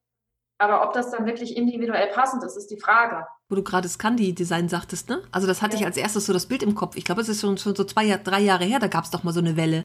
Aber 0.60 0.88
ob 0.88 0.94
das 0.94 1.10
dann 1.10 1.26
wirklich 1.26 1.58
individuell 1.58 2.08
passend 2.12 2.44
ist, 2.44 2.56
ist 2.56 2.70
die 2.70 2.80
Frage. 2.80 3.26
Wo 3.50 3.56
du 3.56 3.64
gerade 3.64 3.90
Scandi-Design 3.90 4.70
sagtest, 4.70 5.10
ne? 5.10 5.24
Also 5.32 5.48
das 5.48 5.64
hatte 5.64 5.74
ja. 5.74 5.80
ich 5.80 5.86
als 5.88 5.98
erstes 5.98 6.28
so 6.28 6.34
das 6.34 6.46
Bild 6.46 6.62
im 6.62 6.76
Kopf. 6.76 6.96
Ich 6.96 7.04
glaube, 7.04 7.22
es 7.22 7.30
ist 7.30 7.42
schon, 7.42 7.58
schon 7.58 7.76
so 7.76 7.84
zwei, 7.84 8.16
drei 8.18 8.42
Jahre 8.42 8.66
her, 8.66 8.78
da 8.78 8.88
gab 8.88 9.06
es 9.06 9.10
doch 9.10 9.24
mal 9.24 9.34
so 9.34 9.40
eine 9.40 9.58
Welle. 9.58 9.82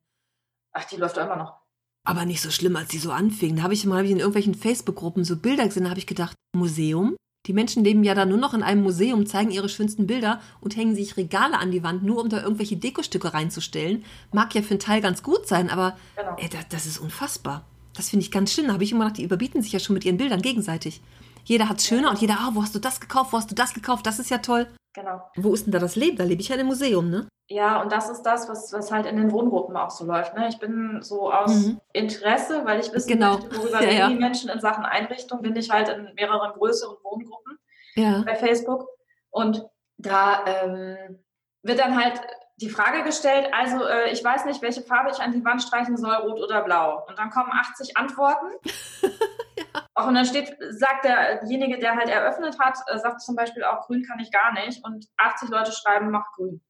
Ach, 0.73 0.85
die 0.85 0.97
läuft 0.97 1.17
doch 1.17 1.25
immer 1.25 1.37
noch. 1.37 1.59
Aber 2.07 2.27
nicht 2.27 2.43
so 2.43 2.51
schlimm, 2.51 2.77
als 2.77 2.89
die 2.89 2.99
so 2.99 3.11
anfing. 3.11 3.57
Da 3.57 3.63
habe 3.63 3.73
ich 3.73 3.87
mal 3.87 4.05
in 4.05 4.19
irgendwelchen 4.19 4.55
Facebook-Gruppen 4.55 5.25
so 5.25 5.39
Bilder 5.39 5.65
gesehen, 5.65 5.85
da 5.85 5.91
habe 5.91 5.99
ich 5.99 6.07
gedacht, 6.07 6.37
Museum? 6.55 7.17
Die 7.47 7.53
Menschen 7.53 7.85
leben 7.85 8.03
ja 8.03 8.15
da 8.15 8.27
nur 8.27 8.39
noch 8.39 8.55
in 8.55 8.63
einem 8.63 8.83
Museum, 8.83 9.27
zeigen 9.27 9.51
ihre 9.51 9.69
schönsten 9.69 10.07
Bilder 10.07 10.41
und 10.61 10.77
hängen 10.77 10.97
sich 10.97 11.17
Regale 11.17 11.59
an 11.59 11.71
die 11.71 11.83
Wand, 11.83 12.03
nur 12.03 12.21
um 12.21 12.29
da 12.29 12.43
irgendwelche 12.43 12.77
Dekostücke 12.77 13.35
reinzustellen. 13.35 14.05
Mag 14.33 14.55
ja 14.55 14.63
für 14.63 14.71
einen 14.71 14.81
Teil 14.81 15.01
ganz 15.01 15.23
gut 15.23 15.47
sein, 15.47 15.71
aber 15.71 15.97
genau. 16.17 16.37
ey, 16.39 16.49
das, 16.49 16.69
das 16.69 16.87
ist 16.87 16.99
unfassbar. 16.99 17.65
Das 17.95 18.11
finde 18.11 18.25
ich 18.25 18.33
ganz 18.33 18.53
schön. 18.53 18.67
Da 18.67 18.73
habe 18.73 18.85
ich 18.85 18.93
immer 18.93 19.05
gedacht, 19.05 19.19
die 19.19 19.25
überbieten 19.25 19.63
sich 19.63 19.73
ja 19.73 19.79
schon 19.79 19.95
mit 19.95 20.05
ihren 20.05 20.17
Bildern 20.17 20.43
gegenseitig. 20.43 21.01
Jeder 21.45 21.69
hat 21.69 21.79
es 21.79 21.87
schöner 21.87 22.11
und 22.11 22.21
jeder, 22.21 22.39
ah, 22.41 22.51
wo 22.55 22.63
hast 22.63 22.75
du 22.75 22.81
das 22.81 23.01
gekauft, 23.01 23.33
wo 23.33 23.39
hast 23.39 23.51
du 23.51 23.55
das 23.55 23.73
gekauft, 23.73 24.07
das 24.07 24.19
ist 24.19 24.31
ja 24.31 24.39
toll. 24.39 24.67
Genau. 24.95 25.23
Wo 25.37 25.55
ist 25.55 25.67
denn 25.67 25.73
da 25.73 25.79
das 25.79 25.95
Leben? 25.95 26.17
Da 26.17 26.25
lebe 26.25 26.43
ich 26.43 26.49
ja 26.49 26.55
in 26.55 26.61
einem 26.61 26.69
Museum, 26.71 27.09
ne? 27.09 27.29
Ja, 27.49 27.81
und 27.81 27.93
das 27.93 28.11
ist 28.11 28.23
das, 28.23 28.49
was, 28.49 28.73
was 28.73 28.91
halt 28.91 29.07
in 29.07 29.17
den 29.17 29.31
Wohngruppen 29.31 29.77
auch 29.77 29.91
so 29.91 30.05
läuft. 30.05 30.35
Ne? 30.35 30.49
Ich 30.49 30.59
bin 30.59 31.01
so 31.03 31.33
aus 31.33 31.55
mhm. 31.55 31.81
Interesse, 31.93 32.65
weil 32.65 32.81
ich 32.81 32.93
wissen 32.93 33.09
genau. 33.09 33.35
möchte, 33.35 33.57
worüber 33.57 33.83
ja, 33.85 33.91
ja. 33.91 34.09
die 34.09 34.17
Menschen 34.17 34.51
in 34.51 34.61
Sachen 34.61 34.85
Einrichtung, 34.85 35.43
bin 35.43 35.55
ich 35.55 35.71
halt 35.71 35.89
in 35.89 36.13
mehreren 36.15 36.53
größeren 36.55 36.97
Wohngruppen 37.05 37.59
ja. 37.95 38.23
bei 38.27 38.35
Facebook. 38.35 38.89
Und 39.31 39.65
da 39.97 40.45
ähm, 40.47 41.23
wird 41.63 41.79
dann 41.79 41.97
halt 42.03 42.21
die 42.57 42.71
Frage 42.71 43.05
gestellt, 43.05 43.49
also 43.53 43.85
äh, 43.85 44.11
ich 44.11 44.25
weiß 44.25 44.47
nicht, 44.47 44.63
welche 44.63 44.83
Farbe 44.83 45.11
ich 45.11 45.21
an 45.21 45.33
die 45.33 45.45
Wand 45.45 45.63
streichen 45.63 45.97
soll, 45.97 46.15
rot 46.15 46.41
oder 46.41 46.63
blau. 46.63 47.05
Und 47.07 47.19
dann 47.19 47.31
kommen 47.31 47.53
80 47.53 47.97
Antworten. 47.97 48.47
ja. 49.03 49.65
Auch 49.95 50.09
und 50.09 50.15
dann 50.15 50.25
steht, 50.25 50.57
sagt 50.71 51.05
derjenige, 51.05 51.79
der 51.79 51.95
halt 51.95 52.09
eröffnet 52.09 52.59
hat, 52.59 52.79
äh, 52.89 52.99
sagt 52.99 53.21
zum 53.21 53.37
Beispiel 53.37 53.63
auch, 53.63 53.87
grün 53.87 54.05
kann 54.05 54.19
ich 54.19 54.33
gar 54.33 54.53
nicht. 54.53 54.85
Und 54.85 55.07
80 55.19 55.51
Leute 55.51 55.71
schreiben, 55.71 56.11
mach 56.11 56.33
grün. 56.35 56.61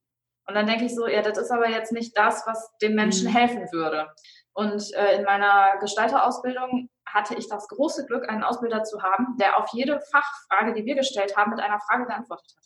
Und 0.49 0.55
dann 0.55 0.67
denke 0.67 0.85
ich 0.85 0.95
so, 0.95 1.07
ja, 1.07 1.23
das 1.23 1.39
ist 1.39 1.51
aber 1.51 1.69
jetzt 1.69 1.93
nicht 1.93 2.17
das, 2.17 2.47
was 2.47 2.77
dem 2.79 2.95
Menschen 2.95 3.29
mhm. 3.29 3.35
helfen 3.35 3.73
würde. 3.73 4.09
Und 4.53 4.93
äh, 4.95 5.17
in 5.17 5.25
meiner 5.25 5.77
Gestalterausbildung 5.81 6.89
hatte 7.07 7.35
ich 7.35 7.49
das 7.49 7.69
große 7.69 8.07
Glück, 8.07 8.29
einen 8.29 8.43
Ausbilder 8.43 8.85
zu 8.85 9.03
haben, 9.03 9.37
der 9.39 9.59
auf 9.59 9.71
jede 9.73 10.01
Fachfrage, 10.01 10.75
die 10.75 10.85
wir 10.85 10.95
gestellt 10.95 11.37
haben, 11.37 11.51
mit 11.51 11.61
einer 11.61 11.81
Frage 11.81 12.07
geantwortet 12.07 12.55
hat. 12.57 12.65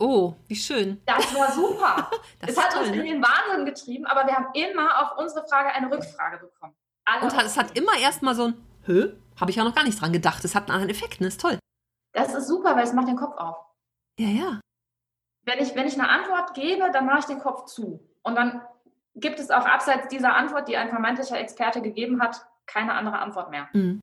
Oh, 0.00 0.34
wie 0.46 0.56
schön. 0.56 1.02
Das 1.06 1.34
war 1.34 1.50
super. 1.52 2.10
es 2.46 2.56
hat 2.56 2.72
toll, 2.72 2.82
uns 2.82 2.90
in 2.90 2.98
ne? 2.98 3.04
den 3.04 3.22
Wahnsinn 3.22 3.66
getrieben, 3.66 4.06
aber 4.06 4.26
wir 4.26 4.34
haben 4.34 4.48
immer 4.54 5.02
auf 5.02 5.18
unsere 5.18 5.46
Frage 5.48 5.70
eine 5.70 5.90
Rückfrage 5.90 6.38
bekommen. 6.38 6.74
Alle 7.04 7.22
Und 7.22 7.42
es 7.42 7.56
hat 7.56 7.76
immer 7.76 7.96
erstmal 7.98 8.34
so 8.34 8.48
ein, 8.48 8.66
hö, 8.84 9.16
habe 9.40 9.50
ich 9.50 9.56
ja 9.56 9.64
noch 9.64 9.74
gar 9.74 9.84
nicht 9.84 10.00
dran 10.00 10.12
gedacht. 10.12 10.44
Es 10.44 10.54
hat 10.54 10.64
einen 10.64 10.72
anderen 10.72 10.90
Effekt, 10.90 11.20
ne? 11.20 11.28
Ist 11.28 11.40
toll. 11.40 11.58
Das 12.12 12.34
ist 12.34 12.46
super, 12.46 12.76
weil 12.76 12.84
es 12.84 12.92
macht 12.92 13.08
den 13.08 13.16
Kopf 13.16 13.36
auf. 13.36 13.56
Ja, 14.18 14.28
ja. 14.28 14.60
Wenn 15.48 15.58
ich, 15.60 15.74
wenn 15.74 15.86
ich 15.86 15.98
eine 15.98 16.08
Antwort 16.08 16.54
gebe, 16.54 16.90
dann 16.92 17.06
mache 17.06 17.20
ich 17.20 17.24
den 17.24 17.38
Kopf 17.38 17.64
zu. 17.64 18.06
Und 18.22 18.34
dann 18.36 18.62
gibt 19.14 19.40
es 19.40 19.50
auch 19.50 19.64
abseits 19.64 20.08
dieser 20.08 20.36
Antwort, 20.36 20.68
die 20.68 20.76
ein 20.76 20.90
vermeintlicher 20.90 21.38
Experte 21.40 21.80
gegeben 21.80 22.20
hat, 22.20 22.46
keine 22.66 22.92
andere 22.92 23.18
Antwort 23.18 23.50
mehr. 23.50 23.68
Mhm 23.72 24.00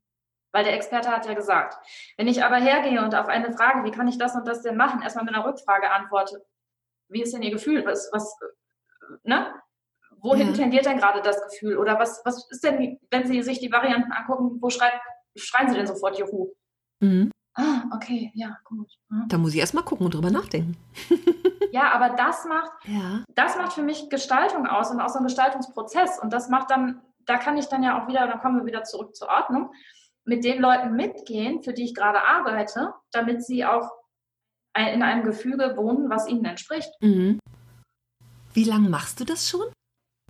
weil 0.56 0.64
der 0.64 0.72
Experte 0.72 1.10
hat 1.10 1.26
ja 1.26 1.34
gesagt. 1.34 1.76
Wenn 2.16 2.28
ich 2.28 2.42
aber 2.42 2.56
hergehe 2.56 3.04
und 3.04 3.14
auf 3.14 3.28
eine 3.28 3.52
Frage, 3.52 3.84
wie 3.84 3.90
kann 3.90 4.08
ich 4.08 4.16
das 4.16 4.34
und 4.34 4.48
das 4.48 4.62
denn 4.62 4.78
machen, 4.78 5.02
erstmal 5.02 5.26
mit 5.26 5.34
einer 5.34 5.44
Rückfrage 5.44 5.90
antworte, 5.90 6.46
wie 7.08 7.20
ist 7.20 7.34
denn 7.34 7.42
Ihr 7.42 7.50
Gefühl? 7.50 7.84
Was, 7.84 8.08
was, 8.10 8.38
ne? 9.22 9.52
Wohin 10.22 10.48
ja. 10.48 10.54
tendiert 10.54 10.86
denn 10.86 10.96
gerade 10.96 11.20
das 11.20 11.42
Gefühl? 11.42 11.76
Oder 11.76 11.98
was, 11.98 12.22
was 12.24 12.50
ist 12.50 12.64
denn, 12.64 12.98
wenn 13.10 13.26
Sie 13.26 13.42
sich 13.42 13.58
die 13.58 13.70
Varianten 13.70 14.12
angucken, 14.12 14.56
wo 14.62 14.70
schreit, 14.70 14.94
schreien 15.36 15.68
Sie 15.68 15.76
denn 15.76 15.86
sofort 15.86 16.18
Juhu? 16.18 16.54
Mhm. 17.00 17.30
Ah, 17.58 17.84
okay, 17.94 18.30
ja, 18.34 18.58
gut. 18.64 18.90
Mhm. 19.08 19.28
Da 19.28 19.38
muss 19.38 19.54
ich 19.54 19.60
erstmal 19.60 19.84
gucken 19.84 20.04
und 20.04 20.14
drüber 20.14 20.30
nachdenken. 20.30 20.76
ja, 21.72 21.90
aber 21.92 22.10
das 22.10 22.44
macht, 22.44 22.70
ja. 22.84 23.24
das 23.34 23.56
macht 23.56 23.72
für 23.72 23.82
mich 23.82 24.10
Gestaltung 24.10 24.66
aus 24.66 24.90
und 24.90 25.00
auch 25.00 25.08
so 25.08 25.18
ein 25.18 25.24
Gestaltungsprozess. 25.24 26.18
Und 26.20 26.32
das 26.32 26.50
macht 26.50 26.70
dann, 26.70 27.00
da 27.24 27.38
kann 27.38 27.56
ich 27.56 27.66
dann 27.66 27.82
ja 27.82 28.00
auch 28.00 28.08
wieder, 28.08 28.26
dann 28.26 28.40
kommen 28.40 28.58
wir 28.58 28.66
wieder 28.66 28.84
zurück 28.84 29.16
zur 29.16 29.28
Ordnung 29.28 29.70
mit 30.24 30.44
den 30.44 30.60
Leuten 30.60 30.94
mitgehen, 30.96 31.62
für 31.62 31.72
die 31.72 31.84
ich 31.84 31.94
gerade 31.94 32.22
arbeite, 32.22 32.92
damit 33.10 33.44
sie 33.44 33.64
auch 33.64 33.90
in 34.76 35.02
einem 35.02 35.24
Gefüge 35.24 35.76
wohnen, 35.76 36.10
was 36.10 36.28
ihnen 36.28 36.44
entspricht. 36.44 36.90
Mhm. 37.00 37.38
Wie 38.52 38.64
lange 38.64 38.90
machst 38.90 39.20
du 39.20 39.24
das 39.24 39.48
schon? 39.48 39.66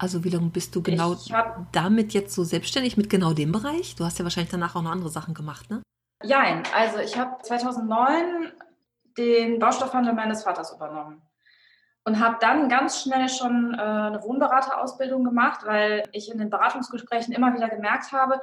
Also 0.00 0.22
wie 0.22 0.28
lange 0.28 0.50
bist 0.50 0.76
du 0.76 0.82
genau 0.82 1.16
hab, 1.32 1.72
damit 1.72 2.12
jetzt 2.12 2.34
so 2.34 2.44
selbstständig 2.44 2.96
mit 2.96 3.08
genau 3.08 3.32
dem 3.32 3.50
Bereich? 3.50 3.96
Du 3.96 4.04
hast 4.04 4.18
ja 4.18 4.24
wahrscheinlich 4.24 4.50
danach 4.50 4.76
auch 4.76 4.82
noch 4.82 4.90
andere 4.90 5.10
Sachen 5.10 5.34
gemacht, 5.34 5.70
ne? 5.70 5.82
Jein, 6.22 6.62
also 6.74 6.98
ich 6.98 7.18
habe 7.18 7.42
2009 7.42 8.52
den 9.18 9.58
Baustoffhandel 9.58 10.14
meines 10.14 10.44
Vaters 10.44 10.72
übernommen 10.72 11.22
und 12.04 12.20
habe 12.20 12.36
dann 12.40 12.68
ganz 12.68 13.02
schnell 13.02 13.28
schon 13.28 13.74
äh, 13.74 13.82
eine 13.82 14.22
Wohnberaterausbildung 14.22 15.24
gemacht, 15.24 15.60
weil 15.64 16.04
ich 16.12 16.30
in 16.30 16.38
den 16.38 16.50
Beratungsgesprächen 16.50 17.34
immer 17.34 17.54
wieder 17.54 17.68
gemerkt 17.68 18.12
habe, 18.12 18.40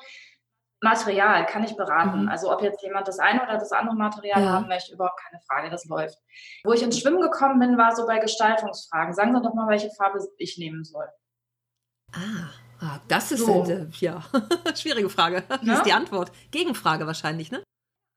Material 0.81 1.45
kann 1.45 1.63
ich 1.63 1.77
beraten. 1.77 2.23
Mhm. 2.23 2.29
Also 2.29 2.51
ob 2.51 2.61
jetzt 2.61 2.83
jemand 2.83 3.07
das 3.07 3.19
eine 3.19 3.41
oder 3.41 3.57
das 3.57 3.71
andere 3.71 3.95
Material 3.95 4.43
ja. 4.43 4.51
haben 4.51 4.67
möchte, 4.67 4.93
überhaupt 4.93 5.19
keine 5.19 5.41
Frage, 5.47 5.69
das 5.69 5.85
läuft. 5.85 6.19
Wo 6.65 6.73
ich 6.73 6.83
ins 6.83 6.99
Schwimmen 6.99 7.21
gekommen 7.21 7.59
bin, 7.59 7.77
war 7.77 7.95
so 7.95 8.05
bei 8.05 8.19
Gestaltungsfragen. 8.19 9.13
Sagen 9.13 9.33
Sie 9.33 9.41
doch 9.41 9.53
mal, 9.53 9.69
welche 9.69 9.89
Farbe 9.91 10.19
ich 10.37 10.57
nehmen 10.57 10.83
soll. 10.83 11.07
Ah, 12.13 12.49
ah 12.83 12.99
das 13.07 13.31
ist 13.31 13.45
so. 13.45 13.63
eine 13.63 13.89
ja, 13.99 14.23
schwierige 14.75 15.09
Frage. 15.09 15.43
Wie 15.61 15.67
ja? 15.67 15.75
ist 15.75 15.85
die 15.85 15.93
Antwort? 15.93 16.31
Gegenfrage 16.51 17.07
wahrscheinlich, 17.07 17.51
ne? 17.51 17.63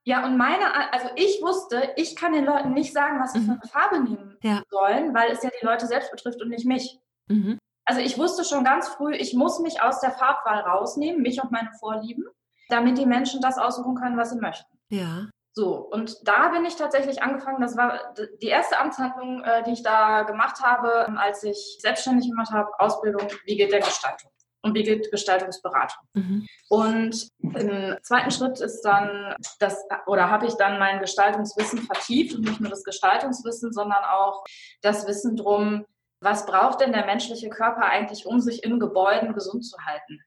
Ja, 0.05 0.25
und 0.25 0.37
meine, 0.37 0.93
also 0.93 1.09
ich 1.17 1.41
wusste, 1.43 1.91
ich 1.97 2.15
kann 2.15 2.33
den 2.33 2.45
Leuten 2.45 2.75
nicht 2.75 2.93
sagen, 2.93 3.19
was 3.21 3.33
sie 3.33 3.41
mhm. 3.41 3.45
für 3.45 3.53
eine 3.53 3.69
Farbe 3.69 4.01
nehmen 4.01 4.37
ja. 4.43 4.63
sollen, 4.71 5.15
weil 5.15 5.33
es 5.33 5.43
ja 5.43 5.51
die 5.61 5.67
Leute 5.67 5.87
selbst 5.87 6.13
betrifft 6.13 6.41
und 6.41 6.49
nicht 6.49 6.65
mich. 6.65 7.01
Mhm. 7.29 7.59
Also 7.85 8.01
ich 8.01 8.17
wusste 8.17 8.45
schon 8.45 8.63
ganz 8.63 8.89
früh, 8.89 9.15
ich 9.15 9.35
muss 9.35 9.59
mich 9.59 9.83
aus 9.83 10.01
der 10.01 10.13
Farbwahl 10.13 10.61
rausnehmen, 10.61 11.23
mich 11.23 11.43
und 11.43 11.51
meine 11.51 11.73
Vorlieben 11.81 12.25
damit 12.69 12.99
die 12.99 13.07
Menschen 13.07 13.41
das 13.41 13.59
aussuchen 13.59 13.95
können, 13.95 14.17
was 14.17 14.31
sie 14.31 14.39
möchten. 14.39 14.67
Ja. 14.89 15.29
So, 15.53 15.77
und 15.77 16.29
da 16.29 16.49
bin 16.49 16.67
ich 16.67 16.77
tatsächlich 16.77 17.23
angefangen, 17.23 17.63
das 17.63 17.77
war 17.77 18.15
die 18.43 18.49
erste 18.49 18.79
Amtshandlung, 18.79 19.43
äh, 19.43 19.63
die 19.65 19.73
ich 19.73 19.83
da 19.83 20.23
gemacht 20.23 20.61
habe, 20.63 21.17
als 21.19 21.43
ich 21.45 21.79
selbstständig 21.81 22.29
gemacht 22.29 22.51
habe, 22.53 22.69
Ausbildung, 22.79 23.27
wie 23.45 23.57
geht 23.57 23.73
der 23.73 23.81
Gestaltung 23.81 24.31
und 24.67 24.75
wie 24.75 24.83
geht 24.83 25.11
Gestaltungsberatung. 25.11 26.07
Mhm. 26.15 26.47
Und 26.69 27.29
im 27.41 27.97
zweiten 28.03 28.31
Schritt 28.31 28.61
ist 28.61 28.83
dann 28.83 29.35
das, 29.59 29.85
oder 30.07 30.31
habe 30.31 30.47
ich 30.47 30.55
dann 30.55 30.79
mein 30.79 31.01
Gestaltungswissen 31.01 31.83
vertieft 31.83 32.35
und 32.37 32.45
nicht 32.45 32.61
nur 32.61 32.71
das 32.71 32.85
Gestaltungswissen, 32.85 33.73
sondern 33.73 34.05
auch 34.05 34.45
das 34.83 35.07
Wissen 35.07 35.37
drum, 35.37 35.87
was 36.21 36.47
braucht 36.47 36.81
denn 36.81 36.93
der 36.93 37.07
menschliche 37.07 37.51
Körper 37.51 37.87
eigentlich, 37.87 38.27
um 38.27 38.41
sich 38.41 38.65
in 38.65 38.81
Gebäuden 38.81 39.33
gesund 39.33 39.65
zu 39.65 39.77
halten? 39.85 40.21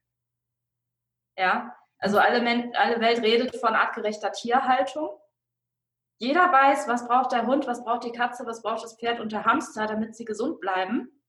Ja, 1.36 1.76
also 1.98 2.18
alle, 2.18 2.40
alle 2.74 3.00
Welt 3.00 3.22
redet 3.22 3.56
von 3.56 3.74
artgerechter 3.74 4.32
Tierhaltung. 4.32 5.10
Jeder 6.18 6.52
weiß, 6.52 6.86
was 6.86 7.06
braucht 7.06 7.32
der 7.32 7.46
Hund, 7.46 7.66
was 7.66 7.84
braucht 7.84 8.04
die 8.04 8.12
Katze, 8.12 8.44
was 8.46 8.62
braucht 8.62 8.84
das 8.84 8.96
Pferd 8.98 9.20
und 9.20 9.32
der 9.32 9.44
Hamster, 9.44 9.86
damit 9.86 10.14
sie 10.14 10.24
gesund 10.24 10.60
bleiben. 10.60 11.19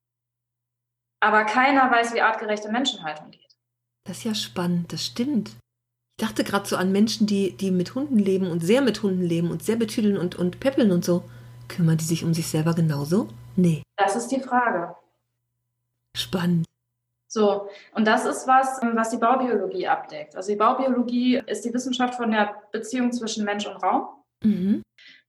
Aber 1.21 1.45
keiner 1.45 1.89
weiß, 1.91 2.13
wie 2.13 2.21
artgerechte 2.21 2.69
Menschenhaltung 2.69 3.31
geht. 3.31 3.55
Das 4.07 4.17
ist 4.17 4.23
ja 4.23 4.35
spannend, 4.35 4.91
das 4.91 5.05
stimmt. 5.05 5.49
Ich 6.19 6.27
dachte 6.27 6.43
gerade 6.43 6.67
so 6.67 6.75
an 6.75 6.91
Menschen, 6.91 7.27
die, 7.27 7.55
die 7.55 7.71
mit 7.71 7.95
Hunden 7.95 8.19
leben 8.19 8.49
und 8.49 8.61
sehr 8.61 8.81
mit 8.81 9.01
Hunden 9.03 9.23
leben 9.23 9.51
und 9.51 9.63
sehr 9.63 9.75
betüdeln 9.75 10.17
und, 10.17 10.35
und 10.35 10.59
peppeln 10.59 10.91
und 10.91 11.05
so. 11.05 11.23
Kümmern 11.67 11.97
die 11.97 12.03
sich 12.03 12.23
um 12.23 12.33
sich 12.33 12.47
selber 12.47 12.73
genauso? 12.73 13.29
Nee. 13.55 13.83
Das 13.97 14.15
ist 14.15 14.27
die 14.27 14.41
Frage. 14.41 14.95
Spannend. 16.17 16.65
So, 17.31 17.69
und 17.93 18.05
das 18.05 18.25
ist 18.25 18.45
was, 18.45 18.81
was 18.81 19.09
die 19.09 19.17
Baubiologie 19.17 19.87
abdeckt. 19.87 20.35
Also 20.35 20.51
die 20.51 20.57
Baubiologie 20.57 21.41
ist 21.47 21.63
die 21.63 21.73
Wissenschaft 21.73 22.15
von 22.15 22.31
der 22.31 22.61
Beziehung 22.71 23.13
zwischen 23.13 23.45
Mensch 23.45 23.65
und 23.65 23.77
Raum. 23.77 24.09
Mhm. 24.43 24.81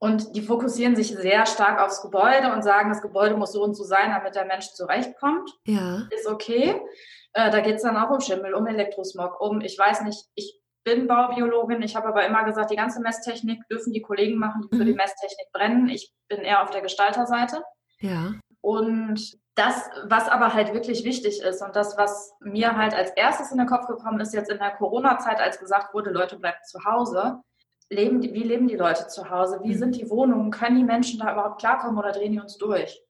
Und 0.02 0.34
die 0.34 0.42
fokussieren 0.42 0.96
sich 0.96 1.14
sehr 1.14 1.46
stark 1.46 1.80
aufs 1.80 2.02
Gebäude 2.02 2.52
und 2.52 2.62
sagen, 2.62 2.88
das 2.88 3.02
Gebäude 3.02 3.36
muss 3.36 3.52
so 3.52 3.62
und 3.62 3.74
so 3.74 3.84
sein, 3.84 4.10
damit 4.10 4.34
der 4.34 4.46
Mensch 4.46 4.72
zurechtkommt. 4.72 5.48
Ja. 5.64 6.08
Ist 6.10 6.26
okay. 6.26 6.74
Äh, 7.34 7.52
da 7.52 7.60
geht 7.60 7.76
es 7.76 7.82
dann 7.82 7.96
auch 7.96 8.10
um 8.10 8.20
Schimmel, 8.20 8.54
um 8.54 8.66
Elektrosmog, 8.66 9.40
um, 9.40 9.60
ich 9.60 9.78
weiß 9.78 10.02
nicht, 10.02 10.24
ich 10.34 10.58
bin 10.82 11.06
Baubiologin, 11.06 11.82
ich 11.82 11.94
habe 11.94 12.08
aber 12.08 12.26
immer 12.26 12.42
gesagt, 12.42 12.72
die 12.72 12.76
ganze 12.76 13.00
Messtechnik 13.00 13.62
dürfen 13.68 13.92
die 13.92 14.02
Kollegen 14.02 14.40
machen, 14.40 14.62
die 14.62 14.76
für 14.76 14.84
die 14.84 14.90
mhm. 14.90 14.96
Messtechnik 14.96 15.52
brennen. 15.52 15.88
Ich 15.88 16.12
bin 16.26 16.40
eher 16.40 16.64
auf 16.64 16.70
der 16.70 16.80
Gestalterseite. 16.80 17.62
Ja. 18.00 18.32
Und 18.60 19.38
das, 19.54 19.88
was 20.06 20.28
aber 20.28 20.52
halt 20.52 20.74
wirklich 20.74 21.04
wichtig 21.04 21.40
ist 21.42 21.62
und 21.62 21.76
das, 21.76 21.96
was 21.96 22.32
mir 22.40 22.76
halt 22.76 22.92
als 22.92 23.10
erstes 23.10 23.52
in 23.52 23.58
den 23.58 23.68
Kopf 23.68 23.86
gekommen 23.86 24.18
ist, 24.18 24.34
jetzt 24.34 24.50
in 24.50 24.58
der 24.58 24.72
Corona-Zeit, 24.72 25.40
als 25.40 25.60
gesagt 25.60 25.94
wurde, 25.94 26.10
Leute 26.10 26.40
bleiben 26.40 26.58
zu 26.68 26.84
Hause, 26.84 27.40
leben 27.92 28.20
die, 28.20 28.32
wie 28.34 28.42
leben 28.42 28.68
die 28.68 28.76
Leute 28.76 29.06
zu 29.06 29.30
Hause? 29.30 29.60
Wie 29.62 29.74
mhm. 29.74 29.78
sind 29.78 29.96
die 29.96 30.10
Wohnungen? 30.10 30.50
Können 30.50 30.76
die 30.76 30.84
Menschen 30.84 31.20
da 31.20 31.32
überhaupt 31.32 31.60
klarkommen 31.60 31.98
oder 31.98 32.12
drehen 32.12 32.32
die 32.32 32.40
uns 32.40 32.58
durch? 32.58 33.02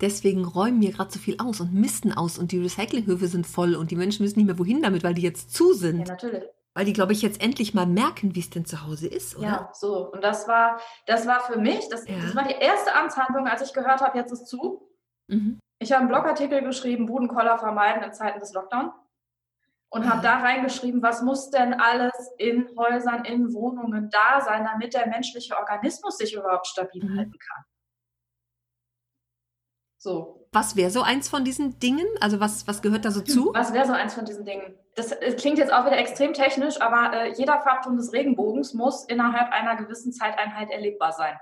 Deswegen 0.00 0.44
räumen 0.44 0.80
wir 0.80 0.92
gerade 0.92 1.12
so 1.12 1.18
viel 1.18 1.36
aus 1.38 1.60
und 1.60 1.72
misten 1.72 2.12
aus 2.12 2.36
und 2.36 2.50
die 2.50 2.58
Recyclinghöfe 2.58 3.28
sind 3.28 3.46
voll 3.46 3.74
und 3.76 3.90
die 3.90 3.96
Menschen 3.96 4.24
wissen 4.24 4.38
nicht 4.38 4.46
mehr 4.46 4.58
wohin 4.58 4.82
damit, 4.82 5.04
weil 5.04 5.14
die 5.14 5.22
jetzt 5.22 5.54
zu 5.54 5.72
sind. 5.72 6.00
Ja, 6.00 6.14
natürlich. 6.14 6.44
Weil 6.74 6.86
die, 6.86 6.92
glaube 6.92 7.12
ich, 7.12 7.22
jetzt 7.22 7.42
endlich 7.42 7.74
mal 7.74 7.86
merken, 7.86 8.34
wie 8.34 8.40
es 8.40 8.50
denn 8.50 8.64
zu 8.64 8.84
Hause 8.84 9.06
ist, 9.06 9.36
oder? 9.36 9.46
Ja, 9.46 9.70
so. 9.74 10.10
Und 10.10 10.24
das 10.24 10.48
war, 10.48 10.80
das 11.06 11.26
war 11.26 11.40
für 11.40 11.58
mich, 11.58 11.88
das, 11.90 12.08
ja. 12.08 12.16
das 12.20 12.34
war 12.34 12.48
die 12.48 12.54
erste 12.54 12.94
Amtshandlung, 12.94 13.46
als 13.46 13.62
ich 13.62 13.74
gehört 13.74 14.00
habe, 14.00 14.16
jetzt 14.18 14.32
ist 14.32 14.46
zu. 14.46 14.88
Mhm. 15.28 15.60
Ich 15.78 15.92
habe 15.92 16.00
einen 16.00 16.08
Blogartikel 16.08 16.62
geschrieben, 16.62 17.06
Budenkoller 17.06 17.58
vermeiden 17.58 18.02
in 18.02 18.12
Zeiten 18.12 18.40
des 18.40 18.54
Lockdown. 18.54 18.90
Und 19.94 20.10
habe 20.10 20.22
da 20.22 20.38
reingeschrieben, 20.38 21.02
was 21.02 21.20
muss 21.20 21.50
denn 21.50 21.74
alles 21.74 22.12
in 22.38 22.66
Häusern, 22.78 23.26
in 23.26 23.52
Wohnungen 23.52 24.08
da 24.10 24.40
sein, 24.40 24.64
damit 24.64 24.94
der 24.94 25.06
menschliche 25.06 25.54
Organismus 25.58 26.16
sich 26.16 26.32
überhaupt 26.32 26.66
stabil 26.66 27.04
mhm. 27.04 27.18
halten 27.18 27.38
kann. 27.38 27.64
So. 29.98 30.48
Was 30.50 30.76
wäre 30.76 30.90
so 30.90 31.02
eins 31.02 31.28
von 31.28 31.44
diesen 31.44 31.78
Dingen? 31.78 32.06
Also 32.20 32.40
was, 32.40 32.66
was 32.66 32.82
gehört 32.82 33.04
da 33.04 33.10
so 33.10 33.20
zu? 33.20 33.52
Was 33.54 33.72
wäre 33.72 33.86
so 33.86 33.92
eins 33.92 34.14
von 34.14 34.24
diesen 34.24 34.44
Dingen? 34.44 34.74
Das, 34.96 35.10
das 35.10 35.36
klingt 35.36 35.58
jetzt 35.58 35.72
auch 35.72 35.84
wieder 35.86 35.98
extrem 35.98 36.32
technisch, 36.32 36.80
aber 36.80 37.14
äh, 37.14 37.32
jeder 37.34 37.60
Farbton 37.60 37.96
des 37.96 38.12
Regenbogens 38.12 38.74
muss 38.74 39.04
innerhalb 39.04 39.52
einer 39.52 39.76
gewissen 39.76 40.12
Zeiteinheit 40.12 40.70
erlebbar 40.70 41.12
sein. 41.12 41.38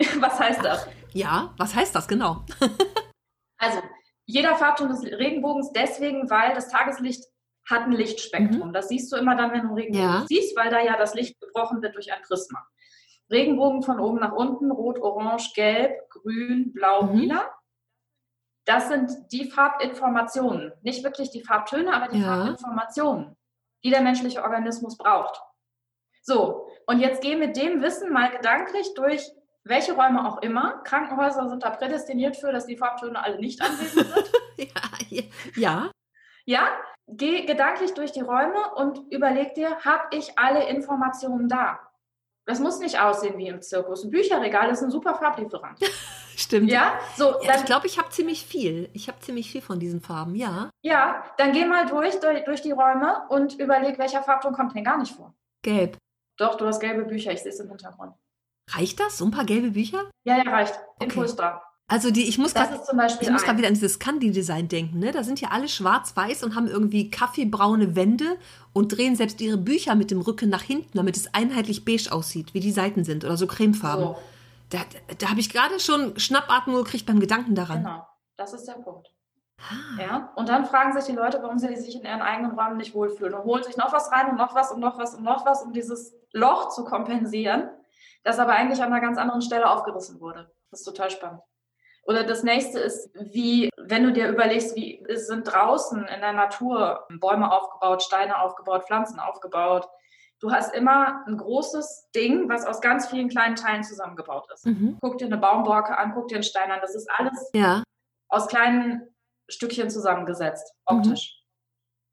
was 0.20 0.40
heißt 0.40 0.64
das? 0.64 0.88
Ja, 1.12 1.54
was 1.56 1.74
heißt 1.74 1.94
das 1.94 2.08
genau? 2.08 2.44
also, 3.58 3.80
jeder 4.24 4.56
Farbton 4.56 4.88
des 4.88 5.02
Regenbogens 5.04 5.70
deswegen, 5.72 6.28
weil 6.30 6.54
das 6.54 6.70
Tageslicht 6.70 7.24
hat 7.68 7.82
ein 7.82 7.92
Lichtspektrum. 7.92 8.68
Mhm. 8.68 8.72
Das 8.72 8.88
siehst 8.88 9.10
du 9.12 9.16
immer 9.16 9.36
dann, 9.36 9.52
wenn 9.52 9.68
du 9.68 9.74
Regenbogen 9.74 10.08
ja. 10.08 10.24
siehst, 10.28 10.56
weil 10.56 10.70
da 10.70 10.80
ja 10.80 10.96
das 10.96 11.14
Licht 11.14 11.40
gebrochen 11.40 11.82
wird 11.82 11.94
durch 11.94 12.12
ein 12.12 12.22
Prisma. 12.22 12.66
Regenbogen 13.30 13.82
von 13.82 14.00
oben 14.00 14.20
nach 14.20 14.32
unten, 14.32 14.70
rot, 14.70 14.98
orange, 14.98 15.52
gelb, 15.54 16.10
grün, 16.10 16.72
blau, 16.72 17.04
mhm. 17.04 17.18
lila. 17.18 17.50
Das 18.66 18.88
sind 18.88 19.10
die 19.32 19.50
Farbinformationen, 19.50 20.72
nicht 20.82 21.04
wirklich 21.04 21.30
die 21.30 21.42
Farbtöne, 21.42 21.92
aber 21.92 22.08
die 22.08 22.20
ja. 22.20 22.26
Farbinformationen, 22.26 23.36
die 23.82 23.90
der 23.90 24.00
menschliche 24.00 24.42
Organismus 24.42 24.96
braucht. 24.96 25.40
So, 26.22 26.68
und 26.86 27.00
jetzt 27.00 27.22
geh 27.22 27.36
mit 27.36 27.56
dem 27.56 27.82
Wissen 27.82 28.10
mal 28.10 28.30
gedanklich 28.30 28.94
durch 28.94 29.30
welche 29.64 29.92
Räume 29.94 30.26
auch 30.26 30.42
immer. 30.42 30.82
Krankenhäuser 30.84 31.48
sind 31.48 31.62
da 31.62 31.70
prädestiniert 31.70 32.36
für, 32.36 32.52
dass 32.52 32.66
die 32.66 32.76
Farbtöne 32.76 33.22
alle 33.22 33.38
nicht 33.38 33.60
anwesend 33.60 34.06
sind. 34.06 34.32
ja, 34.58 35.20
ja. 35.56 35.90
Ja, 36.46 36.68
geh 37.06 37.44
gedanklich 37.46 37.94
durch 37.94 38.12
die 38.12 38.20
Räume 38.20 38.74
und 38.76 39.00
überleg 39.10 39.54
dir, 39.54 39.78
habe 39.80 40.16
ich 40.16 40.38
alle 40.38 40.68
Informationen 40.68 41.48
da? 41.48 41.80
Das 42.46 42.60
muss 42.60 42.78
nicht 42.78 43.00
aussehen 43.00 43.38
wie 43.38 43.48
im 43.48 43.62
Zirkus. 43.62 44.04
Ein 44.04 44.10
Bücherregal 44.10 44.70
ist 44.70 44.82
ein 44.82 44.90
super 44.90 45.14
Farblieferant. 45.14 45.78
Stimmt. 46.36 46.70
Ja, 46.70 46.98
so. 47.16 47.40
Ja, 47.42 47.56
ich 47.56 47.64
glaube, 47.64 47.86
ich 47.86 47.98
habe 47.98 48.10
ziemlich 48.10 48.44
viel. 48.44 48.90
Ich 48.92 49.08
habe 49.08 49.20
ziemlich 49.20 49.50
viel 49.50 49.62
von 49.62 49.78
diesen 49.78 50.00
Farben, 50.00 50.34
ja. 50.34 50.68
Ja, 50.82 51.24
dann 51.38 51.52
geh 51.52 51.64
mal 51.64 51.86
durch, 51.86 52.18
durch, 52.20 52.44
durch 52.44 52.60
die 52.60 52.72
Räume 52.72 53.24
und 53.28 53.58
überleg, 53.58 53.98
welcher 53.98 54.22
Farbton 54.22 54.52
kommt 54.52 54.74
denn 54.74 54.84
gar 54.84 54.98
nicht 54.98 55.14
vor. 55.14 55.34
Gelb. 55.62 55.96
Doch, 56.36 56.56
du 56.56 56.66
hast 56.66 56.80
gelbe 56.80 57.04
Bücher, 57.04 57.32
ich 57.32 57.40
sehe 57.40 57.52
es 57.52 57.60
im 57.60 57.68
Hintergrund. 57.68 58.14
Reicht 58.70 58.98
das? 58.98 59.18
So 59.18 59.24
ein 59.24 59.30
paar 59.30 59.44
gelbe 59.44 59.70
Bücher? 59.70 60.10
Ja, 60.24 60.38
ja, 60.38 60.50
reicht. 60.50 60.78
Impuls 61.00 61.34
okay. 61.34 61.42
da. 61.42 61.62
Also 61.86 62.10
die, 62.10 62.26
ich 62.26 62.38
muss 62.38 62.54
gerade 62.54 62.72
wieder 62.72 63.68
an 63.68 63.74
dieses 63.74 63.98
Candy-Design 63.98 64.68
denken. 64.68 64.98
Ne? 65.00 65.12
Da 65.12 65.22
sind 65.22 65.40
ja 65.40 65.50
alle 65.50 65.68
schwarz-weiß 65.68 66.42
und 66.42 66.54
haben 66.54 66.66
irgendwie 66.66 67.10
kaffeebraune 67.10 67.94
Wände 67.94 68.38
und 68.72 68.96
drehen 68.96 69.16
selbst 69.16 69.40
ihre 69.42 69.58
Bücher 69.58 69.94
mit 69.94 70.10
dem 70.10 70.22
Rücken 70.22 70.48
nach 70.48 70.62
hinten, 70.62 70.96
damit 70.96 71.16
es 71.16 71.34
einheitlich 71.34 71.84
beige 71.84 72.10
aussieht, 72.10 72.54
wie 72.54 72.60
die 72.60 72.72
Seiten 72.72 73.04
sind 73.04 73.24
oder 73.24 73.36
so 73.36 73.46
cremefarben. 73.46 74.06
So. 74.06 74.16
Da, 74.70 74.78
da 75.18 75.28
habe 75.28 75.40
ich 75.40 75.50
gerade 75.50 75.78
schon 75.78 76.18
Schnappatmung 76.18 76.76
gekriegt 76.76 77.04
beim 77.04 77.20
Gedanken 77.20 77.54
daran. 77.54 77.82
Genau, 77.82 78.06
das 78.38 78.54
ist 78.54 78.66
der 78.66 78.74
Punkt. 78.74 79.10
Ah. 79.58 80.00
Ja, 80.00 80.32
und 80.36 80.48
dann 80.48 80.64
fragen 80.64 80.92
sich 80.94 81.04
die 81.04 81.12
Leute, 81.12 81.42
warum 81.42 81.58
sie 81.58 81.76
sich 81.76 81.94
in 81.94 82.02
ihren 82.02 82.22
eigenen 82.22 82.58
Räumen 82.58 82.78
nicht 82.78 82.94
wohlfühlen 82.94 83.34
und 83.34 83.44
holen 83.44 83.62
sich 83.62 83.76
noch 83.76 83.92
was 83.92 84.10
rein 84.10 84.30
und 84.30 84.36
noch 84.36 84.54
was 84.54 84.72
und 84.72 84.80
noch 84.80 84.98
was 84.98 85.14
und 85.14 85.22
noch 85.22 85.44
was, 85.44 85.62
um 85.62 85.72
dieses 85.72 86.14
Loch 86.32 86.70
zu 86.70 86.84
kompensieren, 86.84 87.68
das 88.24 88.38
aber 88.38 88.52
eigentlich 88.52 88.82
an 88.82 88.90
einer 88.90 89.02
ganz 89.02 89.18
anderen 89.18 89.42
Stelle 89.42 89.70
aufgerissen 89.70 90.18
wurde. 90.20 90.50
Das 90.70 90.80
ist 90.80 90.86
total 90.86 91.10
spannend. 91.10 91.40
Oder 92.06 92.24
das 92.24 92.42
nächste 92.42 92.80
ist, 92.80 93.10
wie, 93.14 93.70
wenn 93.78 94.04
du 94.04 94.12
dir 94.12 94.28
überlegst, 94.28 94.76
wie 94.76 95.04
sind 95.14 95.44
draußen 95.44 96.04
in 96.04 96.20
der 96.20 96.32
Natur 96.32 97.06
Bäume 97.18 97.50
aufgebaut, 97.50 98.02
Steine 98.02 98.40
aufgebaut, 98.40 98.84
Pflanzen 98.84 99.18
aufgebaut. 99.18 99.88
Du 100.40 100.52
hast 100.52 100.74
immer 100.74 101.24
ein 101.26 101.38
großes 101.38 102.10
Ding, 102.14 102.48
was 102.48 102.66
aus 102.66 102.82
ganz 102.82 103.08
vielen 103.08 103.30
kleinen 103.30 103.56
Teilen 103.56 103.82
zusammengebaut 103.82 104.46
ist. 104.52 104.66
Mhm. 104.66 104.98
Guck 105.00 105.16
dir 105.18 105.26
eine 105.26 105.38
Baumborke 105.38 105.96
an, 105.96 106.12
guck 106.14 106.28
dir 106.28 106.36
einen 106.36 106.44
Stein 106.44 106.70
an. 106.70 106.80
Das 106.82 106.94
ist 106.94 107.08
alles 107.16 107.50
ja. 107.54 107.82
aus 108.28 108.48
kleinen 108.48 109.14
Stückchen 109.48 109.88
zusammengesetzt, 109.88 110.74
optisch. 110.84 111.42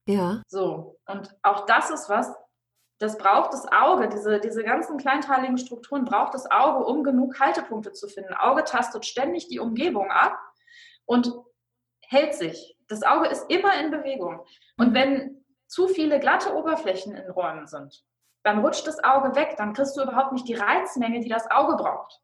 Mhm. 0.08 0.13
Ja. 0.13 0.41
So. 0.47 0.99
Und 1.06 1.36
auch 1.43 1.65
das 1.65 1.89
ist 1.89 2.10
was, 2.10 2.34
das 3.02 3.18
braucht 3.18 3.52
das 3.54 3.68
Auge, 3.72 4.10
diese, 4.10 4.40
diese 4.40 4.64
ganzen 4.64 5.00
kleinteiligen 5.00 5.58
Strukturen 5.58 6.06
braucht 6.06 6.36
das 6.36 6.50
Auge, 6.52 6.86
um 6.86 7.04
genug 7.04 7.40
Haltepunkte 7.40 7.94
zu 7.94 8.08
finden. 8.08 8.36
Auge 8.36 8.64
tastet 8.64 9.08
ständig 9.08 9.48
die 9.48 9.60
Umgebung 9.60 10.12
ab 10.12 10.38
und 11.06 11.34
hält 12.02 12.36
sich. 12.36 12.78
Das 12.88 13.02
Auge 13.02 13.28
ist 13.28 13.50
immer 13.50 13.80
in 13.80 13.90
Bewegung. 13.90 14.42
Und 14.78 14.90
mhm. 14.90 14.94
wenn 14.94 15.46
zu 15.66 15.88
viele 15.88 16.20
glatte 16.20 16.56
Oberflächen 16.56 17.16
in 17.16 17.32
Räumen 17.32 17.66
sind, 17.66 18.04
dann 18.44 18.60
rutscht 18.60 18.86
das 18.86 19.04
Auge 19.04 19.36
weg, 19.36 19.56
dann 19.58 19.74
kriegst 19.74 19.98
du 19.98 20.04
überhaupt 20.04 20.34
nicht 20.34 20.48
die 20.48 20.54
Reizmenge, 20.54 21.22
die 21.22 21.30
das 21.30 21.50
Auge 21.50 21.78
braucht. 21.78 22.22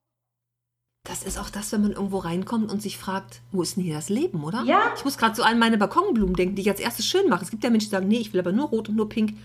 Das 1.06 1.24
ist 1.24 1.40
auch 1.40 1.50
das, 1.50 1.72
wenn 1.72 1.82
man 1.82 1.94
irgendwo 1.94 2.20
reinkommt 2.20 2.72
und 2.72 2.84
sich 2.84 3.00
fragt, 3.00 3.42
wo 3.52 3.64
ist 3.64 3.78
denn 3.78 3.84
hier 3.84 3.96
das 3.96 4.10
Leben, 4.10 4.44
oder? 4.44 4.62
Ja. 4.64 4.92
Ich 4.96 5.06
muss 5.06 5.18
gerade 5.18 5.34
so 5.34 5.42
an 5.42 5.58
meine 5.58 5.80
Balkonblumen 5.80 6.36
denken, 6.36 6.56
die 6.56 6.62
ich 6.62 6.70
als 6.70 6.82
erstes 6.82 7.08
schön 7.08 7.30
mache. 7.30 7.44
Es 7.44 7.50
gibt 7.50 7.64
ja 7.64 7.72
Menschen, 7.72 7.90
die 7.90 7.96
sagen, 7.96 8.08
nee, 8.08 8.20
ich 8.20 8.34
will 8.34 8.42
aber 8.42 8.52
nur 8.52 8.68
rot 8.68 8.90
und 8.90 8.96
nur 8.96 9.10
pink. 9.10 9.38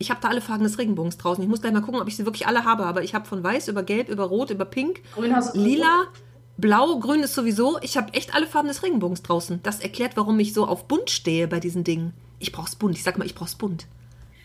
Ich 0.00 0.10
habe 0.10 0.18
da 0.22 0.28
alle 0.28 0.40
Farben 0.40 0.64
des 0.64 0.78
Regenbogens 0.78 1.18
draußen. 1.18 1.44
Ich 1.44 1.48
muss 1.48 1.60
gleich 1.60 1.74
mal 1.74 1.82
gucken, 1.82 2.00
ob 2.00 2.08
ich 2.08 2.16
sie 2.16 2.24
wirklich 2.24 2.46
alle 2.46 2.64
habe. 2.64 2.86
Aber 2.86 3.02
ich 3.02 3.14
habe 3.14 3.26
von 3.26 3.44
weiß 3.44 3.68
über 3.68 3.82
gelb, 3.82 4.08
über 4.08 4.24
rot, 4.24 4.48
über 4.48 4.64
pink, 4.64 5.02
lila, 5.52 6.06
blau, 6.56 6.98
grün 6.98 7.20
ist 7.20 7.34
sowieso. 7.34 7.78
Ich 7.82 7.98
habe 7.98 8.14
echt 8.14 8.34
alle 8.34 8.46
Farben 8.46 8.68
des 8.68 8.82
Regenbogens 8.82 9.22
draußen. 9.22 9.62
Das 9.62 9.78
erklärt, 9.80 10.16
warum 10.16 10.40
ich 10.40 10.54
so 10.54 10.66
auf 10.66 10.88
bunt 10.88 11.10
stehe 11.10 11.46
bei 11.48 11.60
diesen 11.60 11.84
Dingen. 11.84 12.14
Ich 12.38 12.50
brauch's 12.50 12.76
bunt. 12.76 12.96
Ich 12.96 13.02
sag 13.02 13.18
mal, 13.18 13.26
ich 13.26 13.34
brauch's 13.34 13.56
bunt. 13.56 13.86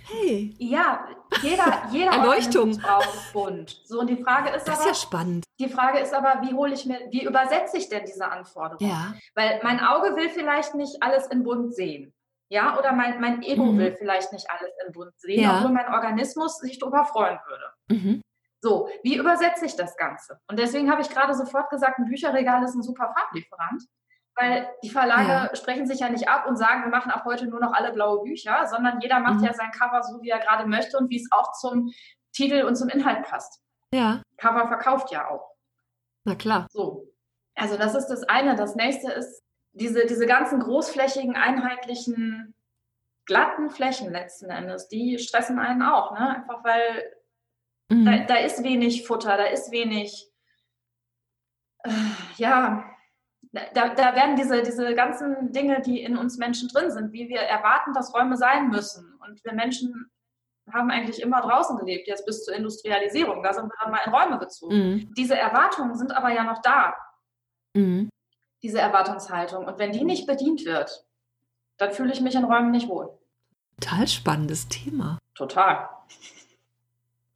Hey. 0.04 0.54
Ja, 0.60 1.08
jeder, 1.42 1.84
jeder 1.90 2.12
Erleuchtung 2.12 2.78
braucht 2.78 3.34
bunt. 3.34 3.82
So 3.86 4.02
und 4.02 4.10
die 4.10 4.22
Frage 4.22 4.50
ist 4.50 4.68
das 4.68 4.80
aber, 4.80 4.92
ist 4.92 5.02
ja 5.02 5.08
spannend. 5.08 5.46
Die 5.58 5.70
Frage 5.70 6.00
ist 6.00 6.14
aber, 6.14 6.42
wie 6.46 6.54
hole 6.54 6.74
ich 6.74 6.86
mir, 6.86 7.00
wie 7.12 7.24
übersetze 7.24 7.78
ich 7.78 7.88
denn 7.88 8.04
diese 8.06 8.30
Anforderungen? 8.30 8.92
Ja. 8.92 9.14
Weil 9.36 9.62
mein 9.64 9.80
Auge 9.80 10.18
will 10.18 10.30
vielleicht 10.30 10.76
nicht 10.76 11.02
alles 11.02 11.28
in 11.28 11.44
bunt 11.44 11.74
sehen. 11.74 12.14
Ja, 12.50 12.78
oder 12.78 12.94
mein, 12.94 13.20
mein 13.20 13.42
Ego 13.42 13.66
mhm. 13.66 13.78
will 13.80 13.96
vielleicht 13.98 14.32
nicht 14.32 14.50
alles 14.50 14.72
in 14.86 14.94
bunt 14.94 15.20
sehen, 15.20 15.42
ja. 15.44 15.58
obwohl 15.58 15.72
mein 15.72 15.92
Organismus 15.92 16.58
sich 16.58 16.78
darüber 16.78 17.06
freuen 17.06 17.40
würde. 17.48 17.66
Mhm. 17.90 18.22
So, 18.62 18.90
wie 19.04 19.18
übersetze 19.18 19.66
ich 19.66 19.76
das 19.76 19.96
Ganze? 19.98 20.40
Und 20.48 20.60
deswegen 20.60 20.92
habe 20.92 21.02
ich 21.02 21.10
gerade 21.10 21.34
sofort 21.34 21.70
gesagt, 21.70 22.00
ein 22.00 22.06
Bücherregal 22.06 22.64
ist 22.64 22.76
ein 22.76 22.84
super 22.84 23.14
Farblieferant, 23.16 23.84
weil 24.36 24.68
die 24.84 24.90
Verlage 24.90 25.30
ja. 25.30 25.56
sprechen 25.56 25.88
sich 25.88 26.00
ja 26.00 26.10
nicht 26.10 26.28
ab 26.28 26.48
und 26.48 26.58
sagen, 26.58 26.84
wir 26.84 26.90
machen 26.90 27.12
ab 27.12 27.26
heute 27.26 27.48
nur 27.48 27.60
noch 27.60 27.74
alle 27.74 27.94
blaue 27.94 28.24
Bücher, 28.24 28.66
sondern 28.68 29.00
jeder 29.02 29.20
macht 29.20 29.40
mhm. 29.40 29.46
ja 29.46 29.54
sein 29.54 29.72
Cover 29.72 30.04
so, 30.04 30.22
wie 30.22 30.30
er 30.30 30.40
gerade 30.40 30.68
möchte 30.68 30.98
und 30.98 31.10
wie 31.10 31.22
es 31.22 31.32
auch 31.32 31.52
zum 31.54 31.92
Titel 32.34 32.64
und 32.64 32.76
zum 32.76 32.90
Inhalt 32.90 33.24
passt. 33.24 33.62
Ja. 33.94 34.22
Cover 34.38 34.68
verkauft 34.68 35.12
ja 35.12 35.30
auch. 35.30 35.52
Na 36.26 36.36
klar. 36.36 36.68
So. 36.72 37.08
Also 37.56 37.78
das 37.78 37.96
ist 37.96 38.08
das 38.08 38.24
eine. 38.24 38.56
Das 38.56 38.76
nächste 38.76 39.12
ist, 39.12 39.42
diese, 39.76 40.06
diese 40.06 40.26
ganzen 40.26 40.60
großflächigen, 40.60 41.36
einheitlichen, 41.36 42.56
glatten 43.26 43.70
Flächen 43.70 44.12
letzten 44.12 44.50
Endes, 44.50 44.88
die 44.88 45.20
stressen 45.20 45.60
einen 45.60 45.82
auch, 45.82 46.14
ne? 46.14 46.38
Einfach 46.38 46.64
weil 46.64 47.16
mhm. 47.90 48.06
da, 48.06 48.18
da, 48.20 48.36
ist 48.38 48.64
wenig 48.64 49.06
Futter, 49.06 49.38
da 49.38 49.46
ist 49.46 49.72
wenig, 49.72 50.32
äh, 51.84 51.92
ja, 52.38 52.86
da, 53.52 53.90
da 53.90 54.16
werden 54.16 54.36
diese, 54.36 54.64
diese 54.64 54.96
ganzen 54.96 55.52
Dinge, 55.52 55.82
die 55.82 56.02
in 56.02 56.18
uns 56.18 56.38
Menschen 56.38 56.70
drin 56.70 56.92
sind, 56.92 57.14
wie 57.14 57.30
wir 57.30 57.40
erwarten, 57.40 57.94
dass 57.94 58.14
Räume 58.14 58.38
sein 58.38 58.70
müssen. 58.70 59.18
Und 59.26 59.44
wir 59.46 59.54
Menschen 59.54 60.12
haben 60.72 60.92
eigentlich 60.92 61.22
immer 61.22 61.42
draußen 61.42 61.78
gelebt, 61.78 62.08
jetzt 62.08 62.26
bis 62.26 62.44
zur 62.44 62.54
Industrialisierung. 62.54 63.44
Da 63.44 63.54
sind 63.54 63.68
wir 63.68 63.78
dann 63.82 63.92
mal 63.92 64.02
in 64.06 64.14
Räume 64.14 64.40
gezogen. 64.40 64.76
Mhm. 64.76 65.14
Diese 65.16 65.38
Erwartungen 65.38 65.96
sind 65.96 66.12
aber 66.12 66.32
ja 66.32 66.44
noch 66.44 66.62
da. 66.62 66.96
Mhm 67.74 68.10
diese 68.66 68.80
Erwartungshaltung. 68.80 69.68
Und 69.68 69.78
wenn 69.78 69.92
die 69.92 70.04
nicht 70.04 70.26
bedient 70.26 70.66
wird, 70.66 71.06
dann 71.78 71.92
fühle 71.92 72.12
ich 72.12 72.22
mich 72.22 72.34
in 72.34 72.46
Räumen 72.46 72.72
nicht 72.72 72.88
wohl. 72.88 73.16
Total 73.80 74.08
spannendes 74.08 74.68
Thema. 74.68 75.20
Total. 75.36 75.88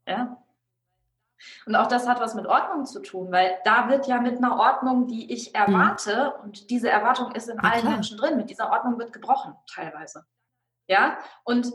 Ja. 0.08 0.38
Und 1.68 1.76
auch 1.76 1.86
das 1.86 2.08
hat 2.08 2.20
was 2.20 2.34
mit 2.34 2.48
Ordnung 2.48 2.88
zu 2.88 3.00
tun, 3.00 3.32
weil 3.32 3.60
da 3.64 3.90
wird 3.90 4.08
ja 4.08 4.20
mit 4.20 4.38
einer 4.38 4.58
Ordnung, 4.58 5.06
die 5.06 5.32
ich 5.32 5.54
erwarte, 5.54 6.34
mhm. 6.38 6.44
und 6.46 6.70
diese 6.72 6.90
Erwartung 6.90 7.32
ist 7.34 7.48
in 7.48 7.58
ja, 7.58 7.70
allen 7.70 7.82
klar. 7.82 7.94
Menschen 7.94 8.18
drin, 8.18 8.36
mit 8.36 8.50
dieser 8.50 8.72
Ordnung 8.72 8.98
wird 8.98 9.14
gebrochen, 9.14 9.54
teilweise. 9.72 10.26
Ja, 10.88 11.20
und 11.44 11.72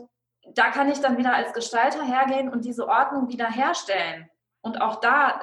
da 0.53 0.69
kann 0.69 0.91
ich 0.91 0.99
dann 0.99 1.17
wieder 1.17 1.33
als 1.33 1.53
Gestalter 1.53 2.03
hergehen 2.03 2.49
und 2.49 2.65
diese 2.65 2.89
Ordnung 2.89 3.29
wieder 3.29 3.49
herstellen. 3.49 4.29
Und 4.59 4.81
auch 4.81 4.99
da, 4.99 5.39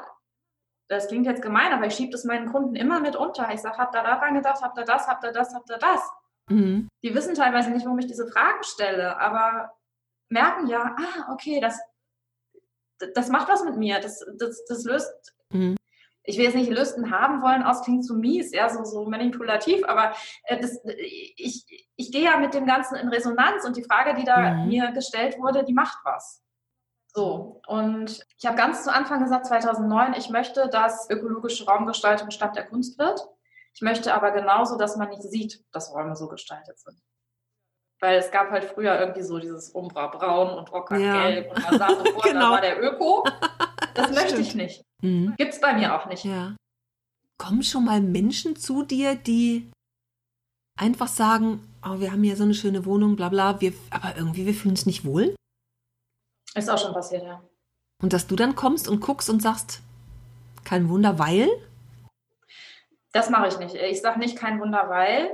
das 0.92 1.08
klingt 1.08 1.26
jetzt 1.26 1.42
gemein, 1.42 1.72
aber 1.72 1.86
ich 1.86 1.94
schiebe 1.94 2.12
das 2.12 2.24
meinen 2.24 2.50
Kunden 2.50 2.76
immer 2.76 3.00
mit 3.00 3.16
unter. 3.16 3.52
Ich 3.52 3.60
sage, 3.60 3.78
habt 3.78 3.94
ihr 3.94 4.02
daran 4.02 4.34
gedacht, 4.34 4.62
habt 4.62 4.76
ihr 4.78 4.84
das, 4.84 5.08
habt 5.08 5.24
ihr 5.24 5.32
das, 5.32 5.54
habt 5.54 5.70
ihr 5.70 5.78
das? 5.78 6.00
Mhm. 6.50 6.88
Die 7.02 7.14
wissen 7.14 7.34
teilweise 7.34 7.70
nicht, 7.70 7.86
warum 7.86 7.98
ich 7.98 8.06
diese 8.06 8.26
Fragen 8.26 8.62
stelle, 8.62 9.18
aber 9.18 9.72
merken 10.28 10.66
ja, 10.66 10.94
ah, 10.98 11.32
okay, 11.32 11.60
das, 11.60 11.80
das 13.14 13.28
macht 13.28 13.48
was 13.48 13.64
mit 13.64 13.76
mir. 13.76 14.00
Das, 14.00 14.24
das, 14.38 14.64
das 14.66 14.84
löst, 14.84 15.34
mhm. 15.50 15.76
ich 16.24 16.36
will 16.36 16.44
jetzt 16.44 16.56
nicht 16.56 16.70
Lüsten 16.70 17.10
haben 17.10 17.40
wollen, 17.40 17.62
aus 17.62 17.82
klingt 17.82 18.04
zu 18.04 18.14
mies, 18.14 18.52
ja, 18.52 18.68
so, 18.68 18.84
so 18.84 19.08
manipulativ, 19.08 19.84
aber 19.86 20.12
äh, 20.44 20.60
das, 20.60 20.78
ich, 20.84 21.88
ich 21.96 22.12
gehe 22.12 22.24
ja 22.24 22.36
mit 22.36 22.52
dem 22.52 22.66
Ganzen 22.66 22.96
in 22.96 23.08
Resonanz 23.08 23.64
und 23.64 23.78
die 23.78 23.84
Frage, 23.84 24.14
die 24.14 24.24
da 24.24 24.52
mhm. 24.52 24.68
mir 24.68 24.92
gestellt 24.92 25.38
wurde, 25.38 25.64
die 25.64 25.74
macht 25.74 25.98
was. 26.04 26.42
So, 27.14 27.60
und 27.66 28.26
ich 28.38 28.46
habe 28.46 28.56
ganz 28.56 28.84
zu 28.84 28.92
Anfang 28.92 29.22
gesagt, 29.22 29.46
2009, 29.46 30.14
ich 30.14 30.30
möchte, 30.30 30.68
dass 30.68 31.10
ökologische 31.10 31.66
Raumgestaltung 31.66 32.30
Stadt 32.30 32.56
der 32.56 32.66
Kunst 32.66 32.98
wird. 32.98 33.20
Ich 33.74 33.82
möchte 33.82 34.14
aber 34.14 34.30
genauso, 34.30 34.78
dass 34.78 34.96
man 34.96 35.10
nicht 35.10 35.22
sieht, 35.22 35.62
dass 35.72 35.92
Räume 35.92 36.16
so 36.16 36.28
gestaltet 36.28 36.78
sind. 36.78 36.98
Weil 38.00 38.18
es 38.18 38.30
gab 38.30 38.50
halt 38.50 38.64
früher 38.64 38.98
irgendwie 38.98 39.22
so 39.22 39.38
dieses 39.38 39.70
Umbra 39.70 40.08
braun 40.08 40.58
und 40.58 40.72
Ocker 40.72 40.96
ja. 40.96 41.28
gelb 41.28 41.50
und 41.50 41.62
man 41.62 41.78
sah 41.78 41.88
sofort, 41.88 42.24
genau. 42.24 42.40
da 42.40 42.50
war 42.50 42.60
der 42.60 42.82
Öko. 42.82 43.24
Das 43.94 44.10
möchte 44.14 44.40
ich 44.40 44.54
nicht. 44.54 44.82
Mhm. 45.02 45.34
Gibt 45.36 45.52
es 45.52 45.60
bei 45.60 45.74
mir 45.74 45.94
auch 45.94 46.06
nicht. 46.06 46.24
Ja. 46.24 46.56
Kommen 47.38 47.62
schon 47.62 47.84
mal 47.84 48.00
Menschen 48.00 48.56
zu 48.56 48.82
dir, 48.84 49.16
die 49.16 49.70
einfach 50.78 51.08
sagen, 51.08 51.60
oh, 51.84 52.00
wir 52.00 52.10
haben 52.10 52.22
hier 52.22 52.36
so 52.36 52.44
eine 52.44 52.54
schöne 52.54 52.86
Wohnung, 52.86 53.16
bla 53.16 53.28
bla, 53.28 53.60
wir, 53.60 53.74
aber 53.90 54.16
irgendwie, 54.16 54.46
wir 54.46 54.54
fühlen 54.54 54.72
uns 54.72 54.86
nicht 54.86 55.04
wohl? 55.04 55.34
Ist 56.54 56.70
auch 56.70 56.78
schon 56.78 56.92
passiert, 56.92 57.22
ja. 57.22 57.42
Und 58.02 58.12
dass 58.12 58.26
du 58.26 58.36
dann 58.36 58.56
kommst 58.56 58.88
und 58.88 59.00
guckst 59.00 59.30
und 59.30 59.40
sagst, 59.40 59.80
kein 60.64 60.88
Wunder, 60.88 61.18
weil? 61.18 61.48
Das 63.12 63.30
mache 63.30 63.48
ich 63.48 63.58
nicht. 63.58 63.74
Ich 63.74 64.00
sage 64.00 64.18
nicht 64.18 64.36
kein 64.36 64.60
Wunder, 64.60 64.88
weil. 64.88 65.30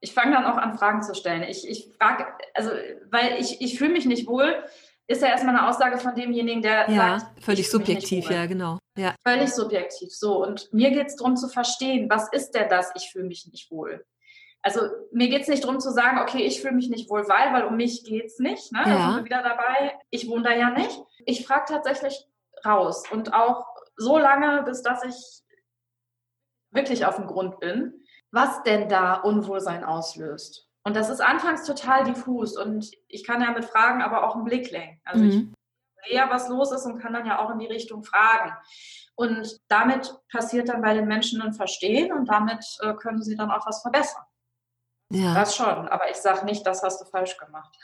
Ich 0.00 0.12
fange 0.12 0.32
dann 0.32 0.44
auch 0.44 0.58
an, 0.58 0.76
Fragen 0.76 1.02
zu 1.02 1.14
stellen. 1.14 1.42
Ich, 1.44 1.66
ich 1.66 1.94
frage, 1.98 2.26
also, 2.52 2.70
weil 3.10 3.40
ich, 3.40 3.62
ich 3.62 3.78
fühle 3.78 3.92
mich 3.92 4.04
nicht 4.04 4.26
wohl, 4.26 4.62
ist 5.06 5.22
ja 5.22 5.28
erstmal 5.28 5.56
eine 5.56 5.68
Aussage 5.68 5.98
von 5.98 6.14
demjenigen, 6.14 6.62
der 6.62 6.90
ja, 6.90 7.18
sagt. 7.18 7.42
Völlig 7.42 7.70
subjektiv, 7.70 8.30
ja, 8.30 8.46
genau. 8.46 8.78
Ja. 8.96 9.14
Völlig 9.26 9.52
subjektiv. 9.52 10.14
So, 10.14 10.42
und 10.42 10.72
mir 10.72 10.90
geht 10.90 11.08
es 11.08 11.16
darum 11.16 11.36
zu 11.36 11.48
verstehen, 11.48 12.08
was 12.10 12.30
ist 12.32 12.52
denn 12.52 12.68
das, 12.68 12.90
ich 12.94 13.10
fühle 13.10 13.24
mich 13.24 13.46
nicht 13.50 13.70
wohl. 13.70 14.04
Also 14.64 14.80
mir 15.12 15.28
geht 15.28 15.42
es 15.42 15.48
nicht 15.48 15.62
darum 15.62 15.78
zu 15.78 15.90
sagen, 15.90 16.18
okay, 16.18 16.42
ich 16.42 16.62
fühle 16.62 16.72
mich 16.74 16.88
nicht 16.88 17.10
wohl, 17.10 17.28
weil, 17.28 17.52
weil 17.52 17.64
um 17.64 17.76
mich 17.76 18.02
geht 18.02 18.24
es 18.24 18.38
nicht. 18.38 18.72
Ne? 18.72 18.80
Ja. 18.80 18.84
Da 18.84 19.06
sind 19.06 19.16
wir 19.16 19.24
wieder 19.26 19.42
dabei. 19.42 19.92
Ich 20.08 20.26
wohne 20.26 20.42
da 20.42 20.52
ja 20.52 20.70
nicht. 20.70 21.02
Ich 21.26 21.46
frage 21.46 21.66
tatsächlich 21.68 22.26
raus 22.64 23.04
und 23.12 23.34
auch 23.34 23.66
so 23.96 24.16
lange, 24.16 24.62
bis 24.62 24.82
dass 24.82 25.04
ich 25.04 25.42
wirklich 26.70 27.04
auf 27.04 27.16
dem 27.16 27.26
Grund 27.26 27.60
bin, 27.60 27.92
was 28.30 28.62
denn 28.62 28.88
da 28.88 29.14
Unwohlsein 29.16 29.84
auslöst. 29.84 30.66
Und 30.82 30.96
das 30.96 31.10
ist 31.10 31.20
anfangs 31.20 31.66
total 31.66 32.04
diffus 32.04 32.56
und 32.56 32.90
ich 33.08 33.22
kann 33.22 33.42
ja 33.42 33.50
mit 33.50 33.66
Fragen 33.66 34.00
aber 34.02 34.26
auch 34.26 34.34
einen 34.34 34.44
Blick 34.44 34.70
lenken. 34.70 35.00
Also 35.04 35.24
mhm. 35.24 35.30
ich 35.30 36.06
sehe 36.06 36.16
ja, 36.16 36.30
was 36.30 36.48
los 36.48 36.72
ist 36.72 36.86
und 36.86 37.00
kann 37.00 37.12
dann 37.12 37.26
ja 37.26 37.38
auch 37.38 37.50
in 37.50 37.58
die 37.58 37.66
Richtung 37.66 38.02
fragen. 38.02 38.52
Und 39.14 39.60
damit 39.68 40.14
passiert 40.32 40.70
dann 40.70 40.80
bei 40.80 40.94
den 40.94 41.06
Menschen 41.06 41.42
ein 41.42 41.52
Verstehen 41.52 42.14
und 42.14 42.30
damit 42.30 42.64
äh, 42.80 42.94
können 42.94 43.22
sie 43.22 43.36
dann 43.36 43.50
auch 43.50 43.66
was 43.66 43.82
verbessern. 43.82 44.24
Ja. 45.12 45.34
Das 45.34 45.54
schon, 45.56 45.66
aber 45.88 46.10
ich 46.10 46.16
sage 46.16 46.44
nicht, 46.44 46.66
das 46.66 46.82
hast 46.82 47.00
du 47.00 47.04
falsch 47.04 47.36
gemacht. 47.38 47.76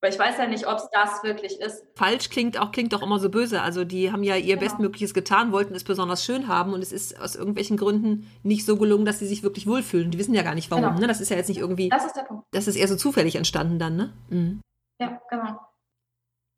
Weil 0.00 0.12
ich 0.12 0.18
weiß 0.18 0.38
ja 0.38 0.46
nicht, 0.46 0.66
ob 0.68 0.76
es 0.76 0.88
das 0.92 1.24
wirklich 1.24 1.60
ist. 1.60 1.82
Falsch 1.96 2.30
klingt 2.30 2.56
auch, 2.56 2.70
klingt 2.70 2.92
doch 2.92 3.02
immer 3.02 3.18
so 3.18 3.30
böse. 3.30 3.62
Also 3.62 3.84
die 3.84 4.12
haben 4.12 4.22
ja 4.22 4.36
ihr 4.36 4.56
genau. 4.56 4.60
Bestmögliches 4.60 5.12
getan, 5.12 5.50
wollten 5.50 5.74
es 5.74 5.82
besonders 5.82 6.24
schön 6.24 6.46
haben 6.46 6.72
und 6.72 6.82
es 6.82 6.92
ist 6.92 7.20
aus 7.20 7.34
irgendwelchen 7.34 7.76
Gründen 7.76 8.30
nicht 8.44 8.64
so 8.64 8.76
gelungen, 8.76 9.04
dass 9.04 9.18
sie 9.18 9.26
sich 9.26 9.42
wirklich 9.42 9.66
wohlfühlen. 9.66 10.12
Die 10.12 10.18
wissen 10.18 10.34
ja 10.34 10.42
gar 10.42 10.54
nicht 10.54 10.70
warum. 10.70 10.84
Genau. 10.84 11.00
Ne? 11.00 11.08
Das 11.08 11.20
ist 11.20 11.30
ja 11.30 11.36
jetzt 11.36 11.48
nicht 11.48 11.58
irgendwie. 11.58 11.88
Das 11.88 12.04
ist 12.04 12.14
der 12.14 12.22
Punkt. 12.22 12.44
Das 12.52 12.68
ist 12.68 12.76
eher 12.76 12.86
so 12.86 12.94
zufällig 12.94 13.34
entstanden 13.34 13.80
dann, 13.80 13.96
ne? 13.96 14.12
Mhm. 14.28 14.60
Ja, 15.00 15.20
genau. 15.28 15.58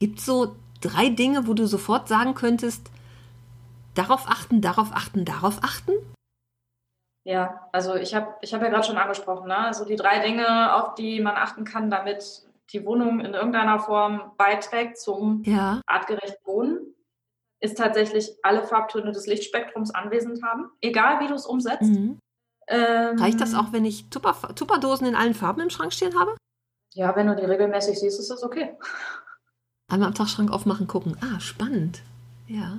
Gibt 0.01 0.19
es 0.19 0.27
so 0.27 0.57
drei 0.83 1.09
Dinge, 1.09 1.47
wo 1.47 1.55
du 1.55 1.67
sofort 1.67 2.09
sagen 2.09 2.35
könntest, 2.35 2.91
darauf 3.95 4.29
achten, 4.29 4.61
darauf 4.61 4.93
achten, 4.93 5.25
darauf 5.25 5.63
achten? 5.63 5.93
Ja, 7.25 7.69
also 7.73 7.97
ich 7.97 8.15
habe 8.15 8.35
ich 8.41 8.55
hab 8.55 8.63
ja 8.63 8.69
gerade 8.69 8.87
schon 8.87 8.97
angesprochen, 8.97 9.49
ne? 9.49 9.59
also 9.59 9.85
die 9.85 9.97
drei 9.97 10.21
Dinge, 10.21 10.75
auf 10.75 10.95
die 10.95 11.21
man 11.21 11.37
achten 11.37 11.65
kann, 11.65 11.91
damit 11.91 12.43
die 12.73 12.85
Wohnung 12.87 13.21
in 13.21 13.35
irgendeiner 13.35 13.79
Form 13.79 14.33
beiträgt 14.39 14.99
zum 14.99 15.43
ja. 15.45 15.83
artgerechten 15.87 16.45
Wohnen, 16.47 16.95
ist 17.61 17.77
tatsächlich 17.77 18.37
alle 18.43 18.65
Farbtöne 18.65 19.13
des 19.13 19.27
Lichtspektrums 19.27 19.95
anwesend 19.95 20.43
haben, 20.43 20.71
egal 20.81 21.21
wie 21.21 21.27
du 21.27 21.35
es 21.35 21.45
umsetzt. 21.45 21.83
Mhm. 21.91 22.19
Ähm, 22.69 23.19
Reicht 23.19 23.41
das 23.41 23.55
auch, 23.55 23.73
wenn 23.73 23.85
ich 23.85 24.09
Tupper, 24.09 24.55
Tupperdosen 24.55 25.07
in 25.07 25.15
allen 25.15 25.35
Farben 25.35 25.61
im 25.61 25.71
Schrank 25.71 25.93
stehen 25.93 26.19
habe? 26.19 26.37
Ja, 26.95 27.15
wenn 27.17 27.27
du 27.27 27.37
die 27.37 27.45
regelmäßig 27.45 27.99
siehst, 27.99 28.19
ist 28.19 28.31
das 28.31 28.43
okay. 28.43 28.77
Einmal 29.89 30.09
am 30.09 30.15
Tag 30.15 30.29
Schrank 30.29 30.53
aufmachen, 30.53 30.87
gucken. 30.87 31.17
Ah, 31.21 31.41
spannend. 31.41 32.03
Ja. 32.47 32.79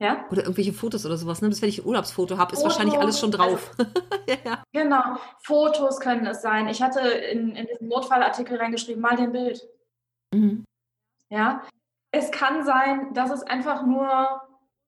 Ja? 0.00 0.26
Oder 0.30 0.42
irgendwelche 0.42 0.72
Fotos 0.72 1.04
oder 1.04 1.16
sowas. 1.16 1.42
Ne? 1.42 1.48
Bis 1.48 1.60
wenn 1.60 1.68
ich 1.68 1.82
ein 1.82 1.86
Urlaubsfoto 1.86 2.38
habe, 2.38 2.52
ist 2.52 2.60
Fotos, 2.60 2.74
wahrscheinlich 2.74 2.98
alles 2.98 3.18
schon 3.18 3.32
drauf. 3.32 3.72
Also, 3.78 3.92
ja. 4.44 4.62
Genau. 4.72 5.16
Fotos 5.40 5.98
können 5.98 6.26
es 6.26 6.40
sein. 6.40 6.68
Ich 6.68 6.80
hatte 6.80 7.00
in, 7.00 7.56
in 7.56 7.66
diesen 7.66 7.88
Notfallartikel 7.88 8.56
reingeschrieben, 8.56 9.02
mal 9.02 9.16
den 9.16 9.32
Bild. 9.32 9.60
Mhm. 10.32 10.64
Ja. 11.30 11.62
Es 12.12 12.30
kann 12.30 12.64
sein, 12.64 13.12
dass 13.12 13.30
es 13.30 13.42
einfach 13.42 13.84
nur 13.84 14.40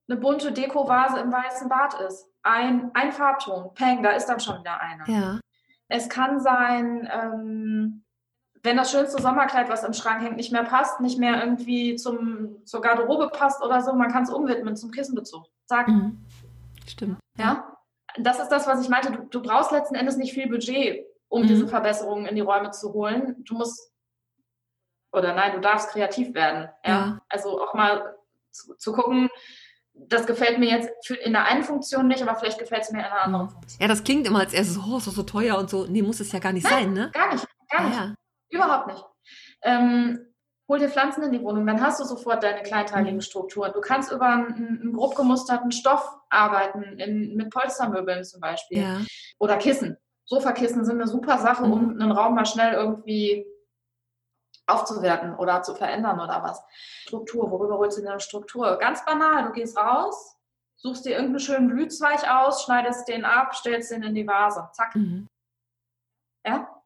eine 0.09 0.19
bunte 0.19 0.53
Dekovase 0.53 1.19
im 1.21 1.33
weißen 1.33 1.69
Bad 1.69 1.95
ist. 2.01 2.29
Ein, 2.43 2.91
ein 2.95 3.13
Farbton. 3.13 3.75
Peng, 3.75 4.03
da 4.03 4.11
ist 4.11 4.27
dann 4.27 4.41
schon 4.41 4.61
wieder 4.61 4.81
einer. 4.81 5.09
Ja. 5.09 5.41
Es 5.89 6.09
kann 6.09 6.41
sein, 6.41 7.09
ähm, 7.13 8.05
wenn 8.63 8.77
das 8.77 8.91
schönste 8.91 9.21
Sommerkleid, 9.21 9.69
was 9.69 9.85
im 9.85 9.93
Schrank 9.93 10.23
hängt, 10.23 10.37
nicht 10.37 10.53
mehr 10.53 10.65
passt, 10.65 11.01
nicht 11.01 11.19
mehr 11.19 11.43
irgendwie 11.43 11.97
zum, 11.97 12.65
zur 12.65 12.81
Garderobe 12.81 13.29
passt 13.29 13.63
oder 13.63 13.81
so, 13.81 13.95
man 13.95 14.11
kann 14.11 14.25
es 14.25 14.31
umwidmen 14.31 14.77
zum 14.77 14.91
Kissenbezug. 14.91 15.47
Zack. 15.67 15.89
Mhm. 15.89 16.19
Stimmt. 16.87 17.19
Ja. 17.39 17.77
Das 18.19 18.41
ist 18.41 18.49
das, 18.49 18.67
was 18.67 18.83
ich 18.83 18.89
meinte. 18.89 19.13
Du, 19.13 19.23
du 19.23 19.43
brauchst 19.43 19.71
letzten 19.71 19.95
Endes 19.95 20.17
nicht 20.17 20.35
viel 20.35 20.49
Budget, 20.49 21.07
um 21.29 21.43
mhm. 21.43 21.47
diese 21.47 21.69
Verbesserungen 21.69 22.27
in 22.27 22.35
die 22.35 22.41
Räume 22.41 22.71
zu 22.73 22.93
holen. 22.93 23.37
Du 23.45 23.55
musst, 23.55 23.93
oder 25.13 25.35
nein, 25.35 25.53
du 25.53 25.61
darfst 25.61 25.91
kreativ 25.91 26.35
werden. 26.35 26.69
Ja. 26.85 26.91
ja. 26.91 27.23
Also 27.29 27.63
auch 27.63 27.73
mal 27.75 28.17
zu, 28.51 28.75
zu 28.75 28.93
gucken, 28.93 29.31
das 29.95 30.27
gefällt 30.27 30.59
mir 30.59 30.71
jetzt 30.71 31.11
in 31.11 31.33
der 31.33 31.45
einen 31.45 31.63
Funktion 31.63 32.09
nicht, 32.09 32.23
aber 32.23 32.35
vielleicht 32.39 32.59
gefällt 32.59 32.83
es 32.83 32.91
mir 32.91 33.01
in 33.01 33.05
einer 33.05 33.23
anderen 33.23 33.49
Funktion. 33.49 33.81
Ja, 33.81 33.89
das 33.89 34.03
klingt 34.03 34.27
immer 34.27 34.41
als 34.41 34.53
erstes, 34.53 34.79
oh, 34.79 34.99
ist 34.99 35.07
das 35.07 35.15
so 35.15 35.23
teuer 35.23 35.59
und 35.59 35.71
so. 35.71 35.87
Nee, 35.87 36.03
muss 36.03 36.21
es 36.21 36.33
ja 36.33 36.39
gar 36.39 36.53
nicht 36.53 36.65
Nein, 36.65 36.73
sein, 36.73 36.93
ne? 36.93 37.11
Gar 37.13 37.33
nicht, 37.33 37.47
gar 37.71 37.85
nicht. 37.85 37.97
Ja. 37.97 38.15
Überhaupt 38.51 38.89
nicht. 38.89 39.05
Ähm, 39.63 40.35
hol 40.69 40.79
dir 40.79 40.89
Pflanzen 40.89 41.23
in 41.25 41.33
die 41.33 41.43
Wohnung, 41.43 41.67
dann 41.67 41.81
hast 41.81 42.01
du 42.01 42.05
sofort 42.05 42.43
deine 42.43 42.63
kleinteiligen. 42.63 43.21
Strukturen. 43.21 43.73
Du 43.73 43.81
kannst 43.81 44.13
über 44.13 44.27
einen, 44.27 44.81
einen 44.83 44.93
grob 44.93 45.15
gemusterten 45.17 45.73
Stoff 45.73 46.09
arbeiten, 46.29 46.83
in, 46.99 47.37
mit 47.37 47.51
Polstermöbeln 47.51 48.25
zum 48.25 48.41
Beispiel. 48.41 48.83
Ja. 48.83 49.01
Oder 49.39 49.57
Kissen. 49.57 49.97
Sofakissen 50.25 50.85
sind 50.85 51.01
eine 51.01 51.09
super 51.09 51.39
Sache, 51.39 51.65
um 51.65 51.95
mhm. 51.95 52.01
einen 52.01 52.13
Raum 52.13 52.37
mal 52.37 52.47
schnell 52.47 52.75
irgendwie 52.75 53.47
aufzuwerten 54.69 55.35
oder 55.35 55.63
zu 55.63 55.75
verändern 55.75 56.21
oder 56.21 56.43
was. 56.45 56.63
Struktur, 57.03 57.51
worüber 57.51 57.79
holst 57.79 57.99
du 57.99 58.03
denn 58.03 58.13
eine 58.13 58.21
Struktur? 58.21 58.79
Ganz 58.79 59.05
banal, 59.05 59.47
du 59.47 59.53
gehst 59.53 59.77
raus, 59.77 60.37
suchst 60.77 61.05
dir 61.05 61.13
irgendeinen 61.13 61.41
schönen 61.41 61.69
Blühzweig 61.69 62.31
aus, 62.31 62.63
schneidest 62.63 63.09
den 63.09 63.25
ab, 63.25 63.57
stellst 63.57 63.91
den 63.91 64.05
in 64.05 64.15
die 64.15 64.27
Vase. 64.27 64.69
Zack. 64.73 64.95
Mhm. 64.95 65.27
Ja, 66.47 66.80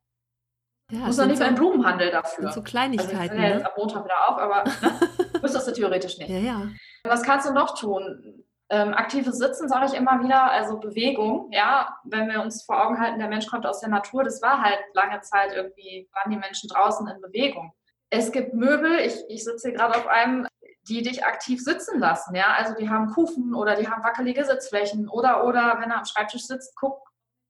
ja, 0.95 1.07
muss 1.07 1.17
doch 1.17 1.27
nicht 1.27 1.39
so, 1.39 1.45
ein 1.45 1.55
Blumenhandel 1.55 2.11
dafür. 2.11 2.53
So 2.53 2.63
Kleinigkeiten. 2.63 3.19
Also 3.19 3.35
ich 3.35 3.41
ja 3.41 3.49
jetzt 3.49 3.63
ne? 3.63 3.71
am 3.71 3.73
Montag 3.77 4.05
wieder 4.05 4.29
auf, 4.29 4.39
aber 4.39 4.65
ne, 4.65 5.01
müsstest 5.43 5.69
du 5.69 5.73
theoretisch 5.73 6.19
nicht. 6.19 6.31
Ja, 6.31 6.39
ja. 6.39 6.69
Was 7.05 7.23
kannst 7.23 7.49
du 7.49 7.53
noch 7.53 7.79
tun? 7.79 8.45
Ähm, 8.71 8.95
aktives 8.95 9.37
Sitzen 9.39 9.69
sage 9.69 9.87
ich 9.87 9.95
immer 9.95 10.23
wieder, 10.23 10.51
also 10.51 10.79
Bewegung, 10.79 11.49
ja, 11.53 11.97
wenn 12.05 12.29
wir 12.29 12.41
uns 12.41 12.65
vor 12.65 12.83
Augen 12.83 12.99
halten, 12.99 13.19
der 13.19 13.29
Mensch 13.29 13.47
kommt 13.47 13.67
aus 13.67 13.81
der 13.81 13.91
Natur, 13.91 14.25
das 14.25 14.41
war 14.41 14.63
halt 14.63 14.79
lange 14.95 15.21
Zeit 15.21 15.53
irgendwie, 15.55 16.09
waren 16.15 16.31
die 16.31 16.39
Menschen 16.39 16.69
draußen 16.69 17.07
in 17.07 17.21
Bewegung. 17.21 17.73
Es 18.09 18.33
gibt 18.33 18.55
Möbel, 18.55 19.01
ich, 19.01 19.23
ich 19.29 19.45
sitze 19.45 19.69
hier 19.69 19.77
gerade 19.77 19.97
auf 19.97 20.07
einem, 20.07 20.47
die 20.89 21.03
dich 21.03 21.25
aktiv 21.25 21.63
sitzen 21.63 21.99
lassen, 21.99 22.35
ja, 22.35 22.55
also 22.57 22.75
die 22.75 22.89
haben 22.89 23.13
Kufen 23.13 23.55
oder 23.55 23.77
die 23.77 23.89
haben 23.89 24.03
wackelige 24.03 24.45
Sitzflächen 24.45 25.09
oder, 25.09 25.45
oder 25.45 25.79
wenn 25.81 25.91
er 25.91 25.99
am 25.99 26.05
Schreibtisch 26.07 26.47
sitzt, 26.47 26.75
guck, 26.75 26.99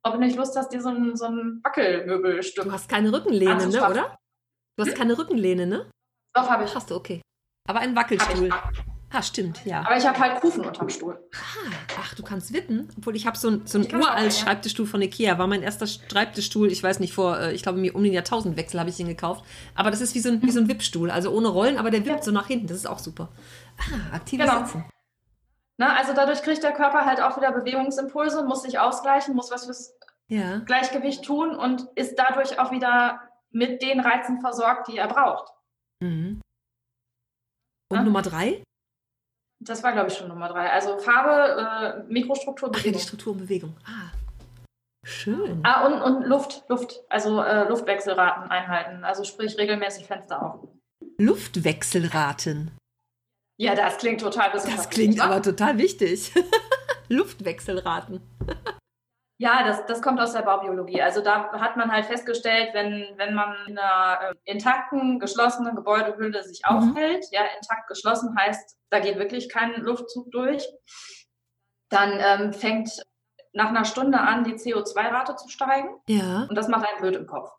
ob 0.04 0.12
du 0.12 0.18
nicht 0.20 0.36
Lust 0.36 0.56
hast, 0.56 0.72
dir 0.72 0.80
so 0.80 0.90
ein, 0.90 1.16
so 1.16 1.26
ein 1.26 1.60
Wackelmöbelstück. 1.64 2.64
Du 2.64 2.72
hast 2.72 2.88
keine 2.88 3.12
Rückenlehne, 3.12 3.66
ne, 3.66 3.90
oder? 3.90 4.16
Du 4.76 4.84
hast 4.84 4.92
hm? 4.92 4.98
keine 4.98 5.18
Rückenlehne, 5.18 5.66
ne? 5.66 5.90
Doch, 6.34 6.48
habe 6.48 6.64
ich. 6.64 6.74
Hast 6.74 6.90
du, 6.90 6.96
okay. 6.96 7.22
Aber 7.68 7.80
ein 7.80 7.96
Wackelstuhl. 7.96 8.50
Ah, 9.10 9.22
stimmt, 9.22 9.64
ja. 9.64 9.82
Aber 9.86 9.96
ich 9.96 10.04
habe 10.04 10.18
halt 10.18 10.40
Kufen 10.40 10.64
unterm 10.64 10.88
Stuhl. 10.88 11.16
Ah, 11.32 11.70
ach, 12.00 12.14
du 12.14 12.24
kannst 12.24 12.52
wippen. 12.52 12.88
Obwohl 12.98 13.14
ich 13.14 13.26
habe 13.26 13.38
so, 13.38 13.48
ein, 13.48 13.62
so 13.64 13.78
einen 13.78 13.94
uralt 13.94 14.24
ja. 14.24 14.30
Schreibtischstuhl 14.30 14.86
von 14.86 15.00
Ikea. 15.00 15.38
War 15.38 15.46
mein 15.46 15.62
erster 15.62 15.86
Schreibtischstuhl. 15.86 16.70
Ich 16.72 16.82
weiß 16.82 16.98
nicht, 16.98 17.12
vor, 17.12 17.38
äh, 17.38 17.54
ich 17.54 17.62
glaube, 17.62 17.78
mir 17.78 17.94
um 17.94 18.02
den 18.02 18.12
Jahrtausendwechsel 18.12 18.80
habe 18.80 18.90
ich 18.90 18.96
den 18.96 19.06
gekauft. 19.06 19.44
Aber 19.76 19.92
das 19.92 20.00
ist 20.00 20.16
wie 20.16 20.18
so 20.18 20.30
ein, 20.30 20.42
wie 20.42 20.50
so 20.50 20.58
ein 20.58 20.68
Wippstuhl. 20.68 21.12
Also 21.12 21.30
ohne 21.30 21.46
Rollen, 21.46 21.78
aber 21.78 21.92
der 21.92 22.00
wippt 22.00 22.16
Ja. 22.16 22.22
so 22.22 22.32
nach 22.32 22.48
hinten. 22.48 22.66
Das 22.66 22.76
ist 22.76 22.86
auch 22.86 22.98
super. 22.98 23.28
Ah, 23.78 24.16
aktives 24.16 24.50
Genau. 24.50 24.64
Sitzen. 24.64 24.84
Ne? 25.78 25.92
Also 25.96 26.12
dadurch 26.14 26.42
kriegt 26.42 26.62
der 26.62 26.72
Körper 26.72 27.04
halt 27.04 27.20
auch 27.20 27.36
wieder 27.36 27.50
Bewegungsimpulse, 27.52 28.44
muss 28.44 28.62
sich 28.62 28.78
ausgleichen, 28.78 29.34
muss 29.34 29.50
was 29.50 29.64
fürs 29.64 29.96
Ja. 30.28 30.58
Gleichgewicht 30.60 31.24
tun 31.24 31.54
und 31.56 31.88
ist 31.96 32.16
dadurch 32.18 32.58
auch 32.58 32.70
wieder 32.70 33.20
mit 33.50 33.82
den 33.82 34.00
Reizen 34.00 34.40
versorgt, 34.40 34.88
die 34.88 34.98
er 34.98 35.08
braucht. 35.08 35.52
Mhm. 36.02 36.40
Und 37.90 37.96
Ja. 37.98 38.02
Nummer 38.02 38.22
drei? 38.22 38.62
Das 39.60 39.82
war, 39.82 39.92
glaube 39.92 40.08
ich, 40.08 40.16
schon 40.16 40.28
Nummer 40.28 40.48
drei. 40.48 40.70
Also 40.70 40.98
Farbe, 40.98 42.04
äh, 42.08 42.12
Mikrostruktur, 42.12 42.68
Ach 42.70 42.76
ja, 42.76 42.80
Bewegung. 42.82 42.98
die 42.98 43.04
Struktur 43.06 43.32
und 43.32 43.38
Bewegung. 43.38 43.76
Ah. 43.86 44.10
Schön. 45.06 45.60
Ah, 45.64 45.86
und, 45.86 46.00
und 46.02 46.24
Luft, 46.24 46.64
Luft, 46.68 47.02
also 47.10 47.42
äh, 47.42 47.68
Luftwechselraten 47.68 48.50
einhalten. 48.50 49.04
Also 49.04 49.22
sprich 49.24 49.56
regelmäßig 49.58 50.06
Fenster 50.06 50.42
auf. 50.42 50.68
Luftwechselraten. 51.18 52.70
Ja, 53.56 53.74
das 53.74 53.98
klingt 53.98 54.20
total 54.20 54.50
Das 54.52 54.90
klingt 54.90 55.20
aber 55.20 55.40
total 55.42 55.78
wichtig. 55.78 56.32
Luftwechselraten. 57.08 58.20
Ja, 59.38 59.64
das, 59.64 59.84
das 59.86 60.00
kommt 60.00 60.20
aus 60.20 60.32
der 60.32 60.42
Baubiologie. 60.42 61.02
Also 61.02 61.20
da 61.20 61.52
hat 61.52 61.76
man 61.76 61.90
halt 61.92 62.06
festgestellt, 62.06 62.70
wenn, 62.72 63.06
wenn 63.16 63.34
man 63.34 63.54
in 63.66 63.78
einer 63.78 64.30
äh, 64.30 64.34
intakten, 64.44 65.18
geschlossenen 65.18 65.74
Gebäudehülle 65.76 66.42
sich 66.44 66.62
Mhm. 66.68 66.76
aufhält, 66.92 67.24
ja, 67.30 67.42
intakt 67.60 67.88
geschlossen 67.88 68.34
heißt, 68.38 68.76
da 68.90 69.00
geht 69.00 69.18
wirklich 69.18 69.48
kein 69.48 69.74
Luftzug 69.82 70.30
durch, 70.30 70.64
dann 71.90 72.18
ähm, 72.20 72.52
fängt 72.52 72.90
nach 73.52 73.68
einer 73.68 73.84
Stunde 73.84 74.18
an, 74.20 74.44
die 74.44 74.54
CO2-Rate 74.54 75.36
zu 75.36 75.48
steigen 75.48 75.88
Ja. 76.08 76.46
und 76.48 76.54
das 76.56 76.68
macht 76.68 76.88
einen 76.88 77.00
blöd 77.00 77.16
im 77.16 77.26
Kopf. 77.26 77.50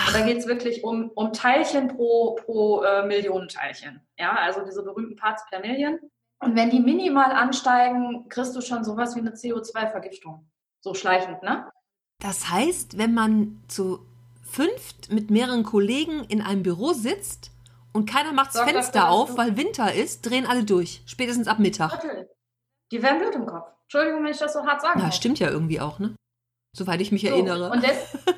Ach. 0.00 0.12
Da 0.12 0.20
geht 0.24 0.38
es 0.38 0.46
wirklich 0.46 0.84
um, 0.84 1.10
um 1.14 1.32
Teilchen 1.32 1.88
pro, 1.88 2.36
pro 2.36 2.82
äh, 2.82 3.04
Millionen 3.06 3.48
Teilchen. 3.48 4.00
Ja, 4.16 4.32
also 4.36 4.64
diese 4.64 4.82
berühmten 4.84 5.16
Parts 5.16 5.42
per 5.50 5.60
Million. 5.60 5.98
Und 6.40 6.54
wenn 6.54 6.70
die 6.70 6.78
minimal 6.78 7.32
ansteigen, 7.32 8.28
kriegst 8.28 8.54
du 8.54 8.60
schon 8.60 8.84
sowas 8.84 9.16
wie 9.16 9.20
eine 9.20 9.32
CO2-Vergiftung. 9.32 10.48
So 10.80 10.94
schleichend, 10.94 11.42
ne? 11.42 11.68
Das 12.22 12.48
heißt, 12.50 12.96
wenn 12.96 13.12
man 13.12 13.60
zu 13.66 14.06
fünft 14.42 15.10
mit 15.10 15.30
mehreren 15.30 15.64
Kollegen 15.64 16.24
in 16.24 16.40
einem 16.42 16.62
Büro 16.62 16.92
sitzt 16.92 17.50
und 17.92 18.08
keiner 18.08 18.32
macht 18.32 18.54
das 18.54 18.62
Fenster 18.62 19.00
dafür, 19.00 19.10
auf, 19.10 19.36
weil 19.36 19.56
Winter 19.56 19.92
ist, 19.92 20.22
drehen 20.22 20.46
alle 20.46 20.64
durch. 20.64 21.02
Spätestens 21.06 21.48
ab 21.48 21.58
Mittag. 21.58 22.00
Die 22.92 23.02
werden 23.02 23.18
blöd 23.18 23.34
im 23.34 23.46
Kopf. 23.46 23.68
Entschuldigung, 23.84 24.22
wenn 24.24 24.30
ich 24.30 24.38
das 24.38 24.52
so 24.52 24.64
hart 24.64 24.82
Na, 24.96 25.06
muss. 25.06 25.16
stimmt 25.16 25.38
ja 25.40 25.50
irgendwie 25.50 25.80
auch, 25.80 25.98
ne? 25.98 26.14
Soweit 26.76 27.00
ich 27.00 27.10
mich 27.10 27.22
So, 27.22 27.28
erinnere. 27.28 27.70
Und 27.70 27.82
des, 27.82 28.16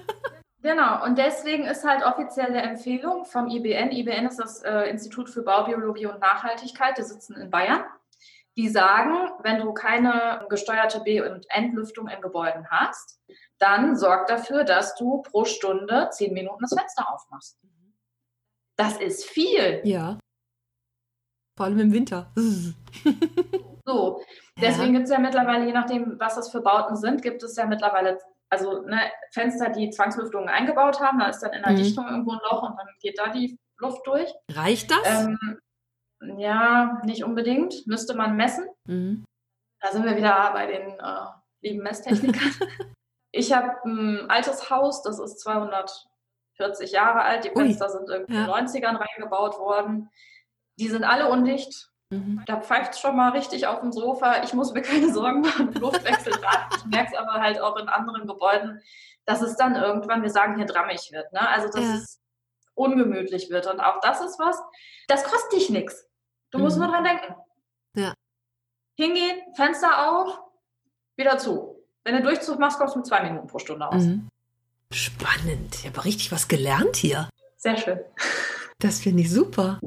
genau, 0.62 1.04
und 1.04 1.18
deswegen 1.18 1.64
ist 1.64 1.84
halt 1.84 2.04
offizielle 2.04 2.60
Empfehlung 2.60 3.24
vom 3.24 3.48
IBN, 3.48 3.92
IBN 3.92 4.26
ist 4.26 4.38
das 4.38 4.62
äh, 4.62 4.90
Institut 4.90 5.30
für 5.30 5.42
Baubiologie 5.42 6.06
und 6.06 6.20
Nachhaltigkeit, 6.20 6.98
die 6.98 7.02
sitzen 7.02 7.36
in 7.36 7.50
Bayern, 7.50 7.84
die 8.56 8.68
sagen, 8.68 9.30
wenn 9.42 9.58
du 9.58 9.72
keine 9.72 10.46
gesteuerte 10.48 11.00
B- 11.00 11.22
und 11.22 11.46
Entlüftung 11.50 12.08
in 12.08 12.20
Gebäuden 12.20 12.68
hast, 12.70 13.20
dann 13.58 13.96
sorg 13.96 14.26
dafür, 14.26 14.64
dass 14.64 14.94
du 14.96 15.22
pro 15.22 15.44
Stunde 15.44 16.08
zehn 16.10 16.32
Minuten 16.32 16.62
das 16.62 16.74
Fenster 16.74 17.12
aufmachst. 17.12 17.58
Das 18.76 18.96
ist 18.98 19.24
viel. 19.24 19.80
ja. 19.84 20.18
Vor 21.56 21.66
allem 21.66 21.78
im 21.80 21.92
Winter. 21.92 22.32
So, 23.86 24.22
deswegen 24.60 24.92
gibt 24.92 25.04
es 25.06 25.10
ja 25.10 25.18
mittlerweile, 25.18 25.66
je 25.66 25.72
nachdem, 25.72 26.20
was 26.20 26.36
das 26.36 26.50
für 26.50 26.60
Bauten 26.60 26.96
sind, 26.96 27.22
gibt 27.22 27.42
es 27.42 27.56
ja 27.56 27.66
mittlerweile 27.66 28.18
also 28.50 28.82
ne, 28.82 29.00
Fenster, 29.32 29.70
die 29.70 29.90
Zwangslüftungen 29.90 30.48
eingebaut 30.48 31.00
haben. 31.00 31.18
Da 31.20 31.28
ist 31.28 31.40
dann 31.40 31.52
in 31.52 31.62
der 31.62 31.72
Mhm. 31.72 31.76
Dichtung 31.76 32.06
irgendwo 32.08 32.32
ein 32.32 32.40
Loch 32.50 32.62
und 32.64 32.76
dann 32.76 32.88
geht 33.00 33.18
da 33.18 33.28
die 33.30 33.58
Luft 33.78 34.06
durch. 34.06 34.30
Reicht 34.52 34.90
das? 34.90 35.24
Ähm, 35.26 35.58
ja, 36.36 37.00
nicht 37.04 37.24
unbedingt. 37.24 37.86
Müsste 37.86 38.14
man 38.14 38.36
messen. 38.36 38.66
mhm. 38.84 39.24
Da 39.82 39.92
sind 39.92 40.04
wir 40.04 40.14
wieder 40.16 40.52
bei 40.52 40.66
den 40.66 40.90
äh, 40.98 41.26
lieben 41.62 41.82
Messtechnikern. 41.82 42.52
ich 43.32 43.50
habe 43.54 43.70
ein 43.86 44.28
altes 44.28 44.68
Haus, 44.68 45.02
das 45.02 45.18
ist 45.18 45.40
240 45.40 46.92
Jahre 46.92 47.22
alt. 47.22 47.44
Die 47.44 47.50
Ui. 47.50 47.54
Fenster 47.64 47.88
sind 47.88 48.08
irgendwie 48.10 48.34
Ja. 48.34 48.40
in 48.40 48.46
den 48.46 48.66
90ern 48.66 48.96
reingebaut 48.96 49.58
worden. 49.58 50.10
Die 50.78 50.88
sind 50.88 51.04
alle 51.04 51.28
undicht. 51.30 51.89
Mhm. 52.10 52.42
Da 52.46 52.60
pfeift 52.60 52.98
schon 52.98 53.16
mal 53.16 53.30
richtig 53.30 53.66
auf 53.66 53.80
dem 53.80 53.92
Sofa. 53.92 54.42
Ich 54.42 54.52
muss 54.52 54.72
mir 54.72 54.82
keine 54.82 55.12
Sorgen 55.12 55.40
machen 55.42 55.68
um 55.68 55.74
Luftwechselrad. 55.74 56.74
Ich 56.76 56.84
merke 56.86 57.12
es 57.12 57.18
aber 57.18 57.34
halt 57.40 57.60
auch 57.60 57.76
in 57.76 57.88
anderen 57.88 58.26
Gebäuden, 58.26 58.80
dass 59.26 59.40
es 59.42 59.56
dann 59.56 59.76
irgendwann, 59.76 60.22
wir 60.22 60.30
sagen 60.30 60.56
hier 60.56 60.66
drammig 60.66 61.10
wird. 61.12 61.32
Ne? 61.32 61.48
Also, 61.48 61.68
dass 61.68 61.84
Ja. 61.84 61.94
es 61.94 62.20
ungemütlich 62.74 63.48
wird. 63.50 63.66
Und 63.68 63.78
auch 63.80 64.00
das 64.00 64.20
ist 64.20 64.38
was, 64.40 64.58
das 65.06 65.22
kostet 65.24 65.52
dich 65.52 65.70
nichts. 65.70 66.06
Du 66.50 66.58
musst 66.58 66.76
Mhm. 66.78 66.82
nur 66.84 66.92
dran 66.92 67.04
denken. 67.04 67.34
Ja. 67.94 68.14
Hingehen, 68.96 69.40
Fenster 69.54 70.10
auf, 70.10 70.38
wieder 71.16 71.38
zu. 71.38 71.76
Wenn 72.02 72.16
du 72.16 72.22
Durchzug 72.22 72.58
machst, 72.58 72.78
kommst 72.78 72.94
du 72.94 72.98
mit 72.98 73.06
zwei 73.06 73.22
Minuten 73.22 73.46
pro 73.46 73.58
Stunde 73.58 73.86
aus. 73.86 74.02
Mhm. 74.02 74.28
Spannend. 74.92 75.76
Ich 75.76 75.86
habe 75.86 76.04
richtig 76.04 76.32
was 76.32 76.48
gelernt 76.48 76.96
hier. 76.96 77.28
Sehr 77.56 77.76
schön. 77.76 78.00
Das 78.80 78.98
finde 79.00 79.22
ich 79.22 79.30
super. 79.30 79.78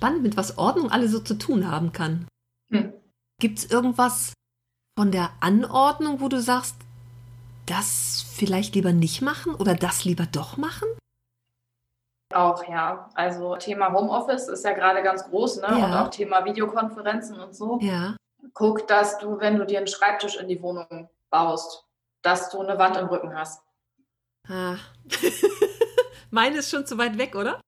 Spannend, 0.00 0.22
mit 0.22 0.38
was 0.38 0.56
Ordnung 0.56 0.90
alle 0.90 1.08
so 1.08 1.20
zu 1.20 1.34
tun 1.34 1.70
haben 1.70 1.92
kann. 1.92 2.26
Hm. 2.72 2.94
Gibt 3.38 3.58
es 3.58 3.70
irgendwas 3.70 4.32
von 4.98 5.12
der 5.12 5.28
Anordnung, 5.40 6.22
wo 6.22 6.28
du 6.28 6.40
sagst, 6.40 6.74
das 7.66 8.24
vielleicht 8.34 8.74
lieber 8.74 8.94
nicht 8.94 9.20
machen 9.20 9.54
oder 9.54 9.74
das 9.74 10.06
lieber 10.06 10.24
doch 10.24 10.56
machen? 10.56 10.88
Auch, 12.32 12.66
ja. 12.66 13.10
Also 13.12 13.56
Thema 13.56 13.92
Homeoffice 13.92 14.48
ist 14.48 14.64
ja 14.64 14.72
gerade 14.72 15.02
ganz 15.02 15.24
groß, 15.24 15.58
ne? 15.60 15.66
Ja. 15.68 15.84
Und 15.84 15.92
auch 15.92 16.08
Thema 16.08 16.46
Videokonferenzen 16.46 17.38
und 17.38 17.54
so. 17.54 17.78
Ja. 17.82 18.16
guck, 18.54 18.88
dass 18.88 19.18
du, 19.18 19.38
wenn 19.38 19.58
du 19.58 19.66
dir 19.66 19.76
einen 19.76 19.86
Schreibtisch 19.86 20.36
in 20.36 20.48
die 20.48 20.62
Wohnung 20.62 21.10
baust, 21.28 21.84
dass 22.22 22.48
du 22.48 22.62
eine 22.62 22.78
Wand 22.78 22.96
im 22.96 23.08
Rücken 23.08 23.34
hast. 23.34 23.62
Ah. 24.48 24.76
Meine 26.30 26.56
ist 26.56 26.70
schon 26.70 26.86
zu 26.86 26.96
weit 26.96 27.18
weg, 27.18 27.34
oder? 27.34 27.60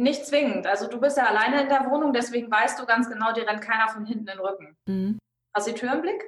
Nicht 0.00 0.26
zwingend. 0.26 0.66
Also 0.66 0.88
du 0.88 0.98
bist 0.98 1.16
ja 1.16 1.26
alleine 1.26 1.62
in 1.62 1.68
der 1.68 1.88
Wohnung, 1.90 2.12
deswegen 2.12 2.50
weißt 2.50 2.78
du 2.78 2.86
ganz 2.86 3.08
genau, 3.08 3.32
dir 3.32 3.46
rennt 3.46 3.60
keiner 3.60 3.88
von 3.88 4.04
hinten 4.06 4.20
in 4.28 4.36
den 4.36 4.38
Rücken. 4.40 4.74
Mhm. 4.86 5.18
Hast 5.54 5.66
du 5.66 5.72
die 5.72 5.78
Tür 5.78 5.92
im 5.92 6.02
Blick? 6.02 6.24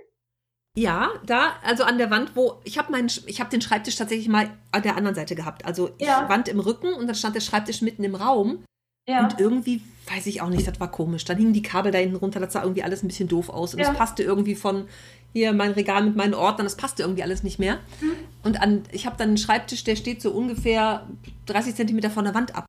Ja, 0.77 1.11
da, 1.27 1.53
also 1.63 1.85
an 1.85 1.99
der 1.99 2.11
Wand, 2.11 2.35
wo 2.35 2.61
ich 2.65 2.79
habe 2.79 2.93
meinen, 2.93 3.11
ich 3.27 3.41
habe 3.41 3.51
den 3.51 3.61
Schreibtisch 3.61 3.97
tatsächlich 3.97 4.29
mal 4.29 4.51
an 4.73 4.83
der 4.83 4.97
anderen 4.97 5.15
Seite 5.15 5.35
gehabt. 5.35 5.65
Also 5.67 5.91
ich 5.99 6.07
Ja. 6.07 6.29
Wand 6.29 6.49
im 6.49 6.61
Rücken 6.61 6.93
und 6.95 7.07
dann 7.07 7.15
stand 7.15 7.35
der 7.35 7.41
Schreibtisch 7.41 7.83
mitten 7.83 8.05
im 8.05 8.15
Raum. 8.15 8.65
Ja. 9.09 9.25
Und 9.25 9.41
irgendwie, 9.41 9.83
weiß 10.09 10.27
ich 10.27 10.41
auch 10.43 10.49
nicht, 10.49 10.67
das 10.67 10.79
war 10.81 10.91
komisch. 10.91 11.25
Dann 11.25 11.37
hingen 11.37 11.53
die 11.53 11.63
Kabel 11.63 11.93
da 11.93 11.99
hinten 11.99 12.17
runter, 12.17 12.41
das 12.41 12.53
sah 12.53 12.63
irgendwie 12.63 12.83
alles 12.85 13.03
ein 13.03 13.09
bisschen 13.09 13.29
doof 13.29 13.49
aus. 13.49 13.75
Und 13.75 13.81
es 13.81 13.89
Ja. 13.89 13.95
passte 13.95 14.23
irgendwie 14.23 14.55
von 14.55 14.89
hier 15.33 15.53
mein 15.53 15.73
Regal 15.73 16.05
mit 16.05 16.15
meinen 16.17 16.35
Ordnern, 16.35 16.67
das 16.67 16.77
passte 16.77 17.03
irgendwie 17.03 17.23
alles 17.23 17.43
nicht 17.43 17.59
mehr. 17.59 17.79
Mhm. 18.01 18.13
Und 18.45 18.61
an, 18.63 18.83
ich 18.93 19.07
habe 19.07 19.17
dann 19.17 19.29
einen 19.29 19.39
Schreibtisch, 19.39 19.83
der 19.85 19.97
steht 19.97 20.23
so 20.23 20.31
ungefähr 20.31 21.07
30 21.47 21.75
Zentimeter 21.75 22.11
von 22.11 22.25
der 22.25 22.35
Wand 22.35 22.55
ab. 22.55 22.67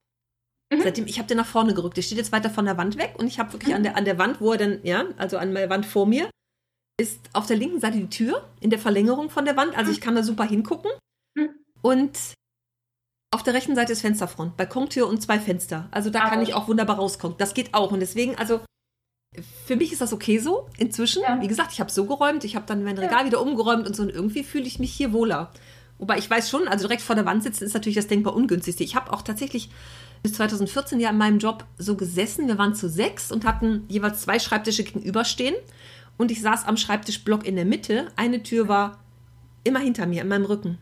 Mhm. 0.78 0.84
Seitdem, 0.84 1.08
ich 1.08 1.18
habe 1.20 1.28
den 1.28 1.38
nach 1.38 1.46
vorne 1.46 1.74
gerückt. 1.74 1.98
Der 1.98 2.02
steht 2.02 2.18
jetzt 2.18 2.32
weiter 2.32 2.50
von 2.50 2.66
der 2.66 2.78
Wand 2.78 2.98
weg 2.98 3.16
und 3.18 3.28
ich 3.28 3.40
habe 3.40 3.54
wirklich 3.54 3.70
Mhm. 3.70 3.76
an, 3.78 3.84
der, 3.84 3.98
an 3.98 4.06
der 4.06 4.18
Wand, 4.18 4.42
wo 4.42 4.52
er 4.52 4.58
dann, 4.58 4.80
ja, 4.84 5.06
also 5.18 5.38
an 5.38 5.54
der 5.54 5.70
Wand 5.70 5.86
vor 5.86 6.06
mir, 6.06 6.30
ist 7.00 7.20
auf 7.34 7.48
der 7.48 7.58
linken 7.58 7.80
Seite 7.80 7.98
die 7.98 8.10
Tür 8.10 8.48
in 8.60 8.70
der 8.70 8.80
Verlängerung 8.80 9.30
von 9.30 9.46
der 9.46 9.58
Wand. 9.58 9.76
Also 9.78 9.92
ich 9.92 10.00
kann 10.02 10.16
da 10.16 10.24
super 10.24 10.44
hingucken. 10.46 10.92
Mhm. 11.36 11.50
Und 11.82 12.18
auf 13.34 13.42
der 13.42 13.56
rechten 13.56 13.76
Seite 13.76 13.94
ist 13.94 14.02
Fensterfront, 14.02 14.58
Balkontür 14.58 15.08
und 15.08 15.20
zwei 15.22 15.40
Fenster. 15.40 15.88
Also 15.92 16.12
da 16.12 16.22
Ah, 16.26 16.30
kann 16.30 16.42
ich 16.44 16.54
auch 16.54 16.68
wunderbar 16.68 16.98
rauskommen. 16.98 17.36
Das 17.40 17.56
geht 17.56 17.74
auch. 17.74 17.92
Und 17.92 18.00
deswegen, 18.00 18.36
also 18.38 18.62
für 19.66 19.76
mich 19.76 19.92
ist 19.92 20.02
das 20.02 20.14
okay 20.14 20.38
so 20.38 20.70
inzwischen. 20.78 21.24
Ja. 21.24 21.42
Wie 21.42 21.48
gesagt, 21.48 21.72
ich 21.74 21.80
habe 21.80 21.92
so 21.92 22.06
geräumt, 22.06 22.44
ich 22.44 22.56
habe 22.56 22.68
dann 22.68 22.84
mein 22.84 22.96
Ja. 22.96 23.02
Regal 23.04 23.26
wieder 23.26 23.42
umgeräumt 23.42 23.88
und 23.88 23.96
so. 23.96 24.04
Und 24.04 24.10
irgendwie 24.10 24.44
fühle 24.44 24.66
ich 24.66 24.78
mich 24.78 24.94
hier 24.94 25.12
wohler. 25.14 25.52
Wobei 25.98 26.20
ich 26.20 26.30
weiß 26.30 26.50
schon, 26.50 26.68
also 26.68 26.86
direkt 26.88 27.02
vor 27.02 27.16
der 27.16 27.26
Wand 27.26 27.42
sitzen 27.42 27.64
ist 27.64 27.74
natürlich 27.74 27.96
das 27.96 28.06
denkbar 28.08 28.36
ungünstigste. 28.36 28.84
Ich 28.84 28.96
habe 28.96 29.12
auch 29.12 29.24
tatsächlich 29.24 29.72
bis 30.24 30.34
2014 30.34 31.00
ja 31.00 31.10
in 31.10 31.18
meinem 31.18 31.38
Job 31.40 31.66
so 31.78 31.96
gesessen. 31.96 32.48
Wir 32.48 32.58
waren 32.58 32.74
zu 32.74 32.90
sechs 32.90 33.32
und 33.32 33.46
hatten 33.46 33.86
jeweils 33.90 34.22
zwei 34.22 34.40
Schreibtische 34.40 34.84
gegenüberstehen. 34.84 35.56
Und 36.18 36.32
ich 36.32 36.42
saß 36.42 36.66
am 36.66 36.78
Schreibtischblock 36.78 37.46
in 37.46 37.56
der 37.56 37.66
Mitte. 37.66 38.12
Eine 38.16 38.42
Tür 38.42 38.68
war 38.68 39.00
immer 39.64 39.80
hinter 39.80 40.06
mir, 40.06 40.22
in 40.22 40.28
meinem 40.30 40.46
Rücken. 40.46 40.80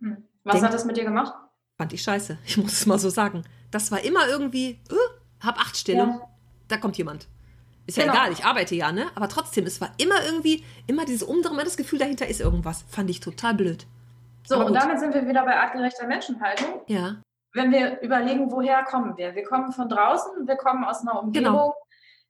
Hm. 0.00 0.24
Was 0.44 0.54
Denk- 0.54 0.66
hat 0.66 0.74
das 0.74 0.84
mit 0.84 0.96
dir 0.96 1.04
gemacht? 1.04 1.34
Fand 1.78 1.92
ich 1.92 2.02
scheiße. 2.02 2.38
Ich 2.44 2.56
muss 2.56 2.72
es 2.72 2.86
mal 2.86 2.98
so 2.98 3.10
sagen. 3.10 3.44
Das 3.70 3.90
war 3.92 4.02
immer 4.02 4.26
irgendwie, 4.28 4.80
uh, 4.90 4.96
hab 5.40 5.58
acht 5.58 5.76
Stellung, 5.76 6.08
Ja. 6.20 6.28
da 6.68 6.76
kommt 6.76 6.98
jemand. 6.98 7.28
Ist 7.86 7.96
ja 7.96 8.04
Genau. 8.04 8.14
egal, 8.14 8.32
ich 8.32 8.44
arbeite 8.44 8.74
ja, 8.74 8.92
ne? 8.92 9.06
Aber 9.14 9.28
trotzdem, 9.28 9.64
es 9.66 9.80
war 9.80 9.90
immer 9.98 10.22
irgendwie, 10.24 10.64
immer 10.86 11.04
dieses 11.04 11.22
Umdrehen, 11.22 11.54
immer 11.54 11.64
das 11.64 11.76
Gefühl, 11.76 11.98
dahinter 11.98 12.26
ist 12.26 12.40
irgendwas. 12.40 12.84
Fand 12.88 13.08
ich 13.10 13.20
total 13.20 13.54
blöd. 13.54 13.86
So, 14.46 14.64
und 14.64 14.74
damit 14.74 14.98
sind 15.00 15.14
wir 15.14 15.26
wieder 15.26 15.44
bei 15.44 15.56
artgerechter 15.56 16.06
Menschenhaltung. 16.06 16.80
Ja. 16.86 17.20
Wenn 17.52 17.72
wir 17.72 18.00
überlegen, 18.00 18.50
woher 18.50 18.84
kommen 18.84 19.16
wir? 19.16 19.34
Wir 19.34 19.42
kommen 19.44 19.72
von 19.72 19.88
draußen, 19.88 20.46
wir 20.46 20.56
kommen 20.56 20.84
aus 20.84 21.00
einer 21.00 21.20
Umgebung, 21.20 21.52
Genau. 21.52 21.74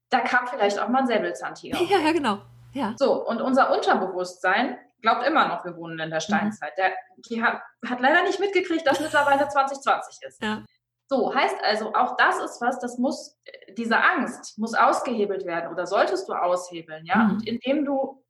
da 0.08 0.20
kam 0.20 0.46
vielleicht 0.46 0.78
auch 0.78 0.88
mal 0.88 1.00
ein 1.00 1.06
Säbelzahntiger. 1.06 1.78
Ja, 1.90 1.98
ja, 1.98 2.12
genau. 2.12 2.38
Ja. 2.72 2.94
So, 2.98 3.26
und 3.26 3.40
unser 3.40 3.74
Unterbewusstsein 3.74 4.78
glaubt 5.02 5.26
immer 5.26 5.48
noch, 5.48 5.64
wir 5.64 5.76
wohnen 5.76 5.98
in 5.98 6.10
der 6.10 6.20
Steinzeit. 6.20 6.72
Der, 6.78 6.92
die 7.28 7.42
hat, 7.42 7.60
hat 7.86 8.00
leider 8.00 8.22
nicht 8.22 8.38
mitgekriegt, 8.38 8.86
dass 8.86 9.00
mittlerweile 9.00 9.48
2020 9.48 10.22
ist. 10.26 10.42
Ja. 10.42 10.62
So, 11.08 11.34
heißt 11.34 11.56
also, 11.64 11.92
auch 11.94 12.16
das 12.16 12.38
ist 12.38 12.60
was, 12.60 12.78
das 12.78 12.96
muss, 12.96 13.36
diese 13.76 14.00
Angst 14.00 14.56
muss 14.58 14.74
ausgehebelt 14.74 15.44
werden 15.44 15.72
oder 15.72 15.86
solltest 15.86 16.28
du 16.28 16.34
aushebeln, 16.34 17.04
ja? 17.04 17.16
Mhm. 17.16 17.30
Und 17.32 17.48
indem 17.48 17.84
du 17.84 18.24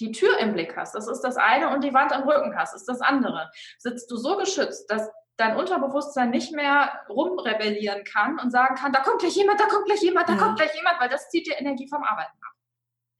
die 0.00 0.10
Tür 0.10 0.38
im 0.38 0.54
Blick 0.54 0.74
hast, 0.76 0.94
das 0.94 1.06
ist 1.06 1.20
das 1.20 1.36
eine, 1.36 1.68
und 1.68 1.84
die 1.84 1.92
Wand 1.92 2.12
am 2.12 2.26
Rücken 2.26 2.56
hast, 2.56 2.74
ist 2.74 2.88
das 2.88 3.02
andere, 3.02 3.50
sitzt 3.78 4.10
du 4.10 4.16
so 4.16 4.38
geschützt, 4.38 4.90
dass 4.90 5.10
dein 5.36 5.56
Unterbewusstsein 5.56 6.30
nicht 6.30 6.52
mehr 6.54 6.92
rumrebellieren 7.08 8.04
kann 8.04 8.38
und 8.38 8.50
sagen 8.50 8.74
kann, 8.76 8.92
da 8.92 9.00
kommt 9.00 9.20
gleich 9.20 9.34
jemand, 9.36 9.58
da 9.60 9.66
kommt 9.66 9.86
gleich 9.86 10.02
jemand, 10.02 10.28
da 10.28 10.34
Ja. 10.34 10.38
kommt 10.38 10.58
gleich 10.58 10.74
jemand, 10.74 11.00
weil 11.00 11.08
das 11.08 11.28
zieht 11.30 11.46
dir 11.46 11.58
Energie 11.58 11.88
vom 11.88 12.02
Arbeiten 12.04 12.36
ab. 12.42 12.52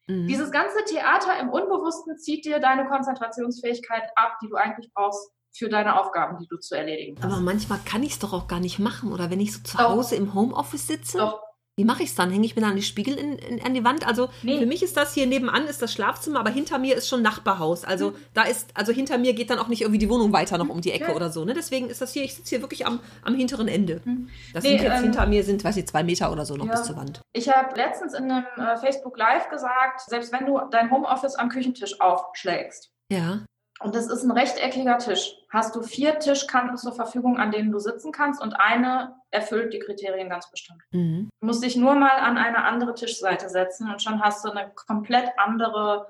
Mhm. 0.07 0.27
Dieses 0.29 0.51
ganze 0.53 0.85
Theater 0.85 1.39
im 1.41 1.49
Unbewussten 1.51 2.17
zieht 2.19 2.45
dir 2.45 2.61
deine 2.61 2.87
Konzentrationsfähigkeit 2.87 4.05
ab, 4.17 4.39
die 4.43 4.49
du 4.49 4.57
eigentlich 4.57 4.93
brauchst 4.95 5.31
für 5.57 5.69
deine 5.69 5.99
Aufgaben, 6.01 6.39
die 6.39 6.47
du 6.49 6.57
zu 6.59 6.75
erledigen 6.77 7.17
hast. 7.17 7.25
Aber 7.33 7.41
manchmal 7.41 7.79
kann 7.85 8.03
ich 8.03 8.13
es 8.13 8.19
doch 8.19 8.33
auch 8.33 8.49
gar 8.49 8.59
nicht 8.61 8.79
machen. 8.81 9.13
Oder 9.13 9.31
wenn 9.31 9.39
ich 9.41 9.53
so 9.53 9.63
zu 9.63 9.77
Doch. 9.77 9.89
Hause 9.91 10.17
im 10.17 10.35
Homeoffice 10.35 10.87
sitze, 10.89 11.19
Doch, 11.19 11.41
wie 11.77 11.85
mache 11.85 12.05
ich 12.05 12.11
es 12.11 12.15
dann? 12.15 12.31
Hänge 12.31 12.47
ich 12.47 12.55
mir 12.55 12.63
dann 12.63 12.77
die 12.77 12.83
Spiegel 12.83 13.15
in, 13.17 13.33
in, 13.39 13.61
an 13.65 13.75
die 13.75 13.83
Wand? 13.85 14.07
Also 14.07 14.29
Nee. 14.43 14.59
für 14.61 14.67
mich 14.67 14.83
ist 14.83 14.97
das 14.97 15.13
hier 15.15 15.27
nebenan 15.27 15.67
ist 15.67 15.83
das 15.83 15.93
Schlafzimmer, 15.93 16.39
aber 16.41 16.51
hinter 16.51 16.79
mir 16.79 16.95
ist 16.97 17.09
schon 17.09 17.21
Nachbarhaus. 17.23 17.85
Also 17.85 18.15
da 18.33 18.43
ist, 18.45 18.71
also 18.75 18.93
hinter 18.93 19.19
mir 19.19 19.33
geht 19.35 19.51
dann 19.51 19.59
auch 19.59 19.67
nicht 19.69 19.83
irgendwie 19.83 19.99
die 19.99 20.09
Wohnung 20.09 20.33
weiter 20.33 20.57
noch 20.59 20.69
um 20.69 20.81
die 20.81 20.93
Ecke 20.93 21.09
Ja. 21.11 21.17
oder 21.17 21.31
so. 21.31 21.45
Ne? 21.45 21.53
Deswegen 21.55 21.91
ist 21.91 22.01
das 22.01 22.13
hier, 22.13 22.23
ich 22.23 22.35
sitze 22.35 22.51
hier 22.51 22.61
wirklich 22.63 22.87
am, 22.87 23.01
am 23.23 23.35
hinteren 23.35 23.67
Ende. 23.67 24.01
Das 24.53 24.63
Nee, 24.63 24.71
sind 24.79 24.83
jetzt 24.83 24.99
ähm, 24.99 25.03
hinter 25.05 25.27
mir 25.27 25.43
sind, 25.43 25.65
weiß 25.65 25.77
ich, 25.79 25.87
zwei 25.89 26.05
Meter 26.05 26.31
oder 26.31 26.47
so 26.47 26.55
noch 26.57 26.67
Ja. 26.67 26.73
bis 26.73 26.85
zur 26.85 26.97
Wand. 26.97 27.21
Ich 27.33 27.49
habe 27.49 27.75
letztens 27.77 28.15
in 28.15 28.31
einem 28.31 28.45
äh, 28.57 28.77
Facebook 28.77 29.19
Live 29.19 29.49
gesagt, 29.49 30.01
selbst 30.03 30.33
wenn 30.33 30.47
du 30.47 30.61
dein 30.71 30.91
Homeoffice 30.93 31.35
am 31.35 31.49
Küchentisch 31.49 32.01
aufschlägst 32.01 32.91
Ja. 33.11 33.45
Und 33.85 33.95
es 33.95 34.09
ist 34.09 34.25
ein 34.25 34.31
rechteckiger 34.31 34.99
Tisch, 34.99 35.37
hast 35.51 35.77
du 35.77 35.83
vier 35.83 36.19
Tischkanten 36.19 36.79
zur 36.79 36.93
Verfügung, 36.93 37.37
an 37.39 37.51
denen 37.51 37.71
du 37.71 37.79
sitzen 37.79 38.13
kannst 38.13 38.41
und 38.41 38.55
eine 38.55 39.15
erfüllt 39.31 39.75
die 39.75 39.79
Kriterien 39.79 40.31
ganz 40.31 40.51
bestimmt. 40.51 40.83
Mhm. 40.91 41.29
Du 41.41 41.47
musst 41.47 41.63
dich 41.63 41.77
nur 41.77 41.95
mal 41.95 42.19
an 42.19 42.39
eine 42.39 42.65
andere 42.65 42.95
Tischseite 42.95 43.51
setzen 43.51 43.91
und 43.91 44.03
schon 44.03 44.23
hast 44.23 44.45
du 44.45 44.51
eine 44.51 44.73
komplett 44.75 45.29
andere 45.37 46.09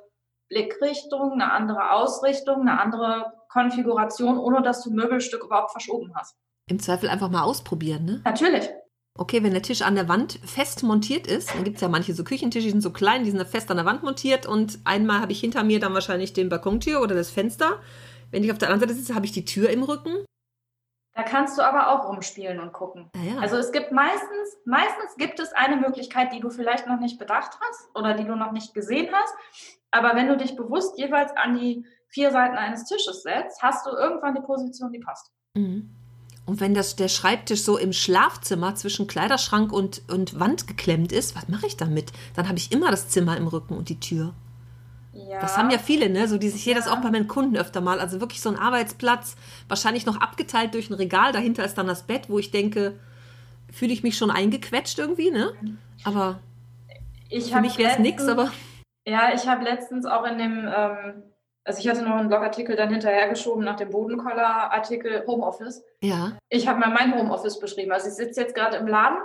Blickrichtung, 0.49 1.33
eine 1.33 1.53
andere 1.53 1.91
Ausrichtung, 1.91 2.61
eine 2.61 2.81
andere 2.81 3.33
Konfiguration, 3.49 4.39
ohne 4.39 4.63
dass 4.63 4.83
du 4.83 4.91
Möbelstück 4.91 5.43
überhaupt 5.43 5.73
verschoben 5.73 6.13
hast. 6.15 6.37
Im 6.71 6.79
Zweifel 6.79 7.09
einfach 7.09 7.29
mal 7.29 7.43
ausprobieren, 7.43 8.05
ne? 8.05 8.21
Natürlich. 8.25 8.71
Okay, 9.17 9.45
wenn 9.45 9.53
der 9.53 9.63
Tisch 9.63 9.83
an 9.83 9.95
der 9.95 10.09
Wand 10.09 10.41
fest 10.45 10.83
montiert 10.83 11.29
ist, 11.29 11.55
dann 11.55 11.63
gibt 11.63 11.77
es 11.77 11.83
ja 11.83 11.89
manche 11.89 12.15
so 12.15 12.25
Küchentische, 12.25 12.65
die 12.65 12.73
sind 12.73 12.81
so 12.81 12.91
klein, 12.91 13.23
die 13.23 13.31
sind 13.31 13.47
fest 13.47 13.71
an 13.71 13.77
der 13.77 13.87
Wand 13.87 14.03
montiert 14.03 14.45
und 14.45 14.81
einmal 14.85 15.21
habe 15.21 15.31
ich 15.31 15.39
hinter 15.39 15.63
mir 15.63 15.79
dann 15.79 15.95
wahrscheinlich 15.95 16.33
den 16.33 16.49
Balkontür 16.49 17.01
oder 17.01 17.15
das 17.15 17.31
Fenster. 17.31 17.81
Wenn 18.33 18.43
ich 18.43 18.51
auf 18.51 18.59
der 18.59 18.71
anderen 18.71 18.89
Seite 18.89 18.99
sitze, 18.99 19.15
habe 19.15 19.25
ich 19.27 19.31
die 19.31 19.45
Tür 19.45 19.71
im 19.71 19.85
Rücken. 19.85 20.25
Da 21.15 21.23
kannst 21.23 21.57
du 21.57 21.63
aber 21.63 21.91
auch 21.91 22.09
rumspielen 22.09 22.59
und 22.59 22.73
gucken. 22.73 23.09
Naja. 23.15 23.39
Also 23.41 23.57
es 23.57 23.71
gibt 23.71 23.93
meistens, 23.93 24.57
meistens 24.65 25.15
gibt 25.17 25.39
es 25.39 25.53
eine 25.53 25.77
Möglichkeit, 25.77 26.33
die 26.33 26.41
du 26.41 26.51
vielleicht 26.51 26.89
noch 26.89 26.99
nicht 26.99 27.21
bedacht 27.21 27.57
hast 27.61 27.89
oder 27.95 28.15
die 28.15 28.25
du 28.25 28.35
noch 28.35 28.51
nicht 28.51 28.75
gesehen 28.75 29.11
hast. 29.13 29.33
Aber 29.93 30.17
wenn 30.17 30.27
du 30.27 30.37
dich 30.37 30.57
bewusst 30.57 30.99
jeweils 30.99 31.31
an 31.37 31.57
die 31.57 31.87
vier 32.09 32.33
Seiten 32.33 32.57
eines 32.57 32.85
Tisches 32.87 33.23
setzt, 33.23 33.63
hast 33.63 33.87
du 33.87 33.91
irgendwann 33.91 34.35
die 34.35 34.43
Position, 34.43 34.91
die 34.91 34.99
passt. 34.99 35.31
Mhm. 35.57 35.95
Und 36.47 36.61
wenn 36.61 36.75
das, 36.75 36.95
der 36.97 37.09
Schreibtisch 37.09 37.63
so 37.63 37.79
im 37.79 37.93
Schlafzimmer 37.93 38.75
zwischen 38.75 39.07
Kleiderschrank 39.07 39.73
und, 39.73 40.03
und 40.11 40.39
Wand 40.39 40.67
geklemmt 40.67 41.11
ist, 41.11 41.35
was 41.35 41.49
mache 41.49 41.67
ich 41.67 41.77
damit? 41.77 42.13
Dann 42.37 42.49
habe 42.49 42.59
ich 42.59 42.71
immer 42.71 42.91
das 42.91 43.09
Zimmer 43.09 43.37
im 43.37 43.47
Rücken 43.47 43.75
und 43.77 43.89
die 43.89 43.99
Tür. 43.99 44.35
Ja. 45.15 45.41
Das 45.41 45.57
haben 45.57 45.71
ja 45.71 45.79
viele, 45.79 46.11
ne? 46.11 46.29
So 46.29 46.37
die, 46.39 46.49
ich 46.49 46.65
sehe 46.65 46.75
das 46.75 46.87
Ja. 46.87 46.93
auch 46.93 47.01
bei 47.01 47.11
meinen 47.11 47.29
Kunden 47.29 47.57
öfter 47.57 47.81
mal. 47.81 47.99
Also 48.01 48.21
wirklich 48.21 48.43
so 48.43 48.51
ein 48.51 48.57
Arbeitsplatz, 48.59 49.37
wahrscheinlich 49.69 50.05
noch 50.07 50.21
abgeteilt 50.21 50.75
durch 50.75 50.91
ein 50.91 50.95
Regal. 50.95 51.33
Dahinter 51.33 51.65
ist 51.65 51.79
dann 51.79 51.87
das 51.87 52.03
Bett, 52.03 52.29
wo 52.29 52.39
ich 52.39 52.51
denke, 52.51 52.99
fühle 53.73 53.93
ich 53.93 54.03
mich 54.03 54.19
schon 54.19 54.31
eingequetscht 54.31 54.99
irgendwie, 54.99 55.31
ne? 55.31 55.53
Aber 56.05 56.41
ich 57.31 57.51
für 57.53 57.61
mich 57.61 57.79
wäre 57.79 57.93
es 57.93 57.99
nichts, 57.99 58.27
aber 58.29 58.53
Ja, 59.07 59.33
ich 59.35 59.47
habe 59.47 59.65
letztens 59.65 60.05
auch 60.05 60.25
in 60.25 60.37
dem, 60.39 60.59
ähm, 60.67 61.23
also 61.65 61.81
ich 61.81 61.89
hatte 61.89 62.03
noch 62.03 62.17
einen 62.17 62.29
Blogartikel 62.29 62.77
dann 62.77 62.91
hinterhergeschoben 62.91 63.65
nach 63.65 63.77
dem 63.77 63.91
Bodenkoller-Artikel 63.91 65.25
Homeoffice. 65.27 65.85
ja. 66.03 66.33
Ich 66.49 66.69
habe 66.69 66.79
mal 66.81 66.91
mein 66.91 67.15
Homeoffice 67.15 67.59
beschrieben. 67.59 67.93
Also 67.93 68.09
ich 68.09 68.15
sitze 68.15 68.41
jetzt 68.43 68.55
gerade 68.55 68.77
im 68.77 68.87
Laden, 68.87 69.19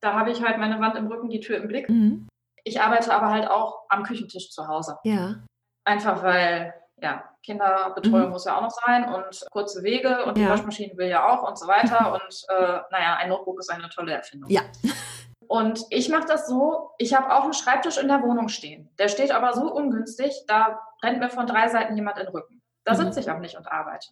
da 0.00 0.14
habe 0.14 0.30
ich 0.30 0.42
halt 0.42 0.58
meine 0.58 0.80
Wand 0.80 0.96
im 0.96 1.06
Rücken, 1.06 1.28
die 1.30 1.40
Tür 1.40 1.56
im 1.58 1.68
Blick. 1.68 1.88
Mhm. 1.88 2.28
Ich 2.64 2.80
arbeite 2.80 3.12
aber 3.12 3.30
halt 3.30 3.48
auch 3.50 3.82
am 3.88 4.02
Küchentisch 4.04 4.50
zu 4.50 4.66
Hause. 4.68 4.96
Ja. 5.04 5.36
Einfach 5.84 6.22
weil, 6.22 6.72
ja, 7.02 7.24
Kinderbetreuung 7.42 8.26
Mhm. 8.26 8.30
muss 8.30 8.46
ja 8.46 8.56
auch 8.56 8.62
noch 8.62 8.70
sein 8.70 9.04
und 9.12 9.44
kurze 9.50 9.82
Wege 9.82 10.24
und 10.24 10.38
die 10.38 10.42
Ja. 10.42 10.50
Waschmaschine 10.50 10.96
will 10.96 11.08
ja 11.08 11.28
auch 11.28 11.46
und 11.46 11.58
so 11.58 11.66
weiter. 11.68 12.12
Und 12.14 12.44
äh, 12.48 12.78
naja, 12.90 13.16
ein 13.18 13.28
Notebook 13.28 13.58
ist 13.60 13.70
eine 13.70 13.88
tolle 13.90 14.12
Erfindung. 14.14 14.48
Ja. 14.50 14.62
Und 15.48 15.84
ich 15.90 16.08
mache 16.08 16.26
das 16.26 16.46
so, 16.46 16.90
ich 16.98 17.14
habe 17.14 17.32
auch 17.34 17.44
einen 17.44 17.52
Schreibtisch 17.54 17.98
in 17.98 18.08
der 18.08 18.22
Wohnung 18.22 18.48
stehen. 18.48 18.90
Der 18.98 19.08
steht 19.08 19.30
aber 19.32 19.52
so 19.52 19.72
ungünstig, 19.72 20.44
da 20.48 20.80
rennt 21.02 21.18
mir 21.18 21.30
von 21.30 21.46
drei 21.46 21.68
Seiten 21.68 21.96
jemand 21.96 22.18
in 22.18 22.26
den 22.26 22.32
Rücken. 22.32 22.62
Da 22.84 22.92
Mhm. 22.94 22.98
sitze 22.98 23.20
ich 23.20 23.30
auch 23.30 23.38
nicht 23.38 23.56
und 23.56 23.66
arbeite. 23.70 24.08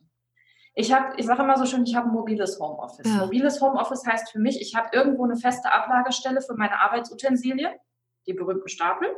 Ich 0.74 0.92
habe, 0.92 1.14
ich 1.18 1.26
sage 1.26 1.42
immer 1.42 1.58
so 1.58 1.66
schön, 1.66 1.84
ich 1.84 1.94
habe 1.96 2.08
ein 2.08 2.12
mobiles 2.12 2.58
Homeoffice. 2.58 3.06
Ja. 3.06 3.16
Mobiles 3.24 3.60
Homeoffice 3.60 4.06
heißt 4.06 4.30
für 4.32 4.38
mich, 4.38 4.60
ich 4.60 4.74
habe 4.74 4.88
irgendwo 4.92 5.24
eine 5.24 5.36
feste 5.36 5.70
Ablagestelle 5.70 6.40
für 6.40 6.54
meine 6.54 6.78
Arbeitsutensilien, 6.80 7.72
die 8.26 8.32
berühmten 8.32 8.68
Stapel. 8.68 9.14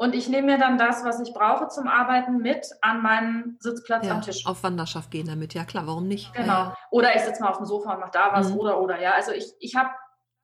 Und 0.00 0.14
ich 0.14 0.28
nehme 0.28 0.52
mir 0.52 0.58
dann 0.58 0.78
das, 0.78 1.04
was 1.04 1.18
ich 1.20 1.34
brauche 1.34 1.66
zum 1.68 1.88
Arbeiten, 1.88 2.38
mit 2.38 2.64
an 2.82 3.02
meinen 3.02 3.56
Sitzplatz 3.60 4.06
ja. 4.06 4.12
am 4.14 4.22
Tisch. 4.22 4.46
Auf 4.46 4.62
Wanderschaft 4.62 5.10
gehen 5.10 5.26
damit, 5.26 5.54
ja 5.54 5.64
klar, 5.64 5.86
warum 5.88 6.06
nicht? 6.06 6.32
Genau. 6.34 6.72
Oder 6.92 7.16
ich 7.16 7.22
sitze 7.22 7.42
mal 7.42 7.50
auf 7.50 7.56
dem 7.56 7.66
Sofa 7.66 7.94
und 7.94 8.00
mache 8.00 8.12
da 8.12 8.32
was 8.32 8.50
Mhm. 8.50 8.58
oder 8.58 8.80
oder 8.80 9.00
ja. 9.00 9.10
Also 9.12 9.32
ich, 9.32 9.52
ich 9.58 9.74
habe 9.74 9.90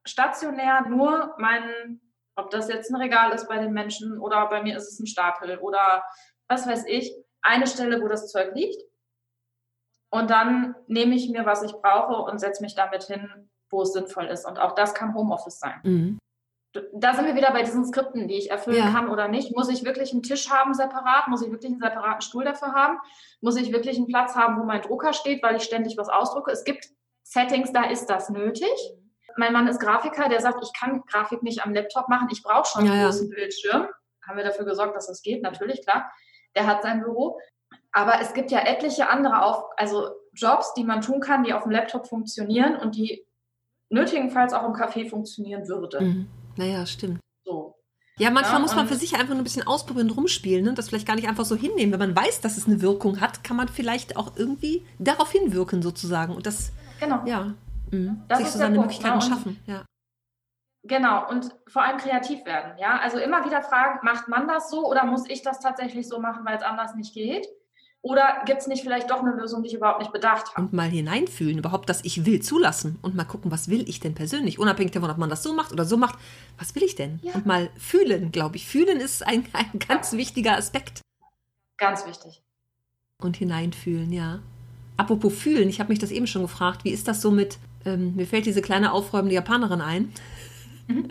stationär 0.05 0.87
nur 0.87 1.35
meinen, 1.37 2.01
ob 2.35 2.49
das 2.49 2.67
jetzt 2.69 2.91
ein 2.91 3.01
Regal 3.01 3.31
ist 3.31 3.47
bei 3.47 3.57
den 3.57 3.73
Menschen 3.73 4.19
oder 4.19 4.47
bei 4.47 4.61
mir 4.61 4.77
ist 4.77 4.91
es 4.91 4.99
ein 4.99 5.07
Stapel 5.07 5.57
oder 5.59 6.03
was 6.47 6.67
weiß 6.67 6.85
ich, 6.87 7.15
eine 7.41 7.67
Stelle, 7.67 8.01
wo 8.01 8.07
das 8.07 8.31
Zeug 8.31 8.53
liegt. 8.53 8.81
Und 10.11 10.29
dann 10.29 10.75
nehme 10.87 11.15
ich 11.15 11.29
mir, 11.29 11.45
was 11.45 11.63
ich 11.63 11.73
brauche 11.73 12.29
und 12.29 12.39
setze 12.39 12.63
mich 12.63 12.75
damit 12.75 13.03
hin, 13.03 13.49
wo 13.69 13.81
es 13.81 13.93
sinnvoll 13.93 14.25
ist. 14.25 14.45
Und 14.45 14.59
auch 14.59 14.73
das 14.75 14.93
kann 14.93 15.13
Homeoffice 15.15 15.59
sein. 15.59 15.79
Mhm. 15.83 16.19
Da 16.93 17.13
sind 17.13 17.25
wir 17.25 17.35
wieder 17.35 17.51
bei 17.51 17.63
diesen 17.63 17.85
Skripten, 17.85 18.27
die 18.27 18.35
ich 18.37 18.51
erfüllen 18.51 18.77
Ja. 18.77 18.91
kann 18.91 19.09
oder 19.09 19.27
nicht. 19.27 19.55
Muss 19.55 19.69
ich 19.69 19.85
wirklich 19.85 20.11
einen 20.11 20.23
Tisch 20.23 20.49
haben 20.49 20.73
separat? 20.73 21.27
Muss 21.29 21.41
ich 21.41 21.51
wirklich 21.51 21.71
einen 21.71 21.79
separaten 21.79 22.21
Stuhl 22.21 22.43
dafür 22.43 22.73
haben? 22.73 22.99
Muss 23.41 23.55
ich 23.55 23.71
wirklich 23.71 23.97
einen 23.97 24.07
Platz 24.07 24.35
haben, 24.35 24.59
wo 24.59 24.65
mein 24.65 24.81
Drucker 24.81 25.13
steht, 25.13 25.41
weil 25.41 25.55
ich 25.55 25.63
ständig 25.63 25.97
was 25.97 26.09
ausdrucke? 26.09 26.51
Es 26.51 26.63
gibt 26.65 26.89
Settings, 27.23 27.71
da 27.71 27.85
ist 27.85 28.07
das 28.07 28.29
nötig. 28.29 28.69
Mein 29.37 29.53
Mann 29.53 29.67
ist 29.67 29.79
Grafiker, 29.79 30.29
der 30.29 30.39
sagt, 30.41 30.59
ich 30.63 30.71
kann 30.79 31.01
Grafik 31.07 31.43
nicht 31.43 31.63
am 31.65 31.73
Laptop 31.73 32.07
machen, 32.09 32.27
ich 32.31 32.41
brauche 32.43 32.65
schon 32.67 32.85
Ja, 32.85 32.91
einen 32.91 33.01
ja. 33.01 33.07
großen 33.07 33.29
Bildschirm. 33.29 33.87
Haben 34.27 34.37
wir 34.37 34.43
dafür 34.43 34.65
gesorgt, 34.65 34.95
dass 34.95 35.07
das 35.07 35.21
geht, 35.21 35.43
natürlich, 35.43 35.81
klar. 35.83 36.09
Der 36.55 36.65
hat 36.67 36.81
sein 36.83 37.01
Büro. 37.01 37.39
Aber 37.91 38.19
es 38.21 38.33
gibt 38.33 38.51
ja 38.51 38.59
etliche 38.59 39.09
andere 39.09 39.43
auf, 39.43 39.63
also 39.77 40.09
Jobs, 40.33 40.73
die 40.73 40.83
man 40.83 41.01
tun 41.01 41.19
kann, 41.19 41.43
die 41.43 41.53
auf 41.53 41.63
dem 41.63 41.71
Laptop 41.71 42.07
funktionieren 42.07 42.75
und 42.75 42.95
die 42.95 43.25
nötigenfalls 43.89 44.53
auch 44.53 44.65
im 44.65 44.73
Café 44.73 45.09
funktionieren 45.09 45.67
würde. 45.67 46.01
Mhm. 46.01 46.27
Naja, 46.57 46.85
stimmt. 46.85 47.19
So. 47.45 47.75
Ja, 48.17 48.29
manchmal 48.31 48.55
Ja, 48.55 48.59
muss 48.61 48.75
man 48.75 48.87
für 48.87 48.95
sich 48.95 49.13
einfach 49.15 49.29
nur 49.29 49.39
ein 49.39 49.43
bisschen 49.43 49.67
ausprobieren 49.67 50.09
und 50.09 50.17
rumspielen 50.17 50.63
ne? 50.63 50.69
und 50.69 50.77
das 50.77 50.89
vielleicht 50.89 51.07
gar 51.07 51.15
nicht 51.15 51.27
einfach 51.27 51.45
so 51.45 51.55
hinnehmen. 51.55 51.91
Wenn 51.91 51.99
man 51.99 52.15
weiß, 52.15 52.41
dass 52.41 52.57
es 52.57 52.65
eine 52.65 52.81
Wirkung 52.81 53.19
hat, 53.21 53.43
kann 53.43 53.57
man 53.57 53.67
vielleicht 53.67 54.15
auch 54.17 54.31
irgendwie 54.35 54.85
darauf 54.99 55.31
hinwirken 55.31 55.81
sozusagen. 55.81 56.33
Und 56.33 56.45
das, 56.47 56.71
Genau. 56.99 57.21
ja, 57.25 57.53
mhm. 57.91 58.23
Das 58.27 58.39
sich 58.39 58.47
ist 58.47 58.53
so 58.53 58.59
seine 58.59 58.75
Punkt, 58.75 58.91
Möglichkeiten? 58.91 59.15
Und- 59.15 59.23
schaffen. 59.23 59.59
Ja. 59.65 59.83
Genau, 60.87 61.27
und 61.29 61.49
vor 61.67 61.81
allem 61.81 61.97
kreativ 61.97 62.45
werden. 62.45 62.73
Ja, 62.77 62.99
also 62.99 63.17
immer 63.17 63.43
wieder 63.43 63.63
fragen, 63.63 63.99
macht 64.03 64.27
man 64.27 64.47
das 64.47 64.69
so 64.69 64.87
oder 64.87 65.03
muss 65.03 65.27
ich 65.27 65.41
das 65.41 65.59
tatsächlich 65.59 66.07
so 66.07 66.19
machen, 66.19 66.45
weil 66.45 66.57
es 66.57 66.61
anders 66.61 66.93
nicht 66.93 67.13
geht? 67.13 67.47
Oder 68.05 68.43
gibt 68.45 68.61
es 68.61 68.67
nicht 68.67 68.83
vielleicht 68.83 69.09
doch 69.09 69.21
eine 69.21 69.31
Lösung, 69.31 69.63
die 69.63 69.69
ich 69.69 69.73
überhaupt 69.73 69.97
nicht 69.97 70.13
bedacht 70.13 70.49
habe? 70.49 70.61
Und 70.61 70.73
mal 70.73 70.87
hineinfühlen, 70.87 71.57
überhaupt 71.57 71.89
das 71.89 72.05
Ich 72.05 72.23
will 72.23 72.39
zulassen 72.39 72.99
und 73.01 73.15
mal 73.15 73.23
gucken, 73.23 73.49
was 73.49 73.67
will 73.67 73.89
ich 73.89 73.99
denn 73.99 74.13
persönlich, 74.13 74.59
unabhängig 74.59 74.91
davon, 74.91 75.09
ob 75.09 75.17
man 75.17 75.31
das 75.31 75.41
so 75.41 75.55
macht 75.55 75.71
oder 75.71 75.85
so 75.85 75.97
macht. 75.97 76.19
Was 76.59 76.75
will 76.75 76.83
ich 76.83 76.93
denn? 76.93 77.19
Ja. 77.23 77.33
Und 77.33 77.47
mal 77.47 77.71
fühlen, 77.79 78.31
glaube 78.31 78.57
ich. 78.57 78.67
Fühlen 78.67 78.99
ist 78.99 79.25
ein, 79.25 79.43
ein 79.53 79.79
ganz 79.79 80.13
wichtiger 80.13 80.55
Aspekt. 80.55 81.01
Ganz 81.77 82.05
wichtig. 82.05 82.43
Und 83.19 83.37
hineinfühlen, 83.37 84.13
ja. 84.13 84.37
Apropos 84.97 85.33
fühlen, 85.33 85.67
ich 85.67 85.79
habe 85.79 85.89
mich 85.89 85.97
das 85.97 86.11
eben 86.11 86.27
schon 86.27 86.43
gefragt, 86.43 86.83
wie 86.83 86.91
ist 86.91 87.07
das 87.07 87.23
so 87.23 87.31
mit, 87.31 87.57
ähm, 87.85 88.15
mir 88.15 88.27
fällt 88.27 88.45
diese 88.45 88.61
kleine 88.61 88.91
aufräumende 88.91 89.35
Japanerin 89.35 89.81
ein, 89.81 90.11
Mhm. 90.87 91.07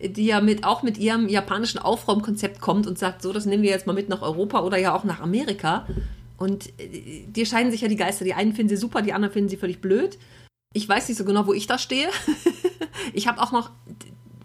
die 0.00 0.26
ja 0.26 0.40
mit, 0.40 0.64
auch 0.64 0.82
mit 0.82 0.98
ihrem 0.98 1.28
japanischen 1.28 1.78
Aufräumkonzept 1.78 2.60
kommt 2.60 2.86
und 2.86 2.98
sagt, 2.98 3.22
so, 3.22 3.32
das 3.32 3.46
nehmen 3.46 3.62
wir 3.62 3.70
jetzt 3.70 3.86
mal 3.86 3.92
mit 3.92 4.08
nach 4.08 4.22
Europa 4.22 4.62
oder 4.62 4.78
ja 4.78 4.94
auch 4.94 5.04
nach 5.04 5.20
Amerika. 5.20 5.86
Und 6.36 6.68
äh, 6.78 7.24
dir 7.26 7.46
scheinen 7.46 7.70
sich 7.70 7.80
ja 7.80 7.88
die 7.88 7.96
Geister, 7.96 8.24
die 8.24 8.34
einen 8.34 8.52
finden 8.52 8.70
sie 8.70 8.76
super, 8.76 9.02
die 9.02 9.12
anderen 9.12 9.32
finden 9.32 9.48
sie 9.48 9.56
völlig 9.56 9.80
blöd. 9.80 10.18
Ich 10.72 10.88
weiß 10.88 11.08
nicht 11.08 11.18
so 11.18 11.24
genau, 11.24 11.46
wo 11.46 11.52
ich 11.52 11.66
da 11.66 11.78
stehe. 11.78 12.08
ich 13.12 13.26
habe 13.26 13.40
auch 13.40 13.52
noch 13.52 13.70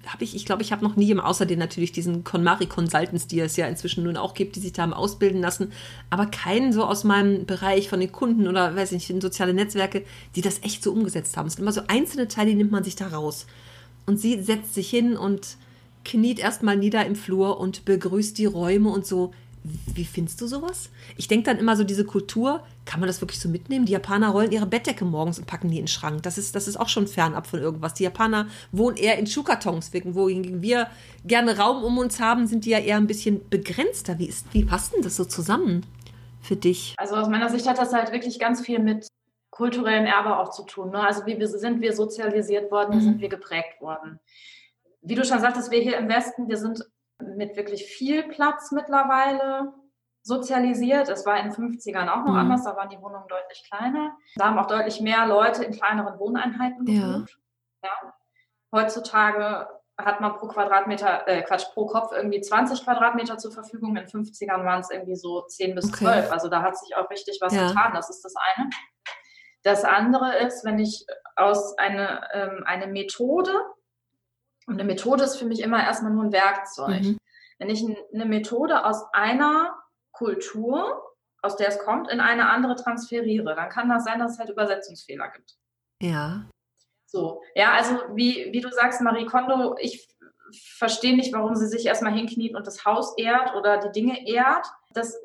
habe 0.07 0.23
ich, 0.23 0.35
ich 0.35 0.45
glaube, 0.45 0.61
ich 0.61 0.71
habe 0.71 0.83
noch 0.83 0.95
nie, 0.95 1.15
außerdem 1.15 1.59
natürlich 1.59 1.91
diesen 1.91 2.23
KonMari 2.23 2.65
Consultants, 2.65 3.27
die 3.27 3.39
es 3.39 3.55
ja 3.55 3.67
inzwischen 3.67 4.03
nun 4.03 4.17
auch 4.17 4.33
gibt, 4.33 4.55
die 4.55 4.59
sich 4.59 4.73
da 4.73 4.83
haben 4.83 4.93
ausbilden 4.93 5.41
lassen, 5.41 5.71
aber 6.09 6.25
keinen 6.25 6.73
so 6.73 6.83
aus 6.83 7.03
meinem 7.03 7.45
Bereich 7.45 7.89
von 7.89 7.99
den 7.99 8.11
Kunden 8.11 8.47
oder 8.47 8.75
weiß 8.75 8.91
ich 8.91 8.99
nicht, 8.99 9.09
in 9.09 9.21
soziale 9.21 9.53
Netzwerke, 9.53 10.03
die 10.35 10.41
das 10.41 10.63
echt 10.63 10.83
so 10.83 10.91
umgesetzt 10.91 11.37
haben. 11.37 11.47
Es 11.47 11.53
sind 11.53 11.63
immer 11.63 11.73
so 11.73 11.81
einzelne 11.87 12.27
Teile, 12.27 12.49
die 12.51 12.55
nimmt 12.55 12.71
man 12.71 12.83
sich 12.83 12.95
da 12.95 13.07
raus. 13.07 13.45
Und 14.05 14.19
sie 14.19 14.41
setzt 14.41 14.73
sich 14.73 14.89
hin 14.89 15.15
und 15.15 15.57
kniet 16.03 16.39
erstmal 16.39 16.77
nieder 16.77 17.05
im 17.05 17.15
Flur 17.15 17.59
und 17.59 17.85
begrüßt 17.85 18.37
die 18.37 18.45
Räume 18.45 18.89
und 18.89 19.05
so. 19.05 19.33
Wie 19.64 20.05
findest 20.05 20.41
du 20.41 20.47
sowas? 20.47 20.89
Ich 21.18 21.28
denke 21.28 21.45
dann 21.45 21.59
immer 21.59 21.76
so, 21.76 21.84
diese 21.84 22.03
Kultur, 22.03 22.64
kann 22.86 22.99
man 22.99 23.07
das 23.07 23.22
wirklich 23.22 23.39
so 23.39 23.47
mitnehmen? 23.47 23.86
Die 23.86 23.93
Japaner 23.93 24.30
rollen 24.30 24.51
ihre 24.51 24.66
Bettdecke 24.66 25.05
morgens 25.05 25.38
und 25.38 25.45
packen 25.45 25.70
die 25.70 25.78
in 25.78 25.84
den 25.84 25.88
Schrank. 25.88 26.24
Das 26.24 26.38
ist, 26.38 26.55
das 26.55 26.68
ist 26.68 26.78
auch 26.78 26.89
schon 26.89 27.07
fernab 27.07 27.45
von 27.45 27.59
irgendwas. 27.59 27.93
Die 27.93 28.03
Japaner 28.03 28.47
wohnen 28.72 28.97
eher 28.97 29.20
in 29.20 29.28
Schuhkartons, 29.28 29.91
wohingegen 29.93 30.62
wir 30.62 30.88
gerne 31.26 31.57
Raum 31.57 31.84
um 31.84 31.97
uns 31.99 32.20
haben, 32.20 32.47
sind 32.47 32.66
die 32.66 32.72
ja 32.72 32.80
eher 32.80 32.97
ein 32.97 33.07
bisschen 33.07 33.47
begrenzter. 33.49 34.18
Wie, 34.18 34.26
ist, 34.26 34.47
wie 34.51 34.66
passt 34.66 34.93
denn 34.93 35.03
das 35.03 35.16
so 35.16 35.26
zusammen 35.26 35.86
für 36.41 36.55
dich? 36.55 36.95
Also 36.97 37.16
aus 37.16 37.30
meiner 37.30 37.49
Sicht 37.49 37.68
hat 37.68 37.78
das 37.78 37.93
halt 37.93 38.12
wirklich 38.12 38.39
ganz 38.39 38.62
viel 38.62 38.80
mit 38.80 39.07
kulturellem 39.51 40.05
Erbe 40.05 40.38
auch 40.38 40.49
zu 40.49 40.64
tun. 40.64 40.89
Ne? 40.89 40.99
Also 40.99 41.26
wie 41.28 41.38
wir, 41.38 41.47
sind 41.47 41.82
wir 41.82 41.93
sozialisiert 41.93 42.72
worden, 42.72 42.93
wie 42.93 42.97
mhm. 42.97 43.01
sind 43.01 43.22
wir 43.22 43.30
geprägt 43.30 43.80
worden. 43.80 44.20
Wie 45.03 45.14
du 45.14 45.24
schon 45.24 45.39
sagtest, 45.39 45.70
wir 45.70 45.82
hier 45.82 45.97
im 45.97 46.09
Westen, 46.09 46.47
wir 46.47 46.57
sind 46.57 46.84
mit 47.36 47.55
wirklich 47.55 47.86
viel 47.86 48.24
Platz 48.24 48.72
mittlerweile 48.72 49.74
sozialisiert. 50.24 51.09
Es 51.09 51.26
war 51.26 51.38
in 51.39 51.49
den 51.49 51.53
50ern 51.53 52.07
auch 52.09 52.26
noch 52.26 52.34
mhm. 52.34 52.39
anders, 52.39 52.63
da 52.63 52.76
waren 52.76 52.89
die 52.89 53.01
Wohnungen 53.01 53.28
deutlich 53.28 53.63
kleiner. 53.69 54.15
Da 54.36 54.45
haben 54.45 54.59
auch 54.59 54.67
deutlich 54.67 55.01
mehr 55.01 55.26
Leute 55.26 55.63
in 55.63 55.74
kleineren 55.74 56.19
Wohneinheiten 56.19 56.86
gewohnt. 56.86 57.38
Ja. 57.84 57.89
ja. 57.89 58.13
Heutzutage 58.74 59.67
hat 59.97 60.22
man 60.22 60.36
pro 60.36 60.47
Quadratmeter, 60.47 61.28
äh, 61.28 61.41
Quatsch, 61.43 61.65
pro 61.74 61.86
Kopf 61.86 62.11
irgendwie 62.11 62.41
20 62.41 62.84
Quadratmeter 62.84 63.38
zur 63.38 63.51
Verfügung. 63.51 63.95
In 63.95 64.05
den 64.05 64.07
50ern 64.07 64.65
waren 64.65 64.82
es 64.82 64.89
irgendwie 64.89 65.15
so 65.15 65.41
10 65.41 65.76
bis 65.76 65.86
okay. 65.86 66.05
12. 66.05 66.32
Also 66.32 66.49
da 66.49 66.61
hat 66.61 66.78
sich 66.78 66.95
auch 66.95 67.09
richtig 67.09 67.39
was 67.41 67.53
ja. 67.53 67.67
getan. 67.67 67.93
Das 67.93 68.09
ist 68.09 68.24
das 68.24 68.34
eine. 68.36 68.69
Das 69.63 69.84
andere 69.84 70.38
ist, 70.39 70.65
wenn 70.65 70.80
ich 70.80 71.05
aus 71.36 71.78
eine, 71.78 72.28
ähm, 72.34 72.63
eine 72.65 72.88
Methode 72.88 73.51
und 74.68 74.76
eine 74.76 74.84
Methode 74.84 75.24
ist 75.24 75.38
für 75.38 75.45
mich 75.45 75.62
immer 75.62 75.84
erstmal 75.84 76.12
nur 76.12 76.26
ein 76.26 76.32
Werkzeug. 76.32 77.01
Mhm. 77.01 77.18
Wenn 77.57 77.70
ich 77.70 77.84
eine 78.14 78.26
Methode 78.26 78.86
aus 78.86 79.03
einer 79.14 79.76
Kultur, 80.12 81.16
aus 81.41 81.57
der 81.57 81.70
es 81.70 81.80
kommt, 81.80 82.09
in 82.09 82.20
eine 82.20 82.49
andere 82.49 82.76
transferiere, 82.76 83.55
dann 83.55 83.70
kann 83.70 83.89
das 83.89 84.03
sein, 84.03 84.20
dass 84.20 84.34
es 84.34 84.39
halt 84.39 84.49
Übersetzungsfehler 84.49 85.30
gibt. 85.30 85.57
Ja. 86.01 86.45
So, 87.05 87.41
ja, 87.55 87.74
also 87.74 87.99
wie, 88.14 88.49
wie 88.51 88.62
du 88.62 88.70
sagst, 88.70 89.01
Marie 89.01 89.26
Kondo, 89.26 89.76
ich 89.80 90.07
verstehe 90.53 91.16
nicht, 91.16 91.34
warum 91.34 91.55
sie 91.55 91.68
sich 91.68 91.86
erstmal 91.86 92.14
hinkniet 92.14 92.55
und 92.55 92.68
das 92.68 92.86
Haus 92.86 93.18
ehrt 93.18 93.53
oder 93.55 93.78
die 93.78 93.91
Dinge 93.91 94.28
ehrt. 94.28 94.66
Das 94.91 95.20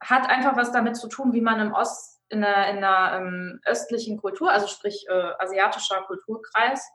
hat 0.00 0.28
einfach 0.28 0.56
was 0.56 0.72
damit 0.72 0.96
zu 0.96 1.08
tun, 1.08 1.32
wie 1.32 1.40
man 1.40 1.60
im 1.60 1.72
Ost, 1.72 2.20
in 2.28 2.40
der, 2.40 2.70
in 2.70 2.80
der 2.80 3.12
ähm, 3.14 3.60
östlichen 3.64 4.18
Kultur, 4.18 4.50
also 4.50 4.66
sprich 4.66 5.06
äh, 5.08 5.32
asiatischer 5.38 6.02
Kulturkreis, 6.02 6.88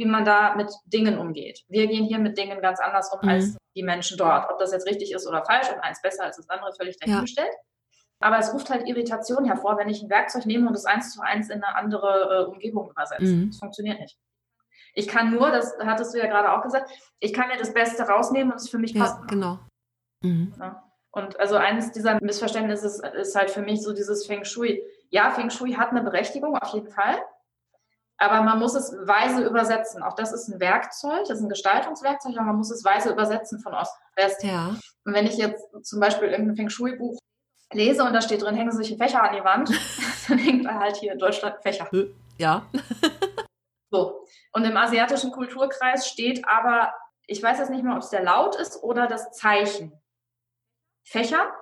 wie 0.00 0.06
man 0.06 0.24
da 0.24 0.54
mit 0.56 0.72
Dingen 0.86 1.18
umgeht. 1.18 1.62
Wir 1.68 1.86
gehen 1.86 2.06
hier 2.06 2.18
mit 2.18 2.38
Dingen 2.38 2.62
ganz 2.62 2.80
anders 2.80 3.12
um 3.12 3.20
mhm. 3.22 3.28
als 3.28 3.56
die 3.76 3.82
Menschen 3.82 4.16
dort. 4.16 4.50
Ob 4.50 4.58
das 4.58 4.72
jetzt 4.72 4.86
richtig 4.86 5.12
ist 5.12 5.26
oder 5.26 5.44
falsch 5.44 5.70
und 5.70 5.78
eins 5.80 6.00
besser 6.00 6.24
als 6.24 6.38
das 6.38 6.48
andere, 6.48 6.72
völlig 6.74 6.96
dahingestellt. 6.98 7.50
Ja. 7.52 8.26
Aber 8.26 8.38
es 8.38 8.52
ruft 8.52 8.70
halt 8.70 8.88
Irritation 8.88 9.44
hervor, 9.44 9.76
wenn 9.76 9.90
ich 9.90 10.02
ein 10.02 10.08
Werkzeug 10.08 10.46
nehme 10.46 10.68
und 10.68 10.74
es 10.74 10.86
eins 10.86 11.12
zu 11.12 11.20
eins 11.20 11.50
in 11.50 11.62
eine 11.62 11.76
andere 11.76 12.46
äh, 12.48 12.50
Umgebung 12.50 12.90
übersetze. 12.90 13.24
Mhm. 13.24 13.50
Das 13.50 13.58
funktioniert 13.58 14.00
nicht. 14.00 14.18
Ich 14.94 15.06
kann 15.06 15.30
nur, 15.30 15.50
das 15.50 15.74
hattest 15.80 16.14
du 16.14 16.18
ja 16.18 16.26
gerade 16.26 16.50
auch 16.52 16.62
gesagt, 16.62 16.90
ich 17.18 17.32
kann 17.32 17.48
mir 17.48 17.58
das 17.58 17.74
Beste 17.74 18.02
rausnehmen 18.02 18.52
und 18.52 18.58
es 18.58 18.70
für 18.70 18.78
mich 18.78 18.92
ja, 18.92 19.02
passt. 19.02 19.28
Genau. 19.28 19.58
Mhm. 20.22 20.54
Ja. 20.58 20.82
Und 21.12 21.38
also 21.38 21.56
eines 21.56 21.92
dieser 21.92 22.20
Missverständnisse 22.22 22.86
ist, 22.86 23.04
ist 23.04 23.36
halt 23.36 23.50
für 23.50 23.62
mich 23.62 23.82
so 23.82 23.92
dieses 23.92 24.26
Feng 24.26 24.44
Shui. 24.44 24.82
Ja, 25.10 25.30
Feng 25.30 25.50
Shui 25.50 25.74
hat 25.74 25.90
eine 25.90 26.02
Berechtigung, 26.02 26.56
auf 26.56 26.72
jeden 26.72 26.88
Fall. 26.88 27.20
Aber 28.20 28.42
man 28.42 28.58
muss 28.58 28.74
es 28.74 28.92
weise 29.06 29.42
übersetzen. 29.44 30.02
Auch 30.02 30.14
das 30.14 30.32
ist 30.32 30.48
ein 30.48 30.60
Werkzeug, 30.60 31.20
das 31.26 31.38
ist 31.38 31.42
ein 31.42 31.48
Gestaltungswerkzeug, 31.48 32.36
aber 32.36 32.46
man 32.46 32.56
muss 32.56 32.70
es 32.70 32.84
weise 32.84 33.10
übersetzen 33.10 33.60
von 33.60 33.72
Ost 33.72 33.94
nach 33.98 34.24
West. 34.24 34.44
Ja. 34.44 34.76
Und 35.06 35.14
wenn 35.14 35.26
ich 35.26 35.38
jetzt 35.38 35.64
zum 35.82 36.00
Beispiel 36.00 36.28
irgendein 36.28 36.54
Feng 36.54 36.68
Shui-Buch 36.68 37.18
lese 37.72 38.04
und 38.04 38.12
da 38.12 38.20
steht 38.20 38.42
drin, 38.42 38.54
hängen 38.54 38.72
Sie 38.72 38.76
sich 38.76 38.92
ein 38.92 38.98
Fächer 38.98 39.22
an 39.22 39.34
die 39.34 39.42
Wand, 39.42 39.70
dann 40.28 40.36
hängt 40.36 40.66
da 40.66 40.74
halt 40.74 40.96
hier 40.96 41.12
in 41.12 41.18
Deutschland 41.18 41.62
Fächer. 41.62 41.88
Ja. 42.36 42.66
so. 43.90 44.26
Und 44.52 44.64
im 44.64 44.76
asiatischen 44.76 45.32
Kulturkreis 45.32 46.06
steht 46.06 46.46
aber, 46.46 46.92
ich 47.26 47.42
weiß 47.42 47.58
jetzt 47.58 47.70
nicht 47.70 47.84
mehr, 47.84 47.94
ob 47.94 48.02
es 48.02 48.10
der 48.10 48.22
Laut 48.22 48.54
ist 48.56 48.82
oder 48.82 49.06
das 49.06 49.30
Zeichen. 49.32 49.98
Fächer, 51.04 51.54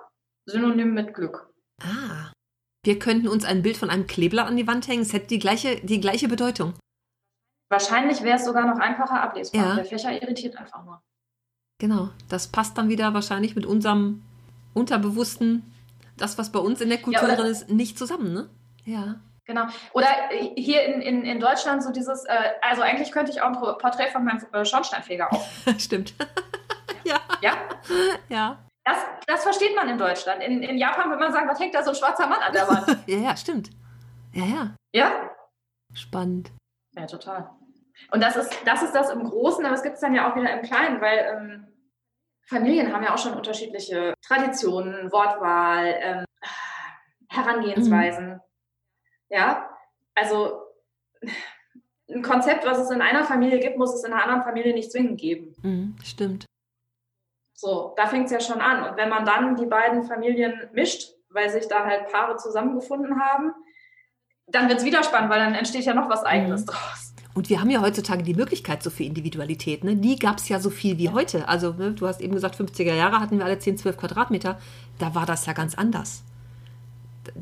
synonym 0.45 0.93
mit 0.93 1.13
Glück. 1.13 1.53
Ah. 1.81 2.33
Wir 2.85 2.97
könnten 2.97 3.27
uns 3.27 3.43
ein 3.45 3.61
Bild 3.61 3.77
von 3.77 3.89
einem 3.89 4.07
Klebler 4.07 4.45
an 4.45 4.55
die 4.55 4.67
Wand 4.67 4.87
hängen. 4.87 5.01
Es 5.01 5.13
hätte 5.13 5.27
die 5.27 5.39
gleiche, 5.39 5.81
die 5.81 5.99
gleiche 5.99 6.27
Bedeutung. 6.27 6.73
Wahrscheinlich 7.69 8.23
wäre 8.23 8.37
es 8.37 8.45
sogar 8.45 8.65
noch 8.65 8.79
einfacher 8.79 9.21
ablesbar. 9.21 9.61
Ja. 9.61 9.75
Der 9.75 9.85
Fächer 9.85 10.21
irritiert 10.21 10.55
einfach 10.57 10.83
nur. 10.85 11.01
Genau, 11.79 12.09
das 12.27 12.47
passt 12.47 12.77
dann 12.77 12.89
wieder 12.89 13.13
wahrscheinlich 13.13 13.55
mit 13.55 13.65
unserem 13.65 14.21
Unterbewussten, 14.73 15.63
das, 16.17 16.37
was 16.37 16.51
bei 16.51 16.59
uns 16.59 16.81
in 16.81 16.89
der 16.89 17.01
Kultur 17.01 17.29
ja, 17.29 17.35
drin 17.35 17.45
ist, 17.45 17.69
nicht 17.69 17.97
zusammen, 17.97 18.33
ne? 18.33 18.49
Ja. 18.83 19.21
Genau. 19.45 19.65
Oder 19.93 20.07
hier 20.55 20.83
in, 20.85 21.01
in, 21.01 21.23
in 21.23 21.39
Deutschland 21.39 21.81
so 21.81 21.91
dieses, 21.91 22.25
äh, 22.25 22.37
also 22.61 22.81
eigentlich 22.81 23.11
könnte 23.11 23.31
ich 23.31 23.41
auch 23.41 23.47
ein 23.47 23.77
Porträt 23.77 24.11
von 24.11 24.25
meinem 24.25 24.45
äh, 24.51 24.65
Schornsteinfeger 24.65 25.31
auf. 25.31 25.49
Stimmt. 25.77 26.13
ja. 27.03 27.19
Ja? 27.41 27.53
Ja. 28.27 28.59
Das, 28.89 29.05
das 29.27 29.43
versteht 29.43 29.75
man 29.75 29.87
in 29.87 29.97
Deutschland. 29.97 30.41
In, 30.41 30.63
in 30.63 30.77
Japan 30.77 31.09
würde 31.09 31.23
man 31.23 31.31
sagen, 31.31 31.47
was 31.47 31.59
hängt 31.59 31.75
da 31.75 31.83
so 31.83 31.91
ein 31.91 31.95
schwarzer 31.95 32.27
Mann 32.27 32.41
an 32.41 32.53
der 32.53 32.67
Wand? 32.67 32.97
ja, 33.07 33.17
ja, 33.17 33.37
stimmt. 33.37 33.69
Ja, 34.33 34.45
ja. 34.45 34.75
Ja? 34.93 35.31
Spannend. 35.93 36.51
Ja, 36.95 37.05
total. 37.05 37.51
Und 38.11 38.23
das 38.23 38.35
ist, 38.35 38.51
das 38.65 38.81
ist 38.81 38.95
das 38.95 39.11
im 39.11 39.23
Großen, 39.23 39.63
aber 39.65 39.75
es 39.75 39.83
gibt 39.83 39.95
es 39.95 40.01
dann 40.01 40.15
ja 40.15 40.31
auch 40.31 40.35
wieder 40.35 40.51
im 40.51 40.65
Kleinen, 40.65 41.01
weil 41.01 41.19
ähm, 41.19 41.67
Familien 42.47 42.91
haben 42.91 43.03
ja 43.03 43.13
auch 43.13 43.19
schon 43.19 43.33
unterschiedliche 43.33 44.15
Traditionen, 44.25 45.11
Wortwahl, 45.11 45.95
ähm, 45.99 46.25
Herangehensweisen. 47.29 48.29
Mhm. 48.29 48.39
Ja, 49.29 49.69
also 50.15 50.63
ein 52.09 52.23
Konzept, 52.23 52.65
was 52.65 52.79
es 52.79 52.89
in 52.89 53.01
einer 53.01 53.23
Familie 53.23 53.59
gibt, 53.59 53.77
muss 53.77 53.93
es 53.93 54.03
in 54.03 54.13
einer 54.13 54.23
anderen 54.23 54.43
Familie 54.43 54.73
nicht 54.73 54.91
zwingend 54.91 55.19
geben. 55.19 55.53
Mhm, 55.61 55.95
stimmt. 56.03 56.45
So, 57.59 57.93
da 57.97 58.07
fängt 58.07 58.27
es 58.27 58.31
ja 58.31 58.39
schon 58.39 58.61
an. 58.61 58.89
Und 58.89 58.95
wenn 58.95 59.09
man 59.09 59.25
dann 59.25 59.57
die 59.57 59.65
beiden 59.65 60.03
Familien 60.03 60.69
mischt, 60.71 61.09
weil 61.29 61.49
sich 61.49 61.67
da 61.67 61.85
halt 61.85 62.09
Paare 62.09 62.37
zusammengefunden 62.37 63.19
haben, 63.19 63.51
dann 64.47 64.69
wird 64.69 64.79
es 64.79 64.85
wieder 64.85 65.03
spannend, 65.03 65.29
weil 65.29 65.39
dann 65.39 65.55
entsteht 65.55 65.83
ja 65.83 65.93
noch 65.93 66.09
was 66.09 66.23
Eigenes 66.23 66.61
mhm. 66.61 66.67
draus. 66.67 67.13
Und 67.33 67.49
wir 67.49 67.59
haben 67.59 67.69
ja 67.69 67.81
heutzutage 67.81 68.23
die 68.23 68.33
Möglichkeit 68.33 68.81
so 68.81 68.89
viel 68.89 69.07
Individualität. 69.07 69.83
Ne? 69.83 69.93
Nie 69.93 70.15
gab 70.15 70.37
es 70.37 70.47
ja 70.47 70.61
so 70.61 70.69
viel 70.69 70.97
wie 70.99 71.09
heute. 71.09 71.49
Also, 71.49 71.73
ne, 71.73 71.91
du 71.91 72.07
hast 72.07 72.21
eben 72.21 72.33
gesagt, 72.33 72.55
50er 72.55 72.93
Jahre 72.93 73.19
hatten 73.19 73.37
wir 73.37 73.43
alle 73.43 73.59
10, 73.59 73.77
12 73.77 73.97
Quadratmeter. 73.97 74.57
Da 74.97 75.13
war 75.13 75.25
das 75.25 75.45
ja 75.45 75.51
ganz 75.51 75.75
anders 75.75 76.23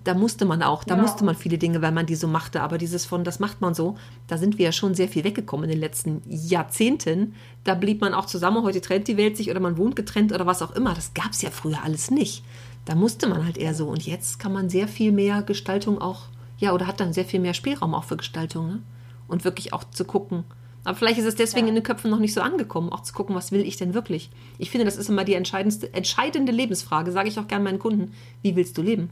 da 0.04 0.14
musste 0.14 0.46
man 0.46 0.64
auch, 0.64 0.84
da 0.84 0.96
genau. 0.96 1.08
musste 1.08 1.24
man 1.24 1.36
viele 1.36 1.58
Dinge, 1.58 1.82
weil 1.82 1.92
man 1.92 2.06
die 2.06 2.16
so 2.16 2.28
machte. 2.28 2.62
Aber 2.62 2.78
dieses 2.78 3.06
von, 3.06 3.24
das 3.24 3.40
macht 3.40 3.62
man 3.62 3.74
so, 3.74 3.98
da 4.28 4.38
sind 4.38 4.58
wir 4.58 4.66
ja 4.66 4.72
schon 4.72 4.96
sehr 4.96 5.08
viel 5.08 5.24
weggekommen 5.24 5.66
in 5.66 5.72
den 5.72 5.80
letzten 5.80 6.22
Jahrzehnten. 6.28 7.36
Da 7.64 7.76
blieb 7.76 8.02
man 8.02 8.14
auch 8.14 8.26
zusammen, 8.26 8.64
heute 8.64 8.82
trennt 8.82 9.08
die 9.08 9.18
Welt 9.18 9.38
sich 9.38 9.50
oder 9.50 9.60
man 9.60 9.78
wohnt 9.78 9.96
getrennt 9.96 10.32
oder 10.32 10.46
was 10.46 10.62
auch 10.62 10.76
immer. 10.76 10.94
Das 10.94 11.14
gab 11.14 11.32
es 11.32 11.42
ja 11.42 11.52
früher 11.52 11.84
alles 11.84 12.12
nicht. 12.12 12.44
Da 12.86 12.96
musste 12.96 13.28
man 13.28 13.46
halt 13.46 13.58
eher 13.58 13.74
so. 13.74 13.88
Und 13.88 14.06
jetzt 14.06 14.40
kann 14.40 14.54
man 14.54 14.70
sehr 14.70 14.88
viel 14.88 15.12
mehr 15.12 15.42
Gestaltung 15.42 16.00
auch, 16.00 16.24
ja, 16.58 16.74
oder 16.74 16.88
hat 16.88 17.00
dann 17.00 17.14
sehr 17.14 17.26
viel 17.26 17.40
mehr 17.40 17.54
Spielraum 17.54 17.94
auch 17.94 18.06
für 18.06 18.18
Gestaltung. 18.18 18.68
Ne? 18.68 18.80
Und 19.28 19.44
wirklich 19.44 19.74
auch 19.74 19.84
zu 19.90 20.06
gucken. 20.06 20.46
Aber 20.88 20.96
vielleicht 20.96 21.20
ist 21.20 21.26
es 21.26 21.36
deswegen 21.36 21.68
ja. 21.68 21.70
in 21.70 21.76
den 21.76 21.84
Köpfen 21.84 22.10
noch 22.10 22.20
nicht 22.20 22.34
so 22.34 22.40
angekommen, 22.40 22.94
auch 22.94 23.02
zu 23.02 23.14
gucken, 23.14 23.36
was 23.36 23.52
will 23.52 23.60
ich 23.60 23.76
denn 23.76 23.94
wirklich. 23.94 24.30
Ich 24.58 24.72
finde, 24.72 24.86
das 24.86 24.96
ist 24.96 25.10
immer 25.10 25.26
die 25.26 25.34
entscheidendste, 25.34 25.94
entscheidende 25.94 26.54
Lebensfrage, 26.54 27.12
sage 27.12 27.28
ich 27.28 27.38
auch 27.38 27.48
gerne 27.50 27.66
meinen 27.66 27.80
Kunden. 27.80 28.14
Wie 28.42 28.56
willst 28.56 28.78
du 28.78 28.82
leben? 28.82 29.10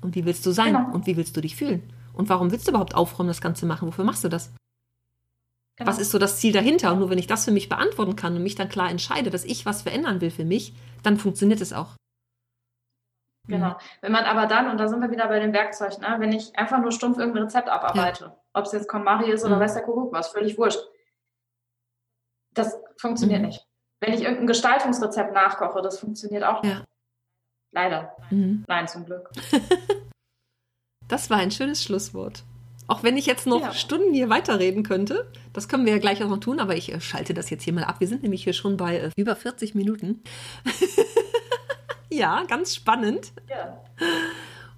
Und 0.00 0.14
wie 0.14 0.24
willst 0.24 0.44
du 0.46 0.52
sein? 0.52 0.74
Genau. 0.74 0.92
Und 0.92 1.06
wie 1.06 1.16
willst 1.16 1.36
du 1.36 1.40
dich 1.40 1.56
fühlen? 1.56 1.92
Und 2.12 2.28
warum 2.28 2.50
willst 2.50 2.66
du 2.66 2.72
überhaupt 2.72 2.94
aufräumen, 2.94 3.28
das 3.28 3.40
Ganze 3.40 3.66
machen? 3.66 3.88
Wofür 3.88 4.04
machst 4.04 4.24
du 4.24 4.28
das? 4.28 4.52
Genau. 5.76 5.90
Was 5.90 5.98
ist 5.98 6.10
so 6.10 6.18
das 6.18 6.40
Ziel 6.40 6.52
dahinter? 6.52 6.92
Und 6.92 6.98
nur 6.98 7.10
wenn 7.10 7.18
ich 7.18 7.28
das 7.28 7.44
für 7.44 7.52
mich 7.52 7.68
beantworten 7.68 8.16
kann 8.16 8.34
und 8.34 8.42
mich 8.42 8.56
dann 8.56 8.68
klar 8.68 8.90
entscheide, 8.90 9.30
dass 9.30 9.44
ich 9.44 9.64
was 9.64 9.82
verändern 9.82 10.20
will 10.20 10.30
für 10.30 10.44
mich, 10.44 10.74
dann 11.04 11.16
funktioniert 11.16 11.60
es 11.60 11.72
auch. 11.72 11.94
Genau. 13.46 13.76
Wenn 14.02 14.12
man 14.12 14.24
aber 14.24 14.46
dann, 14.46 14.68
und 14.68 14.78
da 14.78 14.88
sind 14.88 15.00
wir 15.00 15.10
wieder 15.10 15.28
bei 15.28 15.40
den 15.40 15.52
Werkzeugen, 15.52 16.00
ne, 16.02 16.16
wenn 16.18 16.32
ich 16.32 16.56
einfach 16.58 16.80
nur 16.80 16.92
stumpf 16.92 17.18
irgendein 17.18 17.44
Rezept 17.44 17.68
abarbeite, 17.68 18.24
ja. 18.24 18.36
ob 18.52 18.66
es 18.66 18.72
jetzt 18.72 18.88
KonMari 18.88 19.30
ist 19.30 19.44
oder 19.44 19.56
mhm. 19.56 19.60
weiß 19.60 19.74
der 19.74 19.84
Kuckuck 19.84 20.12
was, 20.12 20.28
völlig 20.28 20.58
wurscht. 20.58 20.80
Das 22.52 22.78
funktioniert 22.98 23.40
mhm. 23.40 23.46
nicht. 23.46 23.66
Wenn 24.00 24.12
ich 24.12 24.22
irgendein 24.22 24.48
Gestaltungsrezept 24.48 25.32
nachkoche, 25.32 25.80
das 25.80 25.98
funktioniert 25.98 26.44
auch 26.44 26.62
nicht. 26.62 26.84
Leider. 27.72 28.16
Mhm. 28.30 28.64
Nein, 28.66 28.88
zum 28.88 29.04
Glück. 29.04 29.30
das 31.08 31.30
war 31.30 31.38
ein 31.38 31.50
schönes 31.50 31.82
Schlusswort. 31.82 32.44
Auch 32.86 33.02
wenn 33.02 33.18
ich 33.18 33.26
jetzt 33.26 33.46
noch 33.46 33.60
ja. 33.60 33.74
Stunden 33.74 34.14
hier 34.14 34.30
weiterreden 34.30 34.82
könnte. 34.82 35.30
Das 35.52 35.68
können 35.68 35.84
wir 35.84 35.92
ja 35.92 35.98
gleich 35.98 36.24
auch 36.24 36.28
noch 36.28 36.40
tun, 36.40 36.58
aber 36.58 36.74
ich 36.74 36.92
äh, 36.92 37.00
schalte 37.00 37.34
das 37.34 37.50
jetzt 37.50 37.64
hier 37.64 37.74
mal 37.74 37.84
ab. 37.84 37.96
Wir 38.00 38.08
sind 38.08 38.22
nämlich 38.22 38.44
hier 38.44 38.54
schon 38.54 38.78
bei 38.78 38.98
äh, 38.98 39.10
über 39.16 39.36
40 39.36 39.74
Minuten. 39.74 40.22
ja, 42.10 42.44
ganz 42.44 42.74
spannend. 42.74 43.32
Ja. 43.50 43.84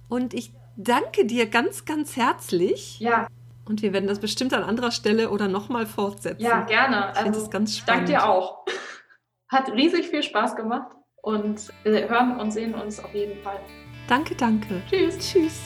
Und 0.09 0.33
ich 0.33 0.51
danke 0.75 1.25
dir 1.25 1.45
ganz, 1.45 1.85
ganz 1.85 2.17
herzlich. 2.17 2.99
Ja. 2.99 3.27
Und 3.63 3.81
wir 3.81 3.93
werden 3.93 4.07
das 4.07 4.19
bestimmt 4.19 4.53
an 4.53 4.63
anderer 4.63 4.91
Stelle 4.91 5.29
oder 5.29 5.47
nochmal 5.47 5.85
fortsetzen. 5.85 6.43
Ja, 6.43 6.63
gerne. 6.65 7.11
Ich 7.13 7.19
finde 7.19 7.37
also, 7.39 7.49
ganz 7.49 7.77
spannend. 7.77 8.09
Danke 8.09 8.11
dir 8.11 8.29
auch. 8.29 8.65
Hat 9.47 9.71
riesig 9.71 10.07
viel 10.07 10.23
Spaß 10.23 10.57
gemacht 10.57 10.97
und 11.21 11.71
wir 11.83 12.09
hören 12.09 12.39
und 12.39 12.51
sehen 12.51 12.73
uns 12.73 12.99
auf 12.99 13.13
jeden 13.13 13.41
Fall. 13.43 13.59
Danke, 14.07 14.35
danke. 14.35 14.81
Tschüss. 14.89 15.17
Tschüss. 15.19 15.61